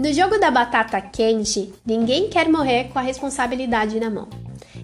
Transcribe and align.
No 0.00 0.10
jogo 0.14 0.38
da 0.38 0.50
batata 0.50 0.98
quente, 0.98 1.74
ninguém 1.84 2.30
quer 2.30 2.48
morrer 2.48 2.84
com 2.84 2.98
a 2.98 3.02
responsabilidade 3.02 4.00
na 4.00 4.08
mão. 4.08 4.30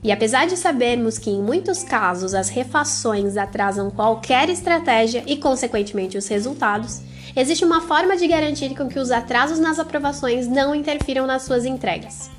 E 0.05 0.13
apesar 0.13 0.47
de 0.47 0.59
sabermos 0.59 1.17
que 1.17 1.31
em 1.31 1.41
muitos 1.41 1.83
casos 1.83 2.35
as 2.35 2.51
refações 2.51 3.39
atrasam 3.39 3.91
qualquer 3.91 4.51
estratégia 4.51 5.25
e, 5.27 5.39
consequentemente, 5.39 6.19
os 6.19 6.29
resultados, 6.29 7.01
existe 7.35 7.65
uma 7.65 7.81
forma 7.81 8.15
de 8.15 8.29
garantir 8.29 8.77
com 8.77 8.89
que 8.89 8.99
os 8.99 9.11
atrasos 9.11 9.59
nas 9.59 9.79
aprovações 9.79 10.47
não 10.47 10.75
interfiram 10.75 11.27
nas 11.27 11.45
suas 11.45 11.65
entregas. 11.65 12.31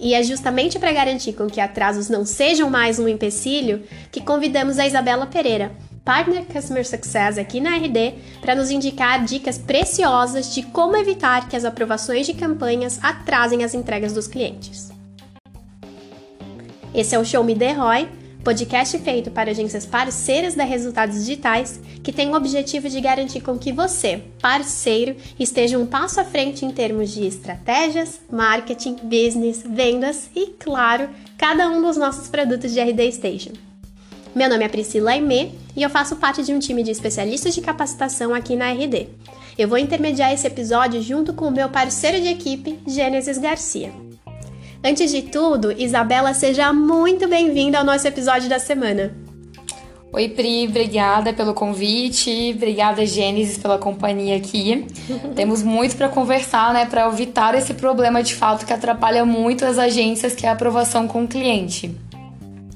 E 0.00 0.14
é 0.14 0.22
justamente 0.22 0.78
para 0.78 0.90
garantir 0.90 1.34
com 1.34 1.46
que 1.46 1.60
atrasos 1.60 2.08
não 2.08 2.24
sejam 2.24 2.70
mais 2.70 2.98
um 2.98 3.06
empecilho 3.06 3.82
que 4.10 4.22
convidamos 4.22 4.78
a 4.78 4.86
Isabela 4.86 5.26
Pereira, 5.26 5.70
Partner 6.04 6.44
Customer 6.44 6.86
Success 6.86 7.38
aqui 7.38 7.60
na 7.60 7.76
RD, 7.76 8.14
para 8.40 8.54
nos 8.54 8.70
indicar 8.70 9.24
dicas 9.24 9.56
preciosas 9.56 10.52
de 10.52 10.62
como 10.62 10.96
evitar 10.96 11.48
que 11.48 11.56
as 11.56 11.64
aprovações 11.64 12.26
de 12.26 12.34
campanhas 12.34 12.98
atrasem 13.02 13.62
as 13.62 13.72
entregas 13.72 14.12
dos 14.12 14.26
clientes. 14.26 14.90
Esse 16.94 17.14
é 17.14 17.18
o 17.18 17.24
Show 17.24 17.44
Me 17.44 17.54
The 17.54 17.72
Roy, 17.72 18.08
podcast 18.42 18.98
feito 18.98 19.30
para 19.30 19.52
agências 19.52 19.86
parceiras 19.86 20.54
da 20.54 20.64
Resultados 20.64 21.24
Digitais, 21.24 21.80
que 22.02 22.12
tem 22.12 22.28
o 22.28 22.34
objetivo 22.34 22.88
de 22.88 23.00
garantir 23.00 23.40
com 23.40 23.56
que 23.56 23.72
você, 23.72 24.24
parceiro, 24.40 25.16
esteja 25.38 25.78
um 25.78 25.86
passo 25.86 26.20
à 26.20 26.24
frente 26.24 26.66
em 26.66 26.70
termos 26.72 27.10
de 27.10 27.24
estratégias, 27.24 28.20
marketing, 28.30 28.96
business, 29.04 29.62
vendas 29.64 30.28
e, 30.34 30.48
claro, 30.58 31.08
cada 31.38 31.68
um 31.70 31.80
dos 31.80 31.96
nossos 31.96 32.28
produtos 32.28 32.72
de 32.72 32.80
RD 32.80 33.12
Station. 33.12 33.71
Meu 34.34 34.48
nome 34.48 34.64
é 34.64 34.68
Priscila 34.68 35.10
Aimee 35.10 35.52
e 35.76 35.82
eu 35.82 35.90
faço 35.90 36.16
parte 36.16 36.42
de 36.42 36.54
um 36.54 36.58
time 36.58 36.82
de 36.82 36.90
especialistas 36.90 37.54
de 37.54 37.60
capacitação 37.60 38.34
aqui 38.34 38.56
na 38.56 38.72
RD. 38.72 39.08
Eu 39.58 39.68
vou 39.68 39.76
intermediar 39.76 40.32
esse 40.32 40.46
episódio 40.46 41.02
junto 41.02 41.34
com 41.34 41.48
o 41.48 41.50
meu 41.50 41.68
parceiro 41.68 42.18
de 42.18 42.28
equipe, 42.28 42.78
Gênesis 42.86 43.36
Garcia. 43.36 43.92
Antes 44.82 45.10
de 45.10 45.20
tudo, 45.20 45.70
Isabela, 45.70 46.32
seja 46.32 46.72
muito 46.72 47.28
bem-vinda 47.28 47.78
ao 47.78 47.84
nosso 47.84 48.08
episódio 48.08 48.48
da 48.48 48.58
semana. 48.58 49.14
Oi, 50.10 50.30
Pri, 50.30 50.66
obrigada 50.66 51.34
pelo 51.34 51.52
convite, 51.52 52.54
obrigada, 52.56 53.04
Gênesis, 53.04 53.58
pela 53.58 53.76
companhia 53.76 54.36
aqui. 54.36 54.86
Temos 55.36 55.62
muito 55.62 55.94
para 55.94 56.08
conversar, 56.08 56.72
né, 56.72 56.86
para 56.86 57.06
evitar 57.06 57.54
esse 57.54 57.74
problema 57.74 58.22
de 58.22 58.34
fato 58.34 58.64
que 58.64 58.72
atrapalha 58.72 59.26
muito 59.26 59.62
as 59.66 59.78
agências, 59.78 60.34
que 60.34 60.46
é 60.46 60.48
a 60.48 60.52
aprovação 60.52 61.06
com 61.06 61.24
o 61.24 61.28
cliente. 61.28 61.94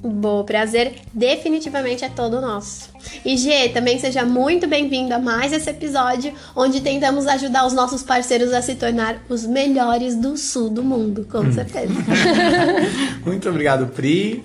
Bom, 0.09 0.45
prazer 0.45 1.01
definitivamente 1.13 2.05
é 2.05 2.09
todo 2.09 2.41
nosso. 2.41 2.96
E 3.25 3.37
G, 3.37 3.69
também 3.71 3.99
seja 3.99 4.25
muito 4.25 4.67
bem-vindo 4.67 5.15
a 5.15 5.19
mais 5.19 5.53
esse 5.53 5.69
episódio, 5.71 6.33
onde 6.55 6.81
tentamos 6.81 7.27
ajudar 7.27 7.67
os 7.67 7.73
nossos 7.73 8.03
parceiros 8.03 8.53
a 8.53 8.63
se 8.63 8.75
tornar 8.75 9.19
os 9.29 9.45
melhores 9.47 10.17
do 10.17 10.37
sul 10.37 10.71
do 10.71 10.83
mundo, 10.83 11.27
com 11.31 11.39
hum. 11.39 11.53
certeza. 11.53 11.93
muito 13.25 13.49
obrigado, 13.49 13.87
Pri. 13.89 14.45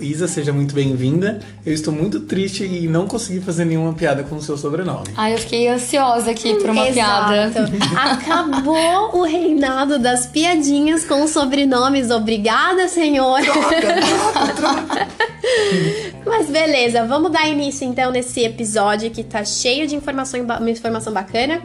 Isa, 0.00 0.26
seja 0.28 0.52
muito 0.52 0.74
bem-vinda. 0.74 1.40
Eu 1.66 1.74
estou 1.74 1.92
muito 1.92 2.20
triste 2.20 2.64
e 2.64 2.86
não 2.88 3.06
consegui 3.06 3.40
fazer 3.40 3.64
nenhuma 3.64 3.92
piada 3.92 4.22
com 4.22 4.36
o 4.36 4.42
seu 4.42 4.56
sobrenome. 4.56 5.08
Ai, 5.16 5.34
eu 5.34 5.38
fiquei 5.38 5.68
ansiosa 5.68 6.30
aqui 6.30 6.54
por 6.54 6.70
uma 6.70 6.88
Exato. 6.88 7.32
piada. 7.32 7.70
Acabou 8.12 9.18
o 9.18 9.22
reinado 9.24 9.98
das 9.98 10.26
piadinhas 10.26 11.04
com 11.04 11.26
sobrenomes. 11.26 12.10
Obrigada, 12.10 12.88
senhor. 12.88 13.40
Troca, 13.42 14.52
troca, 14.56 15.08
Mas 16.24 16.48
beleza, 16.50 17.04
vamos 17.04 17.30
dar 17.32 17.48
início 17.48 17.86
então 17.88 18.12
nesse 18.12 18.44
episódio 18.44 19.10
que 19.10 19.24
tá 19.24 19.44
cheio 19.44 19.86
de 19.86 19.96
informação, 19.96 20.40
informação 20.68 21.12
bacana. 21.12 21.62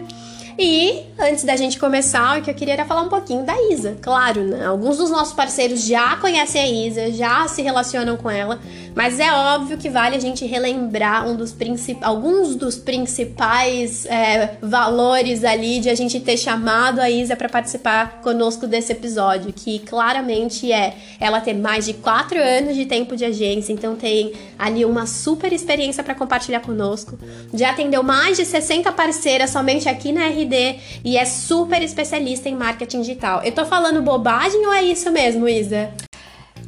E 0.58 1.04
antes 1.20 1.44
da 1.44 1.56
gente 1.56 1.80
começar, 1.80 2.38
o 2.38 2.42
que 2.42 2.50
eu 2.50 2.54
queria 2.54 2.76
era 2.76 2.86
falar 2.86 3.02
um 3.02 3.10
pouquinho 3.10 3.44
da 3.44 3.56
Isa. 3.72 3.98
Claro, 4.02 4.44
né? 4.44 4.66
Alguns 4.66 4.98
dos 4.98 5.10
nossos 5.10 5.34
parceiros 5.34 5.84
já 5.84 6.16
conhecem 6.18 6.62
a 6.62 6.68
Isa, 6.68 7.12
já 7.12 7.48
se 7.48 7.62
relacionam 7.62 8.16
com 8.18 8.30
ela, 8.30 8.60
mas 8.96 9.20
é 9.20 9.32
óbvio 9.32 9.78
que 9.78 9.90
vale 9.90 10.16
a 10.16 10.20
gente 10.20 10.46
relembrar 10.46 11.28
um 11.28 11.36
dos 11.36 11.56
alguns 12.02 12.56
dos 12.56 12.76
principais 12.78 14.06
é, 14.06 14.58
valores 14.62 15.44
ali 15.44 15.80
de 15.80 15.90
a 15.90 15.96
gente 15.96 16.20
ter 16.20 16.38
chamado 16.38 17.00
a 17.00 17.10
Isa 17.10 17.36
para 17.36 17.50
participar 17.50 18.22
conosco 18.22 18.68
desse 18.68 18.92
episódio, 18.92 19.52
que 19.54 19.80
claramente 19.80 20.72
é 20.72 20.96
ela 21.20 21.42
ter 21.42 21.54
mais 21.54 21.86
de 21.86 21.94
quatro 21.94 22.40
anos 22.40 22.76
de 22.76 22.86
tempo 22.86 23.16
de 23.16 23.26
agência, 23.26 23.74
então 23.74 23.96
tem 23.96 24.34
ali 24.58 24.86
uma 24.86 25.06
super 25.06 25.52
experiência 25.52 26.04
para 26.04 26.14
compartilhar 26.14 26.60
conosco. 26.60 27.18
Já 27.54 27.72
atendeu 27.72 28.04
mais 28.04 28.38
de 28.38 28.46
60 28.46 28.92
parceiras 28.92 29.50
somente 29.50 29.90
aqui 29.90 30.12
na 30.12 30.28
RD 30.28 30.43
e 31.04 31.18
é 31.18 31.26
super 31.26 31.82
especialista 31.82 32.50
em 32.50 32.56
marketing 32.56 33.02
digital. 33.02 33.42
Eu 33.44 33.52
tô 33.52 33.66
falando 33.66 34.02
bobagem 34.02 34.66
ou 34.66 34.74
é 34.74 34.84
isso 34.84 35.12
mesmo, 35.12 35.48
Isa? 35.48 35.92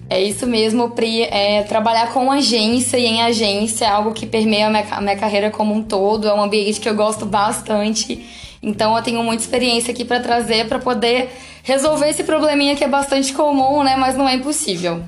É 0.10 0.22
isso 0.22 0.46
mesmo, 0.46 0.92
Pri. 0.92 1.24
É, 1.24 1.64
trabalhar 1.64 2.14
com 2.14 2.32
agência 2.32 2.98
e 2.98 3.06
em 3.06 3.22
agência 3.24 3.86
é 3.86 3.90
algo 3.90 4.14
que 4.14 4.26
permeia 4.26 4.68
a 4.68 4.70
minha, 4.70 4.86
a 4.92 5.02
minha 5.02 5.18
carreira 5.18 5.50
como 5.50 5.74
um 5.74 5.82
todo. 5.82 6.28
É 6.28 6.34
um 6.34 6.42
ambiente 6.42 6.80
que 6.80 6.88
eu 6.88 6.96
gosto 6.96 7.26
bastante. 7.26 8.24
Então 8.62 8.96
eu 8.96 9.04
tenho 9.04 9.24
muita 9.24 9.44
experiência 9.44 9.92
aqui 9.92 10.06
para 10.06 10.20
trazer 10.20 10.68
para 10.68 10.80
poder 10.80 11.30
resolver 11.64 12.10
esse 12.10 12.24
probleminha 12.24 12.76
que 12.76 12.84
é 12.84 12.88
bastante 12.88 13.34
comum, 13.34 13.84
né? 13.84 13.96
Mas 13.96 14.16
não 14.16 14.30
é 14.30 14.36
impossível. 14.36 15.04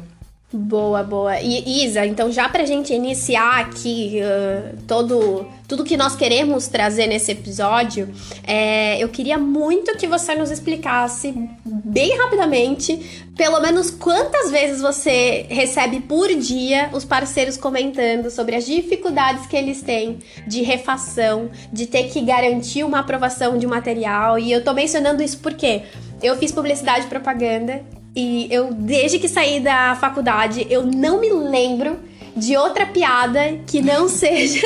Boa, 0.52 1.04
boa. 1.04 1.42
E 1.42 1.84
Isa, 1.84 2.06
então 2.06 2.32
já 2.32 2.48
pra 2.48 2.64
gente 2.64 2.94
iniciar 2.94 3.60
aqui 3.60 4.22
uh, 4.22 4.78
todo 4.88 5.46
tudo 5.68 5.84
que 5.84 5.98
nós 5.98 6.16
queremos 6.16 6.68
trazer 6.68 7.06
nesse 7.08 7.34
episódio, 7.34 8.08
é, 8.46 8.98
eu 9.04 9.10
queria 9.10 9.38
muito 9.38 9.98
que 9.98 10.08
você 10.08 10.34
nos 10.34 10.50
explicasse 10.50 11.34
bem 11.66 12.18
rapidamente, 12.18 13.26
pelo 13.36 13.60
menos 13.60 13.92
quantas 13.92 14.50
vezes 14.50 14.82
você 14.82 15.46
recebe 15.50 16.00
por 16.00 16.34
dia 16.34 16.90
os 16.94 17.04
parceiros 17.04 17.58
comentando 17.58 18.32
sobre 18.32 18.56
as 18.56 18.66
dificuldades 18.66 19.46
que 19.48 19.58
eles 19.58 19.82
têm 19.82 20.20
de 20.48 20.62
refação, 20.62 21.50
de 21.74 21.86
ter 21.86 22.04
que 22.04 22.22
garantir 22.22 22.86
uma 22.86 23.00
aprovação 23.00 23.58
de 23.58 23.68
material. 23.68 24.40
E 24.40 24.50
eu 24.50 24.64
tô 24.64 24.72
mencionando 24.74 25.22
isso 25.22 25.40
porque 25.40 25.82
eu 26.24 26.38
fiz 26.38 26.54
publicidade 26.54 27.08
e 27.08 27.10
propaganda 27.10 27.84
e 28.18 28.48
eu, 28.50 28.74
desde 28.74 29.20
que 29.20 29.30
saí 29.30 29.60
da 29.60 29.96
faculdade, 29.96 30.66
eu 30.72 30.84
não 30.84 31.22
me 31.22 31.30
lembro 31.30 32.00
de 32.36 32.58
outra 32.58 32.84
piada 32.84 33.60
que 33.68 33.80
não 33.80 34.10
seja 34.10 34.66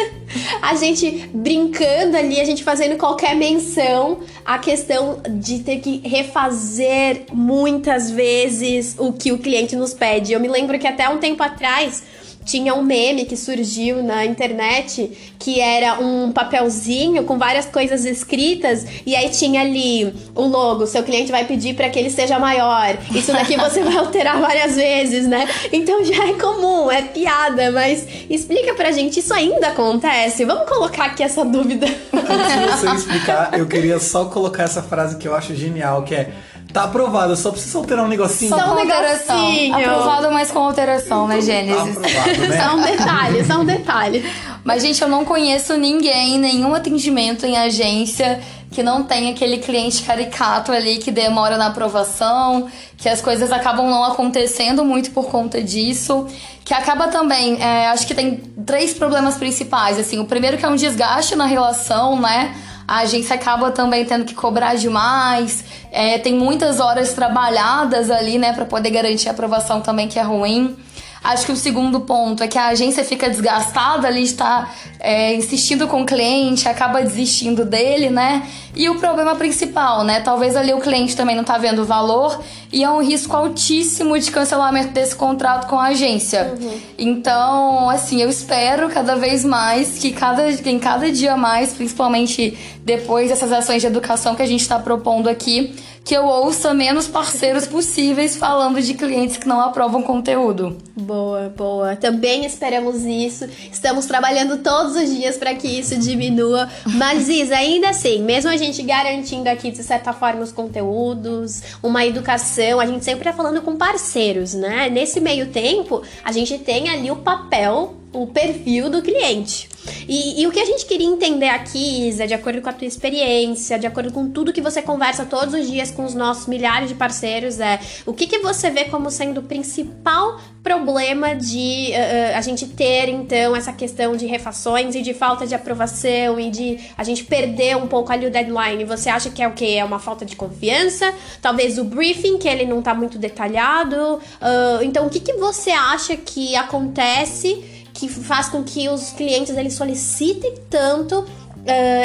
a 0.61 0.73
gente 0.75 1.29
brincando 1.33 2.15
ali, 2.15 2.39
a 2.39 2.45
gente 2.45 2.63
fazendo 2.63 2.97
qualquer 2.97 3.35
menção 3.35 4.19
à 4.45 4.57
questão 4.57 5.21
de 5.29 5.59
ter 5.59 5.79
que 5.81 6.01
refazer 6.07 7.25
muitas 7.33 8.09
vezes 8.09 8.95
o 8.97 9.11
que 9.11 9.33
o 9.33 9.37
cliente 9.37 9.75
nos 9.75 9.93
pede. 9.93 10.31
Eu 10.31 10.39
me 10.39 10.47
lembro 10.47 10.79
que 10.79 10.87
até 10.87 11.09
um 11.09 11.17
tempo 11.17 11.43
atrás 11.43 12.03
tinha 12.45 12.73
um 12.73 12.81
meme 12.81 13.25
que 13.25 13.37
surgiu 13.37 14.03
na 14.03 14.25
internet 14.25 15.11
que 15.37 15.59
era 15.59 15.99
um 15.99 16.31
papelzinho 16.31 17.23
com 17.23 17.37
várias 17.37 17.65
coisas 17.65 18.05
escritas 18.05 18.85
e 19.05 19.15
aí 19.15 19.29
tinha 19.29 19.61
ali 19.61 20.13
o 20.35 20.43
logo, 20.45 20.85
seu 20.85 21.03
cliente 21.03 21.31
vai 21.31 21.45
pedir 21.45 21.75
para 21.75 21.89
que 21.89 21.97
ele 21.97 22.09
seja 22.09 22.37
maior. 22.37 22.97
Isso 23.13 23.31
daqui 23.31 23.57
você 23.57 23.81
vai 23.83 23.97
alterar 23.97 24.39
várias 24.39 24.75
vezes, 24.75 25.27
né? 25.27 25.47
Então 25.71 26.03
já 26.05 26.27
é 26.27 26.33
comum, 26.33 26.91
é 26.91 27.01
piada, 27.01 27.71
mas 27.71 28.05
explica 28.29 28.73
pra 28.75 28.91
gente, 28.91 29.19
isso 29.19 29.33
ainda 29.33 29.69
acontece? 29.69 30.45
Vamos 30.45 30.69
colocar 30.69 31.05
aqui 31.05 31.23
essa 31.23 31.43
dúvida. 31.43 31.87
Antes 32.13 32.53
de 32.53 32.65
você 32.67 32.95
explicar, 32.95 33.57
eu 33.57 33.67
queria 33.67 33.99
só 33.99 34.25
colocar 34.25 34.63
essa 34.63 34.83
frase 34.83 35.17
que 35.17 35.27
eu 35.27 35.35
acho 35.35 35.55
genial, 35.55 36.03
que 36.03 36.15
é 36.15 36.31
Tá 36.73 36.83
aprovado, 36.83 37.35
só 37.35 37.51
precisa 37.51 37.77
alterar 37.77 38.05
um 38.05 38.07
negocinho. 38.07 38.49
Só 38.49 38.73
um 38.73 38.75
negocinho. 38.75 39.75
Aprovado, 39.75 40.31
mas 40.31 40.51
com 40.51 40.59
alteração, 40.59 41.27
né, 41.27 41.41
Gênesis? 41.41 41.95
Tá 41.95 42.01
aprovado, 42.01 42.47
né? 42.47 42.63
Só 42.63 42.75
um 42.75 42.81
detalhe, 42.81 43.45
só 43.45 43.53
um 43.59 43.65
detalhe. 43.65 44.31
Mas, 44.63 44.81
gente, 44.81 45.01
eu 45.01 45.07
não 45.07 45.25
conheço 45.25 45.75
ninguém, 45.75 46.37
nenhum 46.37 46.73
atendimento 46.73 47.45
em 47.45 47.57
agência 47.57 48.39
que 48.71 48.81
não 48.81 49.03
tem 49.03 49.29
aquele 49.29 49.57
cliente 49.57 50.01
caricato 50.03 50.71
ali 50.71 50.97
que 50.97 51.11
demora 51.11 51.57
na 51.57 51.67
aprovação, 51.67 52.69
que 52.97 53.09
as 53.09 53.21
coisas 53.21 53.51
acabam 53.51 53.89
não 53.89 54.03
acontecendo 54.05 54.85
muito 54.85 55.11
por 55.11 55.25
conta 55.25 55.61
disso, 55.61 56.25
que 56.63 56.73
acaba 56.73 57.09
também, 57.09 57.61
é, 57.61 57.87
acho 57.87 58.07
que 58.07 58.15
tem 58.15 58.37
três 58.65 58.93
problemas 58.93 59.35
principais, 59.35 59.99
assim, 59.99 60.19
o 60.19 60.25
primeiro 60.25 60.57
que 60.57 60.65
é 60.65 60.69
um 60.69 60.77
desgaste 60.77 61.35
na 61.35 61.45
relação, 61.45 62.17
né, 62.17 62.55
a 62.87 62.99
agência 62.99 63.35
acaba 63.35 63.71
também 63.71 64.05
tendo 64.05 64.25
que 64.25 64.33
cobrar 64.33 64.75
demais, 64.75 65.63
é, 65.91 66.17
tem 66.17 66.33
muitas 66.33 66.79
horas 66.79 67.13
trabalhadas 67.13 68.09
ali, 68.09 68.37
né, 68.37 68.53
para 68.53 68.65
poder 68.65 68.89
garantir 68.89 69.29
a 69.29 69.31
aprovação 69.31 69.81
também, 69.81 70.07
que 70.07 70.19
é 70.19 70.23
ruim. 70.23 70.75
Acho 71.23 71.45
que 71.45 71.51
o 71.51 71.55
segundo 71.55 71.99
ponto 71.99 72.41
é 72.43 72.47
que 72.47 72.57
a 72.57 72.69
agência 72.69 73.03
fica 73.03 73.29
desgastada 73.29 74.07
ali, 74.07 74.23
está 74.23 74.71
é, 74.99 75.35
insistindo 75.35 75.87
com 75.87 76.01
o 76.01 76.05
cliente, 76.05 76.67
acaba 76.67 76.99
desistindo 77.01 77.63
dele, 77.63 78.09
né? 78.09 78.47
E 78.75 78.89
o 78.89 78.95
problema 78.95 79.35
principal, 79.35 80.03
né? 80.03 80.21
Talvez 80.21 80.55
ali 80.55 80.73
o 80.73 80.79
cliente 80.79 81.15
também 81.15 81.35
não 81.35 81.43
tá 81.43 81.59
vendo 81.59 81.83
o 81.83 81.85
valor 81.85 82.41
e 82.73 82.83
é 82.83 82.89
um 82.89 83.03
risco 83.03 83.35
altíssimo 83.35 84.17
de 84.17 84.31
cancelamento 84.31 84.93
desse 84.93 85.15
contrato 85.15 85.67
com 85.67 85.77
a 85.77 85.87
agência. 85.87 86.55
Uhum. 86.59 86.79
Então, 86.97 87.89
assim, 87.89 88.21
eu 88.21 88.29
espero 88.29 88.89
cada 88.89 89.15
vez 89.15 89.45
mais 89.45 89.99
que 89.99 90.11
cada, 90.11 90.49
em 90.49 90.79
cada 90.79 91.11
dia 91.11 91.37
mais, 91.37 91.73
principalmente 91.73 92.57
depois 92.83 93.29
dessas 93.29 93.51
ações 93.51 93.81
de 93.81 93.87
educação 93.87 94.33
que 94.33 94.41
a 94.41 94.47
gente 94.47 94.61
está 94.61 94.79
propondo 94.79 95.29
aqui, 95.29 95.75
que 96.03 96.15
eu 96.15 96.25
ouça 96.25 96.73
menos 96.73 97.07
parceiros 97.07 97.67
possíveis 97.67 98.35
falando 98.35 98.81
de 98.81 98.93
clientes 98.93 99.37
que 99.37 99.47
não 99.47 99.61
aprovam 99.61 100.01
conteúdo. 100.01 100.77
Boa, 100.95 101.53
boa. 101.55 101.95
Também 101.95 102.45
esperamos 102.45 103.03
isso. 103.05 103.47
Estamos 103.71 104.05
trabalhando 104.05 104.57
todos 104.57 104.95
os 104.95 105.15
dias 105.15 105.37
para 105.37 105.53
que 105.53 105.67
isso 105.67 105.97
diminua. 105.97 106.67
Mas, 106.85 107.29
Isa, 107.29 107.55
ainda 107.55 107.89
assim, 107.89 108.21
mesmo 108.23 108.49
a 108.49 108.57
gente 108.57 108.81
garantindo 108.81 109.47
aqui, 109.47 109.71
de 109.71 109.83
certa 109.83 110.11
forma, 110.11 110.41
os 110.41 110.51
conteúdos, 110.51 111.61
uma 111.83 112.05
educação, 112.05 112.79
a 112.79 112.85
gente 112.85 113.05
sempre 113.05 113.23
tá 113.23 113.33
falando 113.33 113.61
com 113.61 113.75
parceiros, 113.75 114.53
né? 114.53 114.89
Nesse 114.89 115.19
meio 115.19 115.47
tempo, 115.47 116.01
a 116.23 116.31
gente 116.31 116.57
tem 116.57 116.89
ali 116.89 117.11
o 117.11 117.17
papel 117.17 118.00
o 118.13 118.27
perfil 118.27 118.89
do 118.89 119.01
cliente. 119.01 119.69
E, 120.07 120.41
e, 120.41 120.47
o 120.47 120.51
que 120.51 120.59
a 120.59 120.65
gente 120.65 120.85
queria 120.85 121.07
entender 121.07 121.47
aqui, 121.47 122.07
Isa, 122.07 122.27
de 122.27 122.33
acordo 122.33 122.61
com 122.61 122.69
a 122.69 122.73
tua 122.73 122.87
experiência, 122.87 123.79
de 123.79 123.87
acordo 123.87 124.11
com 124.11 124.29
tudo 124.29 124.53
que 124.53 124.61
você 124.61 124.81
conversa 124.81 125.25
todos 125.25 125.53
os 125.53 125.67
dias 125.67 125.89
com 125.89 126.05
os 126.05 126.13
nossos 126.13 126.47
milhares 126.47 126.89
de 126.89 126.95
parceiros, 126.95 127.59
é 127.59 127.79
o 128.05 128.13
que, 128.13 128.27
que 128.27 128.39
você 128.39 128.69
vê 128.69 128.85
como 128.85 129.09
sendo 129.09 129.39
o 129.39 129.43
principal 129.43 130.39
problema 130.61 131.35
de 131.35 131.91
uh, 131.91 132.37
a 132.37 132.41
gente 132.41 132.67
ter, 132.67 133.09
então, 133.09 133.55
essa 133.55 133.73
questão 133.73 134.15
de 134.15 134.27
refações 134.27 134.93
e 134.93 135.01
de 135.01 135.13
falta 135.13 135.47
de 135.47 135.55
aprovação 135.55 136.39
e 136.39 136.51
de 136.51 136.79
a 136.95 137.03
gente 137.03 137.23
perder 137.23 137.75
um 137.77 137.87
pouco 137.87 138.11
ali 138.11 138.27
o 138.27 138.31
deadline. 138.31 138.83
Você 138.85 139.09
acha 139.09 139.29
que 139.31 139.41
é 139.41 139.47
o 139.47 139.53
que? 139.53 139.77
É 139.77 139.83
uma 139.83 139.99
falta 139.99 140.23
de 140.23 140.35
confiança? 140.35 141.11
Talvez 141.41 141.79
o 141.79 141.83
briefing, 141.83 142.37
que 142.37 142.47
ele 142.47 142.65
não 142.65 142.81
tá 142.81 142.93
muito 142.93 143.17
detalhado? 143.17 144.15
Uh, 144.15 144.83
então, 144.83 145.07
o 145.07 145.09
que, 145.09 145.19
que 145.19 145.33
você 145.33 145.71
acha 145.71 146.15
que 146.15 146.55
acontece? 146.55 147.80
Que 147.93 148.07
faz 148.07 148.49
com 148.49 148.63
que 148.63 148.89
os 148.89 149.11
clientes 149.11 149.55
eles 149.55 149.73
solicitem 149.73 150.55
tanto 150.69 151.19
uh, 151.19 151.25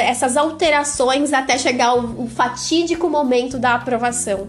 essas 0.01 0.37
alterações 0.37 1.33
até 1.33 1.57
chegar 1.57 1.95
o, 1.95 2.23
o 2.23 2.27
fatídico 2.27 3.09
momento 3.09 3.57
da 3.57 3.75
aprovação. 3.75 4.47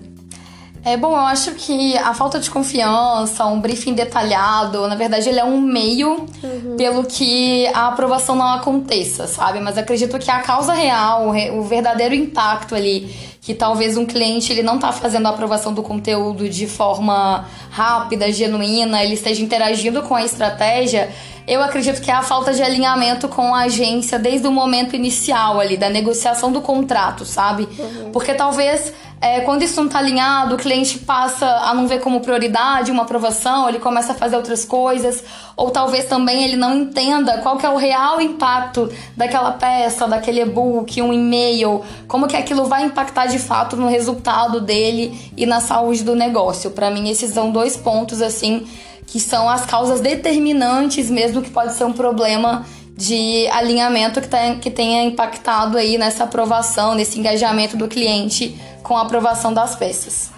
É 0.84 0.96
bom, 0.96 1.10
eu 1.12 1.26
acho 1.26 1.52
que 1.52 1.96
a 1.98 2.14
falta 2.14 2.38
de 2.38 2.50
confiança, 2.50 3.44
um 3.46 3.60
briefing 3.60 3.94
detalhado, 3.94 4.86
na 4.86 4.94
verdade, 4.94 5.28
ele 5.28 5.38
é 5.38 5.44
um 5.44 5.60
meio 5.60 6.26
uhum. 6.42 6.76
pelo 6.76 7.04
que 7.04 7.66
a 7.68 7.88
aprovação 7.88 8.36
não 8.36 8.46
aconteça, 8.46 9.26
sabe? 9.26 9.60
Mas 9.60 9.76
acredito 9.76 10.18
que 10.18 10.30
a 10.30 10.40
causa 10.40 10.72
real, 10.72 11.32
o 11.52 11.62
verdadeiro 11.62 12.14
impacto 12.14 12.74
ali, 12.74 13.14
que 13.40 13.54
talvez 13.54 13.96
um 13.96 14.06
cliente 14.06 14.52
ele 14.52 14.62
não 14.62 14.78
tá 14.78 14.92
fazendo 14.92 15.26
a 15.26 15.30
aprovação 15.30 15.72
do 15.72 15.82
conteúdo 15.82 16.48
de 16.48 16.66
forma 16.66 17.46
rápida, 17.70 18.30
genuína, 18.30 19.02
ele 19.02 19.14
esteja 19.14 19.42
interagindo 19.42 20.02
com 20.02 20.14
a 20.14 20.24
estratégia, 20.24 21.10
eu 21.48 21.62
acredito 21.62 22.00
que 22.02 22.10
é 22.10 22.14
a 22.14 22.22
falta 22.22 22.52
de 22.52 22.62
alinhamento 22.62 23.26
com 23.26 23.54
a 23.54 23.62
agência 23.62 24.18
desde 24.18 24.46
o 24.46 24.52
momento 24.52 24.94
inicial 24.94 25.58
ali, 25.58 25.76
da 25.76 25.88
negociação 25.88 26.52
do 26.52 26.60
contrato, 26.60 27.24
sabe? 27.24 27.66
Uhum. 27.78 28.10
Porque 28.12 28.34
talvez 28.34 28.92
é, 29.20 29.40
quando 29.40 29.62
isso 29.62 29.76
não 29.76 29.86
está 29.86 29.98
alinhado, 29.98 30.54
o 30.54 30.58
cliente 30.58 30.98
passa 31.00 31.44
a 31.46 31.74
não 31.74 31.88
ver 31.88 32.00
como 32.00 32.20
prioridade 32.20 32.92
uma 32.92 33.02
aprovação, 33.02 33.68
ele 33.68 33.80
começa 33.80 34.12
a 34.12 34.14
fazer 34.14 34.36
outras 34.36 34.64
coisas, 34.64 35.24
ou 35.56 35.70
talvez 35.70 36.04
também 36.04 36.44
ele 36.44 36.56
não 36.56 36.76
entenda 36.76 37.38
qual 37.38 37.56
que 37.56 37.66
é 37.66 37.68
o 37.68 37.76
real 37.76 38.20
impacto 38.20 38.88
daquela 39.16 39.52
peça, 39.52 40.06
daquele 40.06 40.42
e-book, 40.42 41.02
um 41.02 41.12
e-mail, 41.12 41.82
como 42.06 42.28
que 42.28 42.36
aquilo 42.36 42.66
vai 42.66 42.84
impactar 42.84 43.26
de 43.26 43.38
fato 43.38 43.74
no 43.74 43.88
resultado 43.88 44.60
dele 44.60 45.32
e 45.36 45.44
na 45.46 45.60
saúde 45.60 46.04
do 46.04 46.14
negócio. 46.14 46.70
Para 46.70 46.90
mim, 46.90 47.08
esses 47.08 47.32
são 47.32 47.50
dois 47.50 47.76
pontos 47.76 48.22
assim 48.22 48.68
que 49.08 49.18
são 49.18 49.48
as 49.48 49.66
causas 49.66 50.00
determinantes 50.00 51.10
mesmo 51.10 51.42
que 51.42 51.50
pode 51.50 51.74
ser 51.74 51.84
um 51.84 51.92
problema 51.92 52.64
de 52.96 53.46
alinhamento 53.48 54.20
que, 54.20 54.28
tá, 54.28 54.56
que 54.56 54.70
tenha 54.70 55.04
impactado 55.04 55.78
aí 55.78 55.96
nessa 55.96 56.24
aprovação, 56.24 56.94
nesse 56.94 57.18
engajamento 57.18 57.76
do 57.76 57.88
cliente 57.88 58.56
com 58.82 58.96
a 58.96 59.02
aprovação 59.02 59.52
das 59.52 59.76
peças. 59.76 60.30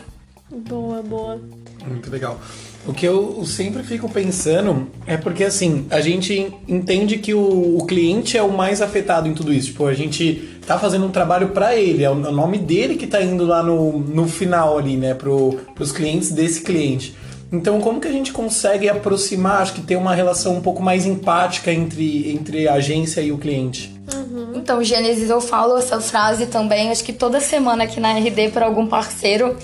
Boa, 0.51 1.03
boa. 1.03 1.41
Muito 1.87 2.11
legal. 2.11 2.39
O 2.87 2.93
que 2.93 3.07
eu 3.07 3.45
sempre 3.45 3.83
fico 3.83 4.09
pensando 4.09 4.89
é 5.07 5.17
porque, 5.17 5.45
assim, 5.45 5.87
a 5.91 6.01
gente 6.01 6.53
entende 6.67 7.19
que 7.19 7.35
o, 7.35 7.79
o 7.79 7.87
cliente 7.87 8.39
é 8.39 8.43
o 8.43 8.53
mais 8.53 8.81
afetado 8.81 9.29
em 9.29 9.35
tudo 9.35 9.53
isso. 9.53 9.69
Tipo, 9.69 9.87
a 9.87 9.95
gente 9.95 10.59
tá 10.67 10.79
fazendo 10.79 11.07
um 11.07 11.11
trabalho 11.11 11.49
para 11.49 11.77
ele, 11.77 12.05
é 12.05 12.11
o, 12.11 12.15
é 12.25 12.29
o 12.29 12.33
nome 12.33 12.59
dele 12.59 12.97
que 12.97 13.07
tá 13.07 13.23
indo 13.23 13.45
lá 13.45 13.63
no, 13.63 13.99
no 14.01 14.27
final 14.27 14.79
ali, 14.79 14.97
né, 14.97 15.15
pro, 15.15 15.59
pros 15.75 15.93
clientes 15.93 16.31
desse 16.31 16.63
cliente. 16.63 17.15
Então, 17.53 17.81
como 17.81 18.01
que 18.01 18.07
a 18.07 18.13
gente 18.13 18.33
consegue 18.33 18.89
aproximar, 18.89 19.63
acho 19.63 19.75
que 19.75 19.81
ter 19.81 19.97
uma 19.97 20.15
relação 20.15 20.55
um 20.55 20.61
pouco 20.61 20.83
mais 20.83 21.05
empática 21.05 21.73
entre, 21.73 22.31
entre 22.31 22.69
a 22.69 22.75
agência 22.75 23.21
e 23.21 23.33
o 23.33 23.39
cliente? 23.39 23.93
Uhum. 24.15 24.53
Então, 24.55 24.83
Gênesis, 24.85 25.29
eu 25.29 25.41
falo 25.41 25.77
essa 25.77 26.01
frase 26.01 26.47
também, 26.47 26.91
acho 26.91 27.03
que 27.03 27.13
toda 27.13 27.41
semana 27.41 27.85
aqui 27.85 27.99
na 27.99 28.13
RD 28.13 28.51
para 28.51 28.67
algum 28.67 28.87
parceiro, 28.87 29.57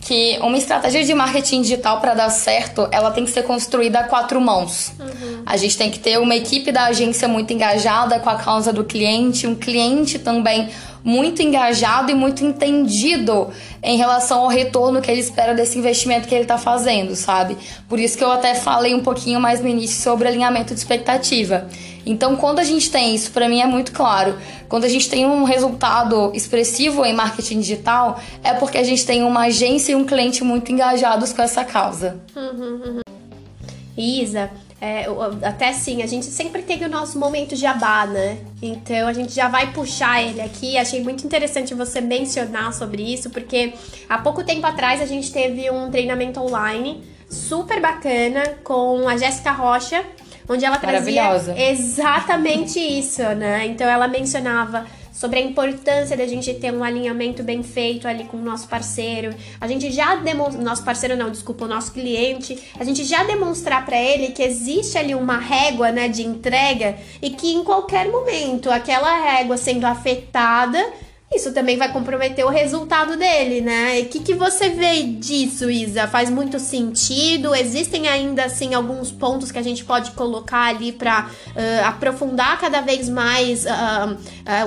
que 0.00 0.38
uma 0.40 0.56
estratégia 0.56 1.04
de 1.04 1.14
marketing 1.14 1.62
digital 1.62 2.00
para 2.00 2.14
dar 2.14 2.30
certo, 2.30 2.88
ela 2.90 3.10
tem 3.10 3.24
que 3.24 3.30
ser 3.30 3.42
construída 3.42 4.00
a 4.00 4.04
quatro 4.04 4.40
mãos. 4.40 4.92
Uhum. 4.98 5.42
A 5.44 5.56
gente 5.56 5.76
tem 5.76 5.90
que 5.90 5.98
ter 5.98 6.18
uma 6.18 6.34
equipe 6.34 6.70
da 6.70 6.84
agência 6.86 7.26
muito 7.26 7.52
engajada 7.52 8.18
com 8.20 8.30
a 8.30 8.36
causa 8.36 8.72
do 8.72 8.84
cliente, 8.84 9.46
um 9.46 9.54
cliente 9.54 10.18
também 10.18 10.68
muito 11.04 11.42
engajado 11.42 12.10
e 12.10 12.14
muito 12.14 12.44
entendido 12.44 13.50
em 13.82 13.96
relação 13.96 14.40
ao 14.40 14.48
retorno 14.48 15.00
que 15.00 15.10
ele 15.10 15.20
espera 15.20 15.54
desse 15.54 15.78
investimento 15.78 16.28
que 16.28 16.34
ele 16.34 16.42
está 16.44 16.58
fazendo, 16.58 17.14
sabe? 17.16 17.56
Por 17.88 17.98
isso 17.98 18.16
que 18.16 18.24
eu 18.24 18.30
até 18.30 18.54
falei 18.54 18.94
um 18.94 19.02
pouquinho 19.02 19.40
mais 19.40 19.60
no 19.60 19.68
início 19.68 20.00
sobre 20.02 20.28
alinhamento 20.28 20.72
de 20.72 20.80
expectativa. 20.80 21.66
Então, 22.04 22.36
quando 22.36 22.58
a 22.58 22.64
gente 22.64 22.90
tem 22.90 23.14
isso, 23.14 23.30
para 23.30 23.48
mim 23.48 23.60
é 23.60 23.66
muito 23.66 23.92
claro. 23.92 24.36
Quando 24.68 24.84
a 24.84 24.88
gente 24.88 25.08
tem 25.08 25.24
um 25.26 25.44
resultado 25.44 26.32
expressivo 26.34 27.04
em 27.04 27.12
marketing 27.12 27.60
digital, 27.60 28.20
é 28.42 28.52
porque 28.54 28.78
a 28.78 28.82
gente 28.82 29.04
tem 29.06 29.22
uma 29.22 29.42
agência 29.42 29.92
e 29.92 29.94
um 29.94 30.04
cliente 30.04 30.42
muito 30.42 30.72
engajados 30.72 31.32
com 31.32 31.42
essa 31.42 31.64
causa. 31.64 32.20
Uhum, 32.34 32.80
uhum. 32.84 33.00
Isa, 33.96 34.50
é, 34.84 35.06
até 35.46 35.68
assim, 35.68 36.02
a 36.02 36.08
gente 36.08 36.26
sempre 36.26 36.60
tem 36.60 36.84
o 36.84 36.88
nosso 36.88 37.16
momento 37.16 37.54
de 37.54 37.64
abá, 37.64 38.04
né? 38.04 38.38
Então 38.60 39.06
a 39.06 39.12
gente 39.12 39.32
já 39.32 39.46
vai 39.46 39.72
puxar 39.72 40.20
ele 40.20 40.40
aqui. 40.40 40.76
Achei 40.76 41.00
muito 41.00 41.24
interessante 41.24 41.72
você 41.72 42.00
mencionar 42.00 42.74
sobre 42.74 43.00
isso, 43.00 43.30
porque 43.30 43.74
há 44.08 44.18
pouco 44.18 44.42
tempo 44.42 44.66
atrás 44.66 45.00
a 45.00 45.06
gente 45.06 45.32
teve 45.32 45.70
um 45.70 45.88
treinamento 45.88 46.40
online 46.40 47.00
super 47.30 47.80
bacana 47.80 48.42
com 48.64 49.08
a 49.08 49.16
Jéssica 49.16 49.52
Rocha, 49.52 50.04
onde 50.48 50.64
ela 50.64 50.78
trazia 50.78 51.30
exatamente 51.56 52.80
isso, 52.80 53.22
né? 53.36 53.64
Então 53.66 53.88
ela 53.88 54.08
mencionava 54.08 54.84
sobre 55.12 55.38
a 55.38 55.42
importância 55.42 56.16
da 56.16 56.26
gente 56.26 56.52
ter 56.54 56.72
um 56.72 56.82
alinhamento 56.82 57.42
bem 57.42 57.62
feito 57.62 58.08
ali 58.08 58.24
com 58.24 58.38
o 58.38 58.42
nosso 58.42 58.66
parceiro. 58.66 59.34
A 59.60 59.68
gente 59.68 59.92
já 59.92 60.16
demonstra, 60.16 60.60
nosso 60.60 60.82
parceiro 60.82 61.16
não, 61.16 61.30
desculpa, 61.30 61.66
o 61.66 61.68
nosso 61.68 61.92
cliente, 61.92 62.58
a 62.80 62.84
gente 62.84 63.04
já 63.04 63.22
demonstrar 63.24 63.84
para 63.84 64.00
ele 64.00 64.28
que 64.28 64.42
existe 64.42 64.96
ali 64.96 65.14
uma 65.14 65.36
régua, 65.36 65.92
né, 65.92 66.08
de 66.08 66.22
entrega 66.22 66.96
e 67.20 67.30
que 67.30 67.52
em 67.52 67.62
qualquer 67.62 68.08
momento 68.10 68.70
aquela 68.70 69.14
régua 69.22 69.56
sendo 69.56 69.84
afetada 69.84 70.82
isso 71.34 71.52
também 71.52 71.76
vai 71.76 71.90
comprometer 71.92 72.44
o 72.44 72.48
resultado 72.48 73.16
dele, 73.16 73.60
né? 73.60 74.00
E 74.00 74.02
o 74.02 74.08
que, 74.08 74.20
que 74.20 74.34
você 74.34 74.68
vê 74.68 75.02
disso, 75.02 75.70
Isa? 75.70 76.06
Faz 76.06 76.28
muito 76.28 76.58
sentido? 76.58 77.54
Existem 77.54 78.08
ainda, 78.08 78.44
assim, 78.44 78.74
alguns 78.74 79.10
pontos 79.10 79.50
que 79.50 79.58
a 79.58 79.62
gente 79.62 79.84
pode 79.84 80.10
colocar 80.12 80.68
ali 80.68 80.92
para 80.92 81.28
uh, 81.28 81.86
aprofundar 81.86 82.60
cada 82.60 82.80
vez 82.80 83.08
mais 83.08 83.64
uh, 83.64 83.68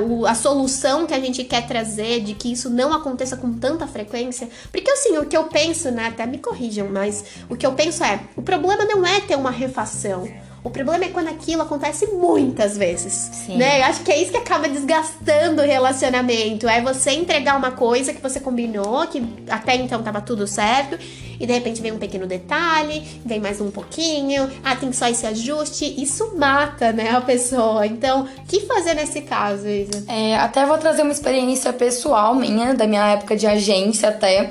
uh, 0.01 0.25
a 0.25 0.34
solução 0.34 1.05
que 1.05 1.13
a 1.13 1.19
gente 1.19 1.43
quer 1.43 1.67
trazer, 1.67 2.22
de 2.22 2.34
que 2.34 2.51
isso 2.51 2.69
não 2.69 2.93
aconteça 2.93 3.38
com 3.38 3.53
tanta 3.53 3.86
frequência? 3.86 4.50
Porque, 4.72 4.89
assim, 4.89 5.17
o 5.17 5.25
que 5.25 5.38
eu 5.38 5.45
penso, 5.45 5.91
né? 5.91 6.07
Até 6.07 6.25
me 6.25 6.39
corrijam, 6.39 6.89
mas 6.91 7.24
o 7.50 7.55
que 7.55 7.65
eu 7.65 7.74
penso 7.74 8.03
é: 8.03 8.19
o 8.36 8.41
problema 8.41 8.86
não 8.86 9.05
é 9.05 9.22
ter 9.22 9.36
uma 9.36 9.51
refação. 9.51 10.27
O 10.65 10.72
problema 10.72 11.05
é 11.05 11.10
quando 11.10 11.27
aquilo 11.27 11.62
acontece 11.62 12.07
muitas 12.07 12.75
vezes, 12.75 13.13
Sim. 13.13 13.55
né? 13.55 13.81
Eu 13.81 13.84
acho 13.86 14.01
que 14.01 14.12
é 14.12 14.19
isso 14.19 14.31
que 14.31 14.38
acaba 14.38 14.67
desgastando 14.67 15.62
o 15.62 15.65
relacionamento. 15.65 16.67
É 16.67 16.81
você 16.81 17.12
entregar 17.12 17.55
uma 17.55 17.69
coisa 17.69 18.12
que 18.12 18.19
você 18.19 18.39
combinou, 18.39 19.05
que 19.05 19.24
até 19.48 19.75
então 19.75 20.01
tava 20.01 20.22
tudo 20.22 20.48
certo, 20.48 20.98
e 21.39 21.45
de 21.45 21.53
repente 21.53 21.84
vem 21.84 21.91
um 21.91 22.00
pequeno 22.00 22.25
detalhe, 22.25 23.03
vem 23.24 23.39
mais 23.39 23.62
um 23.62 23.69
pouquinho, 23.69 24.50
ah, 24.63 24.75
tem 24.75 24.91
só 24.91 25.07
esse 25.07 25.27
ajuste. 25.27 26.01
Isso 26.01 26.36
mata, 26.36 26.91
né, 26.91 27.12
a 27.12 27.22
pessoa. 27.22 27.86
Então, 27.86 28.24
o 28.24 28.45
que 28.48 28.62
fazer 28.62 28.95
nesse 28.95 29.22
caso, 29.22 29.67
Isa? 29.67 30.03
É, 30.07 30.36
até 30.36 30.65
vou 30.65 30.79
trazer 30.79 31.03
uma 31.03 31.12
experiência 31.12 31.72
pessoal 31.74 32.34
minha, 32.34 32.74
da 32.74 32.88
minha 32.88 33.07
época 33.12 33.36
de 33.36 33.45
agência 33.45 34.10
até 34.10 34.50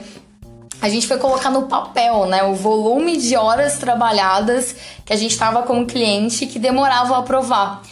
a 0.81 0.89
gente 0.89 1.07
foi 1.07 1.19
colocar 1.19 1.51
no 1.51 1.63
papel, 1.63 2.27
né, 2.27 2.43
o 2.45 2.55
volume 2.55 3.17
de 3.17 3.37
horas 3.37 3.79
trabalhadas 3.79 4.77
que 5.05 5.13
a 5.13 5.17
gente 5.17 5.31
estava 5.31 5.63
com 5.63 5.81
o 5.81 5.87
cliente 5.87 6.47
que 6.47 6.59
demorava 6.59 7.17
a 7.17 7.19
aprovar. 7.19 7.83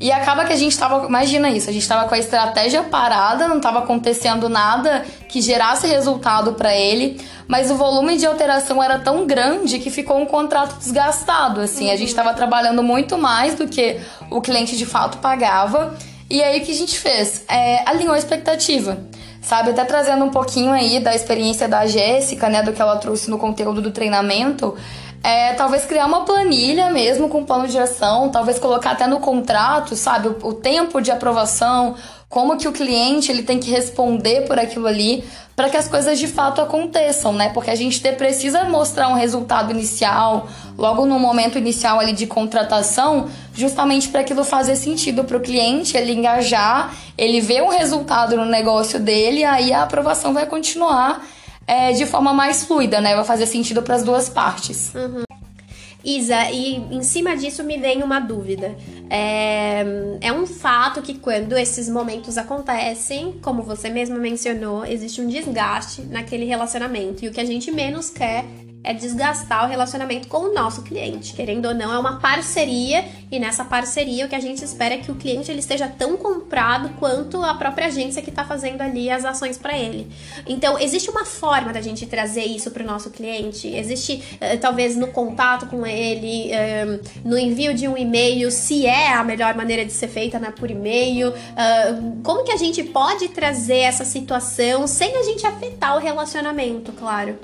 E 0.00 0.12
acaba 0.12 0.44
que 0.44 0.52
a 0.52 0.56
gente 0.56 0.72
estava, 0.72 1.06
imagina 1.06 1.50
isso, 1.50 1.68
a 1.68 1.72
gente 1.72 1.82
estava 1.82 2.08
com 2.08 2.14
a 2.14 2.18
estratégia 2.18 2.84
parada, 2.84 3.48
não 3.48 3.56
estava 3.56 3.80
acontecendo 3.80 4.48
nada 4.48 5.04
que 5.28 5.40
gerasse 5.40 5.88
resultado 5.88 6.52
para 6.52 6.72
ele, 6.72 7.20
mas 7.48 7.68
o 7.68 7.74
volume 7.74 8.16
de 8.16 8.24
alteração 8.24 8.80
era 8.80 9.00
tão 9.00 9.26
grande 9.26 9.80
que 9.80 9.90
ficou 9.90 10.18
um 10.18 10.26
contrato 10.26 10.78
desgastado, 10.78 11.60
assim, 11.60 11.90
a 11.90 11.96
gente 11.96 12.08
estava 12.08 12.32
trabalhando 12.32 12.80
muito 12.80 13.18
mais 13.18 13.56
do 13.56 13.66
que 13.66 14.00
o 14.30 14.40
cliente 14.40 14.76
de 14.76 14.86
fato 14.86 15.18
pagava. 15.18 15.96
E 16.30 16.42
aí 16.42 16.60
o 16.60 16.64
que 16.64 16.70
a 16.70 16.74
gente 16.74 16.98
fez? 16.98 17.42
É, 17.48 17.82
alinhou 17.88 18.14
a 18.14 18.18
expectativa. 18.18 18.98
Sabe? 19.40 19.70
Até 19.70 19.84
trazendo 19.84 20.24
um 20.24 20.30
pouquinho 20.30 20.72
aí 20.72 21.00
da 21.00 21.14
experiência 21.14 21.68
da 21.68 21.86
Jéssica, 21.86 22.48
né, 22.48 22.62
do 22.62 22.72
que 22.72 22.80
ela 22.80 22.96
trouxe 22.96 23.30
no 23.30 23.38
conteúdo 23.38 23.80
do 23.80 23.90
treinamento. 23.90 24.76
É, 25.22 25.54
talvez 25.54 25.84
criar 25.84 26.06
uma 26.06 26.24
planilha 26.24 26.90
mesmo 26.90 27.28
com 27.28 27.44
plano 27.44 27.66
de 27.66 27.76
ação, 27.78 28.28
talvez 28.28 28.58
colocar 28.58 28.92
até 28.92 29.06
no 29.06 29.18
contrato, 29.18 29.96
sabe, 29.96 30.28
o, 30.28 30.36
o 30.44 30.54
tempo 30.54 31.00
de 31.00 31.10
aprovação, 31.10 31.96
como 32.28 32.56
que 32.56 32.68
o 32.68 32.72
cliente 32.72 33.32
ele 33.32 33.42
tem 33.42 33.58
que 33.58 33.70
responder 33.70 34.46
por 34.46 34.58
aquilo 34.58 34.86
ali 34.86 35.24
para 35.58 35.68
que 35.68 35.76
as 35.76 35.88
coisas 35.88 36.20
de 36.20 36.28
fato 36.28 36.60
aconteçam, 36.60 37.32
né? 37.32 37.48
Porque 37.48 37.68
a 37.68 37.74
gente 37.74 38.00
precisa 38.12 38.62
mostrar 38.62 39.08
um 39.08 39.14
resultado 39.14 39.72
inicial, 39.72 40.48
logo 40.78 41.04
no 41.04 41.18
momento 41.18 41.58
inicial 41.58 41.98
ali 41.98 42.12
de 42.12 42.28
contratação, 42.28 43.28
justamente 43.52 44.06
para 44.06 44.20
aquilo 44.20 44.44
fazer 44.44 44.76
sentido 44.76 45.24
para 45.24 45.36
o 45.36 45.40
cliente, 45.40 45.96
ele 45.96 46.12
engajar, 46.12 46.94
ele 47.18 47.40
ver 47.40 47.60
um 47.60 47.70
resultado 47.70 48.36
no 48.36 48.44
negócio 48.44 49.00
dele, 49.00 49.42
aí 49.42 49.72
a 49.72 49.82
aprovação 49.82 50.32
vai 50.32 50.46
continuar 50.46 51.26
é, 51.66 51.90
de 51.90 52.06
forma 52.06 52.32
mais 52.32 52.62
fluida, 52.62 53.00
né? 53.00 53.16
Vai 53.16 53.24
fazer 53.24 53.46
sentido 53.46 53.82
para 53.82 53.96
as 53.96 54.04
duas 54.04 54.28
partes. 54.28 54.92
Uhum. 54.94 55.27
Isa, 56.08 56.50
e 56.50 56.76
em 56.76 57.02
cima 57.02 57.36
disso 57.36 57.62
me 57.62 57.76
vem 57.76 58.02
uma 58.02 58.18
dúvida. 58.18 58.74
É, 59.10 59.84
é 60.22 60.32
um 60.32 60.46
fato 60.46 61.02
que 61.02 61.18
quando 61.18 61.56
esses 61.56 61.88
momentos 61.88 62.38
acontecem, 62.38 63.38
como 63.42 63.62
você 63.62 63.90
mesma 63.90 64.16
mencionou, 64.16 64.86
existe 64.86 65.20
um 65.20 65.28
desgaste 65.28 66.02
naquele 66.02 66.46
relacionamento. 66.46 67.24
E 67.24 67.28
o 67.28 67.30
que 67.30 67.40
a 67.40 67.44
gente 67.44 67.70
menos 67.70 68.08
quer 68.08 68.44
é 68.88 68.94
desgastar 68.94 69.66
o 69.66 69.68
relacionamento 69.68 70.28
com 70.28 70.38
o 70.38 70.54
nosso 70.54 70.80
cliente. 70.80 71.34
Querendo 71.34 71.66
ou 71.66 71.74
não, 71.74 71.92
é 71.92 71.98
uma 71.98 72.18
parceria 72.18 73.04
e 73.30 73.38
nessa 73.38 73.62
parceria 73.62 74.24
o 74.24 74.28
que 74.30 74.34
a 74.34 74.40
gente 74.40 74.64
espera 74.64 74.94
é 74.94 74.98
que 74.98 75.10
o 75.10 75.14
cliente 75.14 75.50
ele 75.50 75.60
esteja 75.60 75.86
tão 75.86 76.16
comprado 76.16 76.88
quanto 76.98 77.42
a 77.42 77.52
própria 77.52 77.88
agência 77.88 78.22
que 78.22 78.30
está 78.30 78.46
fazendo 78.46 78.80
ali 78.80 79.10
as 79.10 79.26
ações 79.26 79.58
para 79.58 79.76
ele. 79.76 80.10
Então, 80.46 80.78
existe 80.78 81.10
uma 81.10 81.26
forma 81.26 81.70
da 81.70 81.82
gente 81.82 82.06
trazer 82.06 82.46
isso 82.46 82.70
para 82.70 82.82
o 82.82 82.86
nosso 82.86 83.10
cliente? 83.10 83.68
Existe, 83.68 84.22
uh, 84.36 84.58
talvez, 84.58 84.96
no 84.96 85.08
contato 85.08 85.66
com 85.66 85.86
ele, 85.86 86.50
uh, 86.50 87.28
no 87.28 87.38
envio 87.38 87.74
de 87.74 87.86
um 87.86 87.94
e-mail, 87.94 88.50
se 88.50 88.86
é 88.86 89.12
a 89.12 89.22
melhor 89.22 89.54
maneira 89.54 89.84
de 89.84 89.92
ser 89.92 90.08
feita 90.08 90.38
né, 90.38 90.50
por 90.50 90.70
e-mail? 90.70 91.28
Uh, 91.28 92.22
como 92.22 92.42
que 92.42 92.52
a 92.52 92.56
gente 92.56 92.82
pode 92.82 93.28
trazer 93.28 93.80
essa 93.80 94.06
situação 94.06 94.86
sem 94.86 95.14
a 95.14 95.22
gente 95.24 95.46
afetar 95.46 95.94
o 95.94 96.00
relacionamento, 96.00 96.90
claro? 96.92 97.38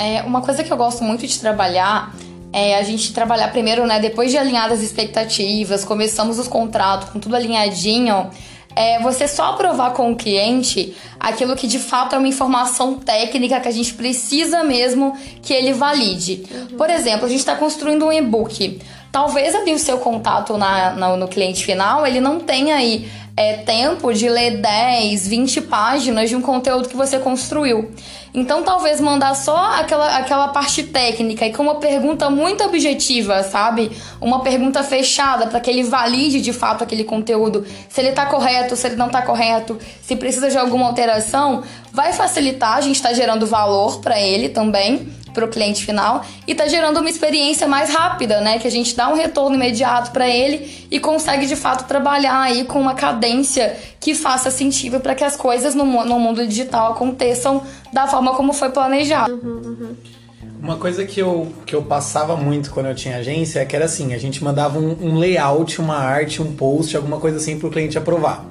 É, 0.00 0.22
uma 0.22 0.40
coisa 0.40 0.64
que 0.64 0.72
eu 0.72 0.78
gosto 0.78 1.04
muito 1.04 1.26
de 1.26 1.38
trabalhar 1.38 2.14
é 2.52 2.78
a 2.78 2.82
gente 2.82 3.12
trabalhar 3.12 3.48
primeiro, 3.48 3.86
né? 3.86 4.00
Depois 4.00 4.30
de 4.30 4.38
alinhar 4.38 4.72
as 4.72 4.80
expectativas, 4.80 5.84
começamos 5.84 6.38
os 6.38 6.48
contratos 6.48 7.10
com 7.10 7.20
tudo 7.20 7.36
alinhadinho. 7.36 8.30
É 8.74 8.98
você 9.00 9.28
só 9.28 9.50
aprovar 9.50 9.92
com 9.92 10.10
o 10.10 10.16
cliente 10.16 10.96
aquilo 11.18 11.54
que 11.54 11.66
de 11.66 11.78
fato 11.78 12.14
é 12.14 12.18
uma 12.18 12.28
informação 12.28 12.94
técnica 12.94 13.60
que 13.60 13.68
a 13.68 13.72
gente 13.72 13.92
precisa 13.92 14.64
mesmo 14.64 15.14
que 15.42 15.52
ele 15.52 15.74
valide. 15.74 16.44
Uhum. 16.50 16.78
Por 16.78 16.88
exemplo, 16.88 17.26
a 17.26 17.28
gente 17.28 17.40
está 17.40 17.54
construindo 17.56 18.06
um 18.06 18.12
e-book. 18.12 18.80
Talvez 19.12 19.54
ali 19.54 19.74
o 19.74 19.78
seu 19.78 19.98
contato 19.98 20.56
na, 20.56 20.92
na, 20.92 21.16
no 21.16 21.28
cliente 21.28 21.64
final 21.64 22.06
ele 22.06 22.20
não 22.20 22.40
tenha 22.40 22.76
aí 22.76 23.10
é, 23.36 23.54
tempo 23.54 24.12
de 24.12 24.28
ler 24.28 24.58
10, 24.58 25.26
20 25.26 25.62
páginas 25.62 26.30
de 26.30 26.36
um 26.36 26.40
conteúdo 26.40 26.88
que 26.88 26.96
você 26.96 27.18
construiu. 27.18 27.90
Então, 28.32 28.62
talvez 28.62 29.00
mandar 29.00 29.34
só 29.34 29.74
aquela, 29.74 30.16
aquela 30.16 30.48
parte 30.48 30.84
técnica 30.84 31.46
e 31.46 31.52
com 31.52 31.64
uma 31.64 31.76
pergunta 31.76 32.30
muito 32.30 32.62
objetiva, 32.62 33.42
sabe? 33.42 33.90
Uma 34.20 34.40
pergunta 34.40 34.82
fechada 34.84 35.48
para 35.48 35.58
que 35.58 35.68
ele 35.68 35.82
valide 35.82 36.40
de 36.40 36.52
fato 36.52 36.84
aquele 36.84 37.02
conteúdo, 37.02 37.66
se 37.88 38.00
ele 38.00 38.12
tá 38.12 38.26
correto, 38.26 38.76
se 38.76 38.86
ele 38.86 38.96
não 38.96 39.08
tá 39.08 39.22
correto, 39.22 39.78
se 40.00 40.14
precisa 40.14 40.48
de 40.48 40.56
alguma 40.56 40.86
alteração, 40.86 41.62
vai 41.92 42.12
facilitar, 42.12 42.76
a 42.76 42.80
gente 42.80 42.96
está 42.96 43.12
gerando 43.12 43.46
valor 43.46 44.00
para 44.00 44.20
ele 44.20 44.48
também 44.48 45.20
para 45.32 45.44
o 45.44 45.48
cliente 45.48 45.84
final 45.84 46.24
e 46.46 46.52
está 46.52 46.66
gerando 46.66 46.98
uma 46.98 47.08
experiência 47.08 47.66
mais 47.66 47.90
rápida, 47.90 48.40
né? 48.40 48.58
Que 48.58 48.66
a 48.66 48.70
gente 48.70 48.94
dá 48.94 49.08
um 49.08 49.14
retorno 49.14 49.56
imediato 49.56 50.10
para 50.10 50.28
ele 50.28 50.86
e 50.90 50.98
consegue 50.98 51.46
de 51.46 51.56
fato 51.56 51.86
trabalhar 51.86 52.40
aí 52.40 52.64
com 52.64 52.80
uma 52.80 52.94
cadência 52.94 53.76
que 53.98 54.14
faça 54.14 54.50
sentido 54.50 55.00
para 55.00 55.14
que 55.14 55.24
as 55.24 55.36
coisas 55.36 55.74
no, 55.74 55.84
no, 55.84 56.18
mundo 56.18 56.46
digital 56.46 56.92
aconteçam 56.92 57.62
da 57.92 58.06
forma 58.06 58.34
como 58.34 58.52
foi 58.52 58.70
planejado. 58.70 59.34
Uhum, 59.34 59.62
uhum. 59.64 59.96
Uma 60.62 60.76
coisa 60.76 61.06
que 61.06 61.20
eu, 61.20 61.48
que 61.64 61.74
eu 61.74 61.82
passava 61.82 62.36
muito 62.36 62.70
quando 62.70 62.86
eu 62.86 62.94
tinha 62.94 63.16
agência 63.16 63.60
é 63.60 63.64
que 63.64 63.74
era 63.74 63.86
assim, 63.86 64.12
a 64.12 64.18
gente 64.18 64.44
mandava 64.44 64.78
um, 64.78 64.96
um 65.00 65.18
layout, 65.18 65.80
uma 65.80 65.96
arte, 65.96 66.42
um 66.42 66.52
post, 66.52 66.94
alguma 66.94 67.18
coisa 67.18 67.38
assim 67.38 67.58
para 67.58 67.66
o 67.66 67.70
cliente 67.70 67.96
aprovar. 67.96 68.44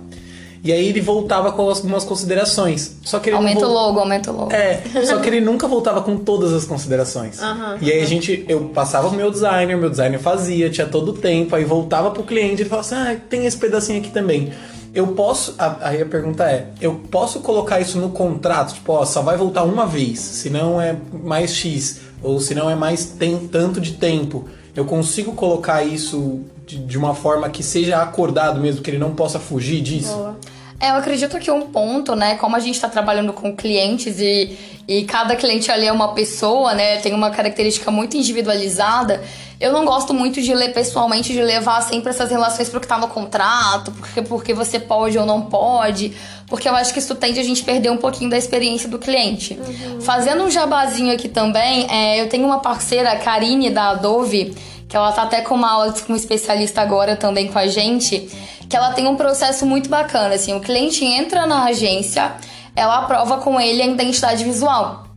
E 0.63 0.74
aí 0.74 0.89
ele 0.89 1.00
voltava 1.00 1.51
com 1.51 1.62
algumas 1.69 2.03
considerações. 2.03 2.98
Só 3.03 3.19
que 3.19 3.29
ele 3.29 3.38
aumenta 3.38 3.65
o 3.65 3.72
logo, 3.72 4.00
aumenta 4.00 4.31
o 4.31 4.36
logo. 4.36 4.51
É, 4.51 4.81
só 5.05 5.17
que 5.19 5.29
ele 5.29 5.39
nunca 5.39 5.67
voltava 5.67 6.01
com 6.01 6.17
todas 6.17 6.51
as 6.51 6.65
considerações. 6.65 7.39
Uhum, 7.39 7.77
e 7.81 7.91
aí 7.91 8.01
a 8.01 8.05
gente, 8.05 8.43
eu 8.48 8.65
passava 8.65 9.08
o 9.08 9.12
meu 9.12 9.31
designer, 9.31 9.77
meu 9.77 9.89
designer 9.89 10.19
fazia, 10.19 10.69
tinha 10.69 10.88
todo 10.88 11.10
o 11.10 11.13
tempo, 11.13 11.55
aí 11.55 11.63
voltava 11.63 12.12
pro 12.12 12.24
cliente 12.24 12.55
e 12.55 12.62
ele 12.63 12.69
falava 12.69 12.88
assim: 12.88 12.96
ah, 12.96 13.17
tem 13.29 13.46
esse 13.46 13.58
pedacinho 13.58 14.00
aqui 14.00 14.10
também. 14.10 14.51
Eu 14.93 15.08
posso. 15.08 15.55
Aí 15.81 16.01
a 16.01 16.05
pergunta 16.05 16.43
é: 16.50 16.69
eu 16.81 16.96
posso 17.12 17.39
colocar 17.41 17.79
isso 17.79 17.98
no 18.00 18.10
contrato? 18.10 18.74
Tipo, 18.74 18.93
ó, 18.93 19.05
só 19.05 19.22
vai 19.22 19.38
voltar 19.38 19.63
uma 19.63 19.86
vez, 19.86 20.19
senão 20.19 20.81
é 20.81 20.96
mais 21.12 21.53
X, 21.55 22.01
ou 22.22 22.39
senão 22.39 22.69
é 22.69 22.75
mais 22.75 23.05
tem, 23.05 23.48
tanto 23.48 23.79
de 23.79 23.93
tempo. 23.93 24.46
Eu 24.75 24.86
consigo 24.86 25.34
colocar 25.34 25.84
isso 25.84 26.41
de, 26.65 26.77
de, 26.77 26.98
uma 26.98 27.13
forma 27.13 27.50
que 27.50 27.63
seja 27.63 28.01
acordado 28.01 28.62
mesmo, 28.62 28.81
que 28.81 28.89
ele 28.89 29.00
não 29.00 29.13
possa 29.15 29.39
fugir 29.39 29.81
disso? 29.81 30.13
Boa. 30.13 30.38
É, 30.79 30.91
eu 30.91 30.95
acredito 30.95 31.38
que 31.39 31.51
um 31.51 31.67
ponto, 31.67 32.15
né, 32.15 32.36
como 32.36 32.55
a 32.55 32.59
gente 32.59 32.75
está 32.75 32.88
trabalhando 32.88 33.33
com 33.33 33.53
clientes 33.55 34.19
e, 34.19 34.57
e 34.88 35.03
cada 35.03 35.36
cliente 35.36 35.69
ali 35.69 35.86
é 35.86 35.91
uma 35.91 36.13
pessoa, 36.13 36.74
né, 36.74 36.98
tem 36.98 37.13
uma 37.13 37.29
característica 37.31 37.91
muito 37.91 38.15
individualizada, 38.15 39.21
eu 39.59 39.74
não 39.74 39.83
gosto 39.83 40.13
muito 40.13 40.41
de 40.41 40.53
ler 40.53 40.74
pessoalmente, 40.74 41.33
de 41.33 41.41
levar 41.41 41.81
sempre 41.81 42.12
essas 42.12 42.31
relações 42.31 42.69
pro 42.69 42.79
que 42.79 42.88
tá 42.88 42.98
no 42.98 43.09
contrato, 43.09 43.91
porque, 43.91 44.21
porque 44.21 44.53
você 44.53 44.79
pode 44.79 45.17
ou 45.17 45.25
não 45.25 45.41
pode, 45.41 46.15
porque 46.48 46.69
eu 46.69 46.75
acho 46.75 46.93
que 46.93 47.00
isso 47.00 47.13
tende 47.13 47.41
a 47.41 47.43
gente 47.43 47.62
perder 47.63 47.91
um 47.91 47.98
pouquinho 47.98 48.29
da 48.29 48.38
experiência 48.38 48.88
do 48.88 48.98
cliente. 48.98 49.59
Uhum. 49.59 50.00
Fazendo 50.00 50.43
um 50.43 50.50
jabazinho 50.50 51.13
aqui 51.13 51.27
também, 51.27 51.86
é, 51.91 52.21
eu 52.21 52.29
tenho 52.29 52.45
uma 52.45 52.59
parceira, 52.59 53.12
a 53.12 53.17
Karine, 53.17 53.69
da 53.69 53.89
Adobe, 53.89 54.55
que 54.88 54.95
ela 54.95 55.12
tá 55.12 55.24
até 55.24 55.41
com 55.41 55.55
uma 55.55 55.69
aula 55.69 55.93
com 56.07 56.13
um 56.13 56.15
especialista 56.15 56.81
agora 56.81 57.17
também 57.17 57.50
com 57.50 57.59
a 57.59 57.67
gente, 57.67 58.29
que 58.70 58.78
ela 58.78 58.94
tem 58.94 59.08
um 59.08 59.16
processo 59.16 59.66
muito 59.66 59.90
bacana, 59.90 60.36
assim, 60.36 60.54
o 60.54 60.60
cliente 60.60 61.04
entra 61.04 61.48
na 61.48 61.64
agência, 61.64 62.34
ela 62.76 63.00
aprova 63.00 63.40
com 63.40 63.60
ele 63.60 63.82
a 63.82 63.88
identidade 63.88 64.44
visual. 64.44 65.08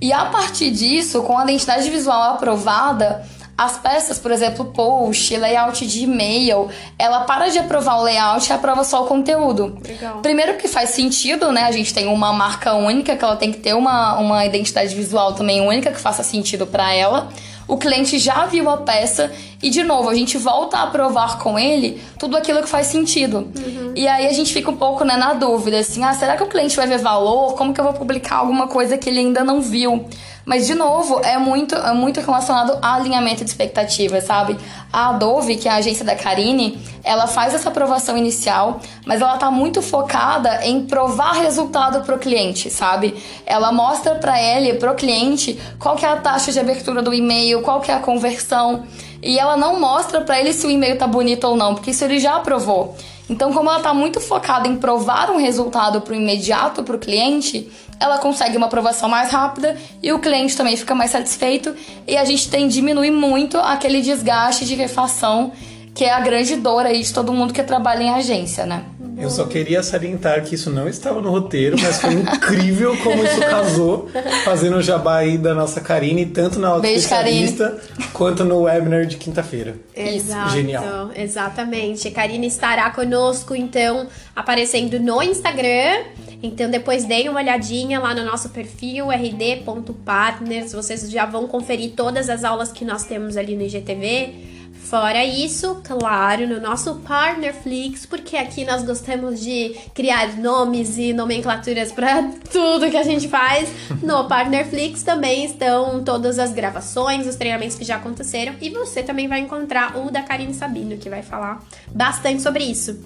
E 0.00 0.12
a 0.12 0.24
partir 0.26 0.70
disso, 0.70 1.22
com 1.22 1.38
a 1.38 1.44
identidade 1.44 1.88
visual 1.90 2.34
aprovada, 2.34 3.24
as 3.56 3.78
peças, 3.78 4.18
por 4.18 4.30
exemplo, 4.30 4.66
post, 4.66 5.34
layout 5.34 5.86
de 5.86 6.04
e-mail, 6.04 6.68
ela 6.98 7.20
para 7.20 7.48
de 7.48 7.58
aprovar 7.58 7.98
o 7.98 8.02
layout 8.02 8.48
e 8.48 8.52
aprova 8.52 8.84
só 8.84 9.04
o 9.04 9.06
conteúdo. 9.06 9.78
Legal. 9.86 10.18
Primeiro 10.20 10.56
que 10.58 10.68
faz 10.68 10.90
sentido, 10.90 11.50
né? 11.52 11.62
A 11.62 11.72
gente 11.72 11.92
tem 11.94 12.06
uma 12.06 12.32
marca 12.32 12.74
única, 12.74 13.16
que 13.16 13.24
ela 13.24 13.36
tem 13.36 13.52
que 13.52 13.58
ter 13.58 13.74
uma, 13.74 14.18
uma 14.18 14.44
identidade 14.44 14.94
visual 14.94 15.32
também 15.32 15.62
única, 15.62 15.90
que 15.90 16.00
faça 16.00 16.22
sentido 16.22 16.66
para 16.66 16.92
ela 16.92 17.28
o 17.68 17.76
cliente 17.76 18.18
já 18.18 18.46
viu 18.46 18.68
a 18.70 18.78
peça 18.78 19.32
e, 19.62 19.70
de 19.70 19.82
novo, 19.82 20.08
a 20.08 20.14
gente 20.14 20.38
volta 20.38 20.78
a 20.78 20.82
aprovar 20.84 21.38
com 21.38 21.58
ele 21.58 22.00
tudo 22.18 22.36
aquilo 22.36 22.62
que 22.62 22.68
faz 22.68 22.86
sentido. 22.86 23.48
Uhum. 23.56 23.92
E 23.94 24.06
aí 24.06 24.26
a 24.26 24.32
gente 24.32 24.52
fica 24.52 24.70
um 24.70 24.76
pouco 24.76 25.04
né, 25.04 25.16
na 25.16 25.32
dúvida, 25.32 25.78
assim, 25.78 26.04
ah, 26.04 26.12
será 26.12 26.36
que 26.36 26.42
o 26.42 26.46
cliente 26.46 26.76
vai 26.76 26.86
ver 26.86 26.98
valor? 26.98 27.54
Como 27.54 27.74
que 27.74 27.80
eu 27.80 27.84
vou 27.84 27.94
publicar 27.94 28.36
alguma 28.36 28.68
coisa 28.68 28.96
que 28.96 29.08
ele 29.08 29.18
ainda 29.18 29.42
não 29.42 29.60
viu? 29.60 30.06
Mas, 30.46 30.64
de 30.64 30.76
novo, 30.76 31.20
é 31.24 31.36
muito, 31.38 31.74
é 31.74 31.92
muito 31.92 32.20
relacionado 32.20 32.78
a 32.80 32.94
alinhamento 32.94 33.42
de 33.42 33.50
expectativas, 33.50 34.22
sabe? 34.22 34.56
A 34.92 35.08
Adobe, 35.08 35.56
que 35.56 35.68
é 35.68 35.72
a 35.72 35.74
agência 35.74 36.04
da 36.04 36.14
Karine, 36.14 36.80
ela 37.02 37.26
faz 37.26 37.52
essa 37.52 37.68
aprovação 37.68 38.16
inicial, 38.16 38.80
mas 39.04 39.20
ela 39.20 39.36
tá 39.38 39.50
muito 39.50 39.82
focada 39.82 40.64
em 40.64 40.86
provar 40.86 41.32
resultado 41.32 42.04
pro 42.04 42.16
cliente, 42.16 42.70
sabe? 42.70 43.16
Ela 43.44 43.72
mostra 43.72 44.14
para 44.14 44.40
ele, 44.40 44.74
pro 44.74 44.94
cliente, 44.94 45.58
qual 45.80 45.96
que 45.96 46.06
é 46.06 46.08
a 46.08 46.16
taxa 46.16 46.52
de 46.52 46.60
abertura 46.60 47.02
do 47.02 47.12
e-mail, 47.12 47.60
qual 47.62 47.80
que 47.80 47.90
é 47.90 47.94
a 47.94 47.98
conversão, 47.98 48.84
e 49.20 49.40
ela 49.40 49.56
não 49.56 49.80
mostra 49.80 50.20
para 50.20 50.38
ele 50.38 50.52
se 50.52 50.64
o 50.64 50.70
e-mail 50.70 50.96
tá 50.96 51.08
bonito 51.08 51.42
ou 51.42 51.56
não, 51.56 51.74
porque 51.74 51.90
isso 51.90 52.04
ele 52.04 52.20
já 52.20 52.36
aprovou. 52.36 52.94
Então, 53.28 53.52
como 53.52 53.68
ela 53.68 53.78
está 53.78 53.92
muito 53.92 54.20
focada 54.20 54.68
em 54.68 54.76
provar 54.76 55.30
um 55.30 55.36
resultado 55.36 56.00
para 56.00 56.12
o 56.12 56.16
imediato 56.16 56.84
para 56.84 56.94
o 56.94 56.98
cliente, 56.98 57.68
ela 57.98 58.18
consegue 58.18 58.56
uma 58.56 58.66
aprovação 58.66 59.08
mais 59.08 59.30
rápida 59.30 59.76
e 60.02 60.12
o 60.12 60.18
cliente 60.18 60.56
também 60.56 60.76
fica 60.76 60.94
mais 60.94 61.10
satisfeito. 61.10 61.74
E 62.06 62.16
a 62.16 62.24
gente 62.24 62.48
tem 62.48 62.68
diminuir 62.68 63.10
muito 63.10 63.58
aquele 63.58 64.00
desgaste 64.00 64.64
de 64.64 64.74
refação 64.74 65.52
que 65.96 66.04
é 66.04 66.12
a 66.12 66.20
grande 66.20 66.56
dor 66.56 66.84
aí 66.84 67.02
de 67.02 67.12
todo 67.12 67.32
mundo 67.32 67.54
que 67.54 67.62
trabalha 67.62 68.02
em 68.02 68.10
agência, 68.10 68.66
né? 68.66 68.84
Eu 69.18 69.30
só 69.30 69.46
queria 69.46 69.82
salientar 69.82 70.44
que 70.44 70.54
isso 70.54 70.68
não 70.68 70.86
estava 70.86 71.22
no 71.22 71.30
roteiro, 71.30 71.74
mas 71.80 71.98
foi 72.02 72.12
incrível 72.12 72.94
como 73.02 73.24
isso 73.24 73.40
casou, 73.40 74.10
fazendo 74.44 74.76
o 74.76 74.82
jabá 74.82 75.16
aí 75.16 75.38
da 75.38 75.54
nossa 75.54 75.80
Karine, 75.80 76.26
tanto 76.26 76.58
na 76.60 76.78
Beijo, 76.78 76.98
especialista 76.98 77.80
quanto 78.12 78.44
no 78.44 78.64
webinar 78.64 79.06
de 79.06 79.16
quinta-feira. 79.16 79.76
Exato, 79.96 80.50
Genial. 80.50 81.10
exatamente. 81.16 82.10
Karine 82.10 82.46
estará 82.46 82.90
conosco, 82.90 83.54
então, 83.54 84.06
aparecendo 84.34 85.00
no 85.00 85.22
Instagram. 85.22 86.04
Então, 86.42 86.70
depois 86.70 87.06
deem 87.06 87.30
uma 87.30 87.40
olhadinha 87.40 87.98
lá 87.98 88.14
no 88.14 88.22
nosso 88.22 88.50
perfil, 88.50 89.06
rd.partners. 89.10 90.74
Vocês 90.74 91.10
já 91.10 91.24
vão 91.24 91.46
conferir 91.46 91.92
todas 91.96 92.28
as 92.28 92.44
aulas 92.44 92.70
que 92.70 92.84
nós 92.84 93.04
temos 93.04 93.38
ali 93.38 93.56
no 93.56 93.62
IGTV. 93.62 94.55
Fora 94.88 95.24
isso, 95.24 95.80
claro, 95.82 96.46
no 96.46 96.60
nosso 96.60 96.94
Partnerflix, 96.96 98.06
porque 98.06 98.36
aqui 98.36 98.64
nós 98.64 98.84
gostamos 98.84 99.40
de 99.40 99.74
criar 99.92 100.36
nomes 100.36 100.96
e 100.96 101.12
nomenclaturas 101.12 101.90
para 101.90 102.22
tudo 102.52 102.88
que 102.88 102.96
a 102.96 103.02
gente 103.02 103.26
faz. 103.26 103.68
No 104.00 104.28
Partnerflix 104.28 105.02
também 105.02 105.44
estão 105.44 106.04
todas 106.04 106.38
as 106.38 106.52
gravações, 106.52 107.26
os 107.26 107.34
treinamentos 107.34 107.76
que 107.76 107.84
já 107.84 107.96
aconteceram 107.96 108.54
e 108.60 108.70
você 108.70 109.02
também 109.02 109.26
vai 109.26 109.40
encontrar 109.40 109.98
o 109.98 110.08
da 110.08 110.22
Karine 110.22 110.54
Sabino, 110.54 110.96
que 110.96 111.10
vai 111.10 111.22
falar 111.22 111.60
bastante 111.92 112.40
sobre 112.40 112.62
isso. 112.62 112.96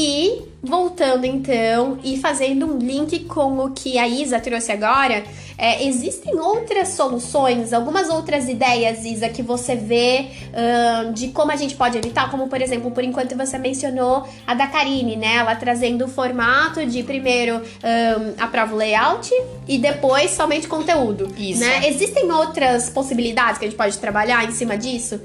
E 0.00 0.42
voltando 0.62 1.24
então 1.24 1.98
e 2.04 2.16
fazendo 2.18 2.66
um 2.66 2.78
link 2.78 3.24
com 3.24 3.58
o 3.58 3.70
que 3.72 3.98
a 3.98 4.06
Isa 4.06 4.38
trouxe 4.38 4.70
agora, 4.70 5.24
é, 5.58 5.84
existem 5.84 6.38
outras 6.38 6.90
soluções, 6.90 7.72
algumas 7.72 8.08
outras 8.08 8.48
ideias, 8.48 9.04
Isa, 9.04 9.28
que 9.28 9.42
você 9.42 9.74
vê 9.74 10.26
uh, 10.52 11.12
de 11.12 11.28
como 11.30 11.50
a 11.50 11.56
gente 11.56 11.74
pode 11.74 11.98
evitar, 11.98 12.30
como 12.30 12.46
por 12.46 12.62
exemplo, 12.62 12.92
por 12.92 13.02
enquanto 13.02 13.36
você 13.36 13.58
mencionou 13.58 14.24
a 14.46 14.54
da 14.54 14.68
Karine, 14.68 15.16
né? 15.16 15.34
Ela 15.34 15.56
trazendo 15.56 16.04
o 16.04 16.08
formato 16.08 16.86
de 16.86 17.02
primeiro 17.02 17.56
um, 17.56 18.34
aprova 18.40 18.72
o 18.74 18.76
layout 18.76 19.34
e 19.66 19.78
depois 19.78 20.30
somente 20.30 20.68
conteúdo. 20.68 21.34
Isso. 21.36 21.58
Né? 21.58 21.88
Existem 21.88 22.30
outras 22.30 22.88
possibilidades 22.88 23.58
que 23.58 23.64
a 23.64 23.68
gente 23.68 23.76
pode 23.76 23.98
trabalhar 23.98 24.44
em 24.44 24.52
cima 24.52 24.78
disso? 24.78 25.20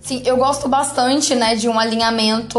Sim, 0.00 0.22
eu 0.24 0.38
gosto 0.38 0.66
bastante, 0.66 1.34
né, 1.34 1.54
de 1.54 1.68
um 1.68 1.78
alinhamento 1.78 2.58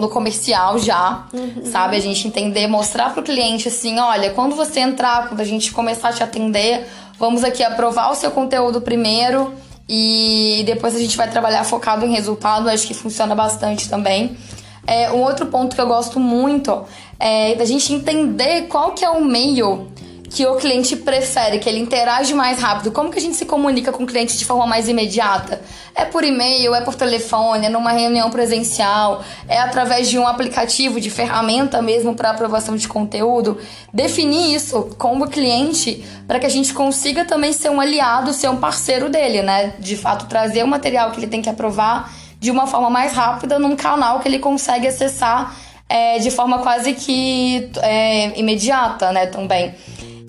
no 0.00 0.08
comercial 0.08 0.78
já, 0.78 1.26
uhum. 1.32 1.64
sabe? 1.64 1.96
A 1.96 2.00
gente 2.00 2.26
entender, 2.26 2.66
mostrar 2.66 3.14
pro 3.14 3.22
cliente 3.22 3.68
assim, 3.68 3.98
olha, 4.00 4.30
quando 4.30 4.56
você 4.56 4.80
entrar, 4.80 5.28
quando 5.28 5.40
a 5.40 5.44
gente 5.44 5.72
começar 5.72 6.08
a 6.08 6.12
te 6.12 6.22
atender, 6.24 6.86
vamos 7.18 7.44
aqui 7.44 7.62
aprovar 7.62 8.10
o 8.10 8.16
seu 8.16 8.32
conteúdo 8.32 8.80
primeiro 8.80 9.54
e 9.88 10.64
depois 10.66 10.96
a 10.96 10.98
gente 10.98 11.16
vai 11.16 11.30
trabalhar 11.30 11.62
focado 11.62 12.04
em 12.04 12.12
resultado, 12.12 12.68
acho 12.68 12.86
que 12.86 12.94
funciona 12.94 13.34
bastante 13.34 13.88
também. 13.88 14.36
É, 14.84 15.12
um 15.12 15.22
outro 15.22 15.46
ponto 15.46 15.76
que 15.76 15.80
eu 15.80 15.86
gosto 15.86 16.18
muito 16.18 16.82
é 17.20 17.54
da 17.54 17.64
gente 17.64 17.92
entender 17.92 18.62
qual 18.62 18.90
que 18.90 19.04
é 19.04 19.10
o 19.10 19.24
meio 19.24 19.91
que 20.34 20.46
o 20.46 20.56
cliente 20.56 20.96
prefere, 20.96 21.58
que 21.58 21.68
ele 21.68 21.78
interage 21.78 22.32
mais 22.32 22.58
rápido? 22.58 22.90
Como 22.90 23.10
que 23.10 23.18
a 23.18 23.20
gente 23.20 23.36
se 23.36 23.44
comunica 23.44 23.92
com 23.92 24.04
o 24.04 24.06
cliente 24.06 24.38
de 24.38 24.46
forma 24.46 24.66
mais 24.66 24.88
imediata? 24.88 25.60
É 25.94 26.06
por 26.06 26.24
e-mail, 26.24 26.74
é 26.74 26.80
por 26.80 26.94
telefone, 26.94 27.66
é 27.66 27.68
numa 27.68 27.92
reunião 27.92 28.30
presencial, 28.30 29.22
é 29.46 29.58
através 29.58 30.08
de 30.08 30.18
um 30.18 30.26
aplicativo, 30.26 30.98
de 30.98 31.10
ferramenta 31.10 31.82
mesmo 31.82 32.14
para 32.14 32.30
aprovação 32.30 32.76
de 32.76 32.88
conteúdo? 32.88 33.58
Definir 33.92 34.54
isso 34.54 34.94
com 34.96 35.20
o 35.20 35.28
cliente 35.28 36.02
para 36.26 36.40
que 36.40 36.46
a 36.46 36.50
gente 36.50 36.72
consiga 36.72 37.26
também 37.26 37.52
ser 37.52 37.70
um 37.70 37.78
aliado, 37.78 38.32
ser 38.32 38.48
um 38.48 38.56
parceiro 38.56 39.10
dele, 39.10 39.42
né? 39.42 39.74
De 39.78 39.96
fato, 39.96 40.26
trazer 40.26 40.62
o 40.62 40.66
material 40.66 41.10
que 41.10 41.18
ele 41.18 41.26
tem 41.26 41.42
que 41.42 41.50
aprovar 41.50 42.10
de 42.40 42.50
uma 42.50 42.66
forma 42.66 42.88
mais 42.88 43.12
rápida 43.12 43.58
num 43.58 43.76
canal 43.76 44.20
que 44.20 44.28
ele 44.28 44.38
consegue 44.38 44.88
acessar 44.88 45.54
é, 45.88 46.18
de 46.18 46.30
forma 46.30 46.60
quase 46.60 46.94
que 46.94 47.70
é, 47.82 48.38
imediata, 48.40 49.12
né? 49.12 49.26
Também. 49.26 49.74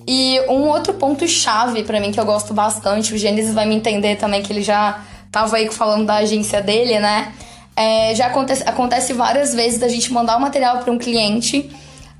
E 0.07 0.39
um 0.49 0.67
outro 0.67 0.93
ponto 0.93 1.27
chave 1.27 1.83
para 1.83 1.99
mim 1.99 2.11
que 2.11 2.19
eu 2.19 2.25
gosto 2.25 2.53
bastante, 2.53 3.13
o 3.13 3.17
Gênesis 3.17 3.53
vai 3.53 3.65
me 3.65 3.75
entender 3.75 4.17
também 4.17 4.41
que 4.41 4.51
ele 4.51 4.61
já 4.61 5.01
tava 5.31 5.57
aí 5.57 5.69
falando 5.71 6.05
da 6.05 6.15
agência 6.15 6.61
dele, 6.61 6.99
né? 6.99 7.33
É, 7.75 8.13
já 8.13 8.27
acontece, 8.27 8.63
acontece 8.67 9.13
várias 9.13 9.53
vezes 9.53 9.79
da 9.79 9.87
gente 9.87 10.13
mandar 10.13 10.37
o 10.37 10.41
material 10.41 10.79
para 10.79 10.91
um 10.91 10.97
cliente, 10.97 11.71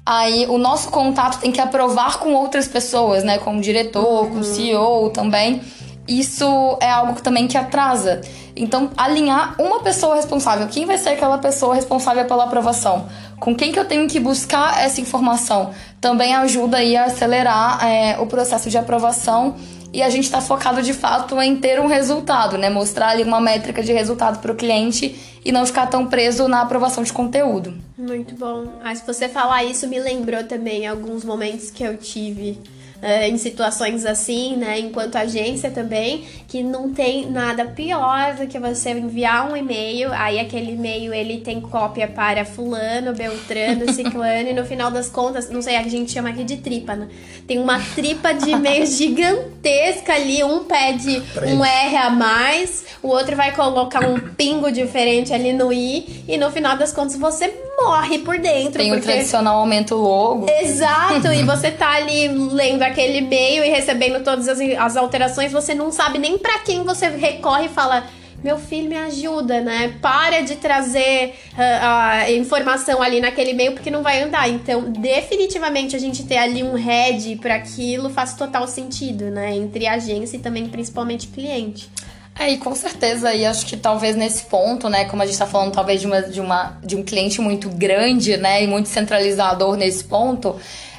aí 0.06 0.48
o 0.48 0.58
nosso 0.58 0.90
contato 0.90 1.40
tem 1.40 1.52
que 1.52 1.62
aprovar 1.62 2.20
com 2.20 2.34
outras 2.34 2.68
pessoas, 2.68 3.24
né? 3.24 3.38
Com 3.38 3.58
o 3.58 3.62
diretor, 3.62 4.30
com 4.30 4.40
o 4.40 4.44
CEO 4.44 5.10
também. 5.12 5.62
Isso 6.08 6.78
é 6.82 6.90
algo 6.90 7.22
também 7.22 7.48
que 7.48 7.58
atrasa. 7.58 8.22
Então, 8.56 8.92
alinhar 8.96 9.56
uma 9.60 9.80
pessoa 9.80 10.16
responsável. 10.16 10.68
Quem 10.68 10.86
vai 10.86 10.98
ser 10.98 11.10
aquela 11.10 11.38
pessoa 11.38 11.74
responsável 11.74 12.26
pela 12.26 12.44
aprovação? 12.44 13.08
Com 13.40 13.56
quem 13.56 13.72
que 13.72 13.80
eu 13.80 13.86
tenho 13.86 14.08
que 14.08 14.20
buscar 14.20 14.84
essa 14.84 15.02
informação? 15.02 15.72
Também 16.00 16.36
ajuda 16.36 16.78
aí 16.78 16.96
a 16.96 17.06
acelerar 17.06 17.86
é, 17.86 18.18
o 18.20 18.28
processo 18.28 18.70
de 18.70 18.78
aprovação 18.78 19.56
e 19.94 20.02
a 20.02 20.10
gente 20.10 20.24
está 20.24 20.42
focado 20.42 20.82
de 20.82 20.92
fato 20.92 21.40
em 21.40 21.56
ter 21.56 21.80
um 21.80 21.86
resultado, 21.86 22.58
né? 22.58 22.70
Mostrar 22.70 23.10
ali 23.10 23.24
uma 23.24 23.40
métrica 23.40 23.84
de 23.84 23.94
resultado 23.94 24.40
para 24.40 24.52
o 24.52 24.56
cliente 24.56 25.16
e 25.46 25.52
não 25.52 25.66
ficar 25.66 25.86
tão 25.86 26.08
preso 26.08 26.48
na 26.48 26.62
aprovação 26.62 27.04
de 27.04 27.14
conteúdo. 27.14 27.76
Muito 27.96 28.34
bom. 28.36 28.66
Ah, 28.84 28.96
se 28.96 29.06
você 29.06 29.30
falar 29.30 29.64
isso, 29.64 29.88
me 29.88 30.00
lembrou 30.00 30.44
também 30.46 30.88
alguns 30.88 31.24
momentos 31.24 31.70
que 31.70 31.84
eu 31.84 31.96
tive 31.96 32.60
uh, 33.04 33.24
em 33.26 33.38
situações 33.38 34.06
assim, 34.06 34.56
né? 34.56 34.80
Enquanto 34.80 35.18
agência 35.18 35.70
também, 35.70 36.24
que 36.48 36.64
não 36.64 36.94
tem 36.94 37.30
nada 37.30 37.66
pior 37.66 38.36
do 38.36 38.48
que 38.48 38.58
você 38.58 38.92
enviar 38.92 39.52
um 39.52 39.58
e-mail, 39.58 40.12
aí 40.14 40.40
aquele 40.40 40.72
e-mail 40.72 41.14
ele 41.14 41.42
tem 41.42 41.60
cópia 41.60 42.08
para 42.08 42.46
fulano, 42.46 43.14
beltrano, 43.14 43.92
ciclano, 43.94 44.50
e 44.50 44.54
no 44.54 44.66
final 44.66 44.90
das 44.90 45.10
contas, 45.10 45.50
não 45.50 45.62
sei, 45.62 45.76
a 45.76 45.84
gente 45.84 46.12
chama 46.12 46.30
aqui 46.30 46.44
de 46.46 46.58
tripa, 46.58 46.96
né? 46.96 47.10
Tem 47.46 47.60
uma 47.60 47.80
tripa 47.94 48.34
de 48.34 48.52
e-mail 48.52 48.86
gigantesca 48.88 50.14
ali, 50.14 50.44
um 50.44 50.64
pede 50.64 51.22
um 51.46 51.64
R 51.64 51.98
a 51.98 52.10
mais, 52.10 52.86
o 53.02 53.10
outro 53.10 53.36
vai 53.36 53.54
colocar 53.54 54.08
um 54.08 54.20
pingo 54.20 54.72
diferente 54.72 55.34
ali 55.34 55.52
no 55.52 55.74
I, 55.74 56.24
e 56.28 56.38
no 56.38 56.50
final 56.50 56.78
das 56.78 56.94
contas 56.94 57.18
você 57.18 57.63
morre 57.84 58.20
por 58.20 58.38
dentro. 58.40 58.80
Tem 58.80 58.90
porque... 58.90 59.02
o 59.02 59.12
tradicional 59.12 59.60
aumento 59.60 59.96
logo. 59.96 60.46
Exato, 60.50 61.32
e 61.32 61.42
você 61.46 61.72
tá 61.72 61.92
ali 61.92 62.28
lendo 62.28 62.82
aquele 62.82 63.20
e-mail 63.20 63.64
e 63.64 63.70
recebendo 63.70 64.24
todas 64.24 64.48
as, 64.48 64.60
as 64.60 64.98
alterações, 64.98 65.52
você 65.52 65.74
não 65.74 65.92
sabe 65.92 66.18
nem 66.18 66.38
para 66.38 66.60
quem 66.60 66.84
você 66.84 67.08
recorre 67.10 67.66
e 67.66 67.70
fala 67.70 68.04
meu 68.44 68.58
filho 68.60 68.90
me 68.90 68.98
ajuda, 68.98 69.62
né? 69.62 69.96
Para 70.02 70.42
de 70.42 70.58
trazer 70.58 71.34
uh, 71.54 72.30
uh, 72.30 72.32
informação 72.34 73.02
ali 73.02 73.22
naquele 73.22 73.52
e-mail 73.52 73.72
porque 73.72 73.90
não 73.90 74.04
vai 74.04 74.22
andar. 74.22 74.50
Então, 74.50 74.82
definitivamente 74.92 75.96
a 75.96 76.00
gente 76.00 76.26
ter 76.26 76.38
ali 76.38 76.62
um 76.62 76.76
head 76.76 77.38
para 77.38 77.56
aquilo 77.56 78.10
faz 78.10 78.34
total 78.34 78.68
sentido, 78.68 79.32
né? 79.32 79.56
Entre 79.56 79.88
agência 79.88 80.36
e 80.36 80.40
também 80.40 80.68
principalmente 80.68 81.28
cliente. 81.28 81.90
É, 82.38 82.52
e 82.52 82.58
com 82.58 82.74
certeza, 82.74 83.34
e 83.34 83.46
acho 83.46 83.66
que 83.66 83.78
talvez 83.78 84.16
nesse 84.16 84.46
ponto, 84.46 84.90
né, 84.90 85.06
como 85.06 85.22
a 85.22 85.26
gente 85.26 85.34
está 85.34 85.46
falando 85.46 85.72
talvez 85.72 86.02
de, 86.02 86.08
uma, 86.08 86.22
de, 86.22 86.42
uma, 86.42 86.78
de 86.84 86.96
um 86.96 87.04
cliente 87.04 87.40
muito 87.40 87.70
grande, 87.70 88.38
né, 88.38 88.64
e 88.64 88.68
muito 88.68 88.90
centralizador 88.90 89.76
nesse 89.76 90.04
ponto, 90.04 90.56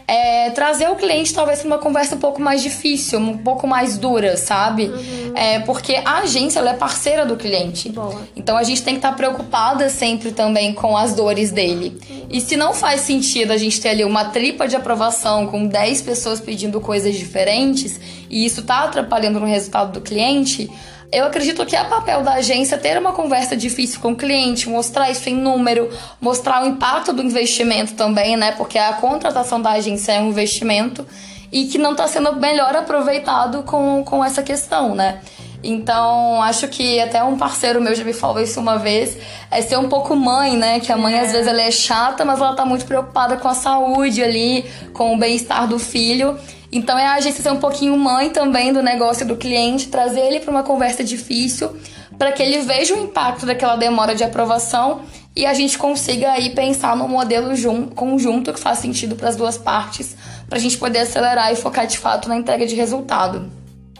é, 0.06 0.50
trazer 0.50 0.88
o 0.90 0.96
cliente 0.96 1.32
talvez 1.32 1.60
para 1.60 1.66
uma 1.66 1.78
conversa 1.78 2.14
um 2.14 2.18
pouco 2.18 2.40
mais 2.40 2.62
difícil, 2.62 3.18
um 3.18 3.38
pouco 3.38 3.66
mais 3.66 3.96
dura, 3.96 4.36
sabe? 4.36 4.84
Uhum. 4.84 5.32
É, 5.34 5.60
porque 5.60 5.94
a 6.04 6.18
agência 6.18 6.58
ela 6.58 6.70
é 6.70 6.74
parceira 6.74 7.24
do 7.24 7.36
cliente. 7.36 7.88
Boa. 7.88 8.20
Então 8.36 8.56
a 8.56 8.62
gente 8.62 8.82
tem 8.82 8.94
que 8.94 8.98
estar 8.98 9.12
tá 9.12 9.16
preocupada 9.16 9.88
sempre 9.88 10.30
também 10.30 10.74
com 10.74 10.96
as 10.96 11.14
dores 11.14 11.50
dele. 11.50 11.98
Uhum. 12.08 12.26
E 12.30 12.40
se 12.40 12.54
não 12.56 12.74
faz 12.74 13.00
sentido 13.00 13.52
a 13.52 13.56
gente 13.56 13.80
ter 13.80 13.90
ali 13.90 14.04
uma 14.04 14.26
tripa 14.26 14.68
de 14.68 14.76
aprovação 14.76 15.46
com 15.46 15.66
10 15.66 16.02
pessoas 16.02 16.38
pedindo 16.38 16.80
coisas 16.80 17.14
diferentes 17.16 17.98
e 18.28 18.44
isso 18.44 18.62
tá 18.62 18.84
atrapalhando 18.84 19.40
no 19.40 19.46
resultado 19.46 19.92
do 19.92 20.00
cliente, 20.02 20.70
eu 21.14 21.26
acredito 21.26 21.64
que 21.64 21.76
é 21.76 21.84
papel 21.84 22.22
da 22.22 22.34
agência 22.34 22.76
ter 22.76 22.98
uma 22.98 23.12
conversa 23.12 23.56
difícil 23.56 24.00
com 24.00 24.12
o 24.12 24.16
cliente, 24.16 24.68
mostrar 24.68 25.10
isso 25.10 25.28
em 25.28 25.36
número, 25.36 25.88
mostrar 26.20 26.64
o 26.64 26.66
impacto 26.66 27.12
do 27.12 27.22
investimento 27.22 27.94
também, 27.94 28.36
né? 28.36 28.52
Porque 28.52 28.78
a 28.78 28.92
contratação 28.94 29.62
da 29.62 29.70
agência 29.70 30.12
é 30.12 30.20
um 30.20 30.28
investimento 30.28 31.06
e 31.52 31.66
que 31.66 31.78
não 31.78 31.92
está 31.92 32.08
sendo 32.08 32.34
melhor 32.34 32.74
aproveitado 32.74 33.62
com, 33.62 34.02
com 34.04 34.24
essa 34.24 34.42
questão, 34.42 34.94
né? 34.94 35.20
Então, 35.62 36.42
acho 36.42 36.68
que 36.68 37.00
até 37.00 37.24
um 37.24 37.38
parceiro 37.38 37.80
meu 37.80 37.94
já 37.94 38.04
me 38.04 38.12
falou 38.12 38.42
isso 38.42 38.60
uma 38.60 38.76
vez, 38.76 39.16
é 39.50 39.62
ser 39.62 39.78
um 39.78 39.88
pouco 39.88 40.14
mãe, 40.14 40.56
né? 40.56 40.78
Que 40.78 40.92
a 40.92 40.96
mãe, 40.96 41.14
é. 41.14 41.20
às 41.20 41.32
vezes, 41.32 41.46
ela 41.46 41.62
é 41.62 41.70
chata, 41.70 42.22
mas 42.24 42.38
ela 42.38 42.54
tá 42.54 42.66
muito 42.66 42.84
preocupada 42.84 43.36
com 43.38 43.48
a 43.48 43.54
saúde 43.54 44.22
ali, 44.22 44.66
com 44.92 45.14
o 45.14 45.18
bem-estar 45.18 45.66
do 45.66 45.78
filho. 45.78 46.38
Então 46.74 46.98
é 46.98 47.06
a 47.06 47.14
agência 47.14 47.40
ser 47.40 47.52
um 47.52 47.60
pouquinho 47.60 47.96
mãe 47.96 48.30
também 48.30 48.72
do 48.72 48.82
negócio 48.82 49.24
do 49.24 49.36
cliente, 49.36 49.86
trazer 49.86 50.18
ele 50.22 50.40
para 50.40 50.50
uma 50.50 50.64
conversa 50.64 51.04
difícil, 51.04 51.76
para 52.18 52.32
que 52.32 52.42
ele 52.42 52.62
veja 52.62 52.96
o 52.96 52.98
impacto 52.98 53.46
daquela 53.46 53.76
demora 53.76 54.12
de 54.12 54.24
aprovação 54.24 55.02
e 55.36 55.46
a 55.46 55.54
gente 55.54 55.78
consiga 55.78 56.32
aí 56.32 56.50
pensar 56.50 56.96
num 56.96 57.06
modelo 57.06 57.54
junto, 57.54 57.94
conjunto 57.94 58.52
que 58.52 58.58
faz 58.58 58.80
sentido 58.80 59.14
para 59.14 59.28
as 59.28 59.36
duas 59.36 59.56
partes, 59.56 60.16
para 60.48 60.58
a 60.58 60.60
gente 60.60 60.76
poder 60.76 60.98
acelerar 60.98 61.52
e 61.52 61.56
focar 61.56 61.86
de 61.86 61.96
fato 61.96 62.28
na 62.28 62.36
entrega 62.36 62.66
de 62.66 62.74
resultado. 62.74 63.48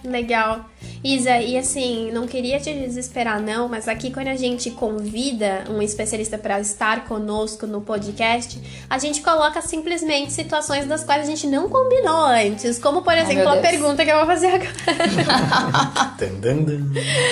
Legal. 0.03 0.67
Isa, 1.05 1.37
e 1.37 1.59
assim, 1.59 2.11
não 2.12 2.27
queria 2.27 2.59
te 2.59 2.73
desesperar 2.73 3.38
não, 3.38 3.69
mas 3.69 3.87
aqui 3.88 4.11
quando 4.11 4.29
a 4.29 4.37
gente 4.37 4.71
convida 4.71 5.64
um 5.69 5.83
especialista 5.83 6.38
para 6.38 6.59
estar 6.59 7.05
conosco 7.05 7.67
no 7.67 7.83
podcast, 7.83 8.59
a 8.88 8.97
gente 8.97 9.21
coloca 9.21 9.61
simplesmente 9.61 10.33
situações 10.33 10.87
das 10.87 11.05
quais 11.05 11.25
a 11.25 11.27
gente 11.27 11.47
não 11.47 11.69
combinou 11.69 12.25
antes, 12.25 12.79
como 12.79 13.03
por 13.03 13.12
exemplo 13.12 13.51
Ai, 13.51 13.59
a 13.59 13.61
pergunta 13.61 14.03
que 14.03 14.11
eu 14.11 14.17
vou 14.17 14.25
fazer 14.25 14.47
agora. 14.47 14.71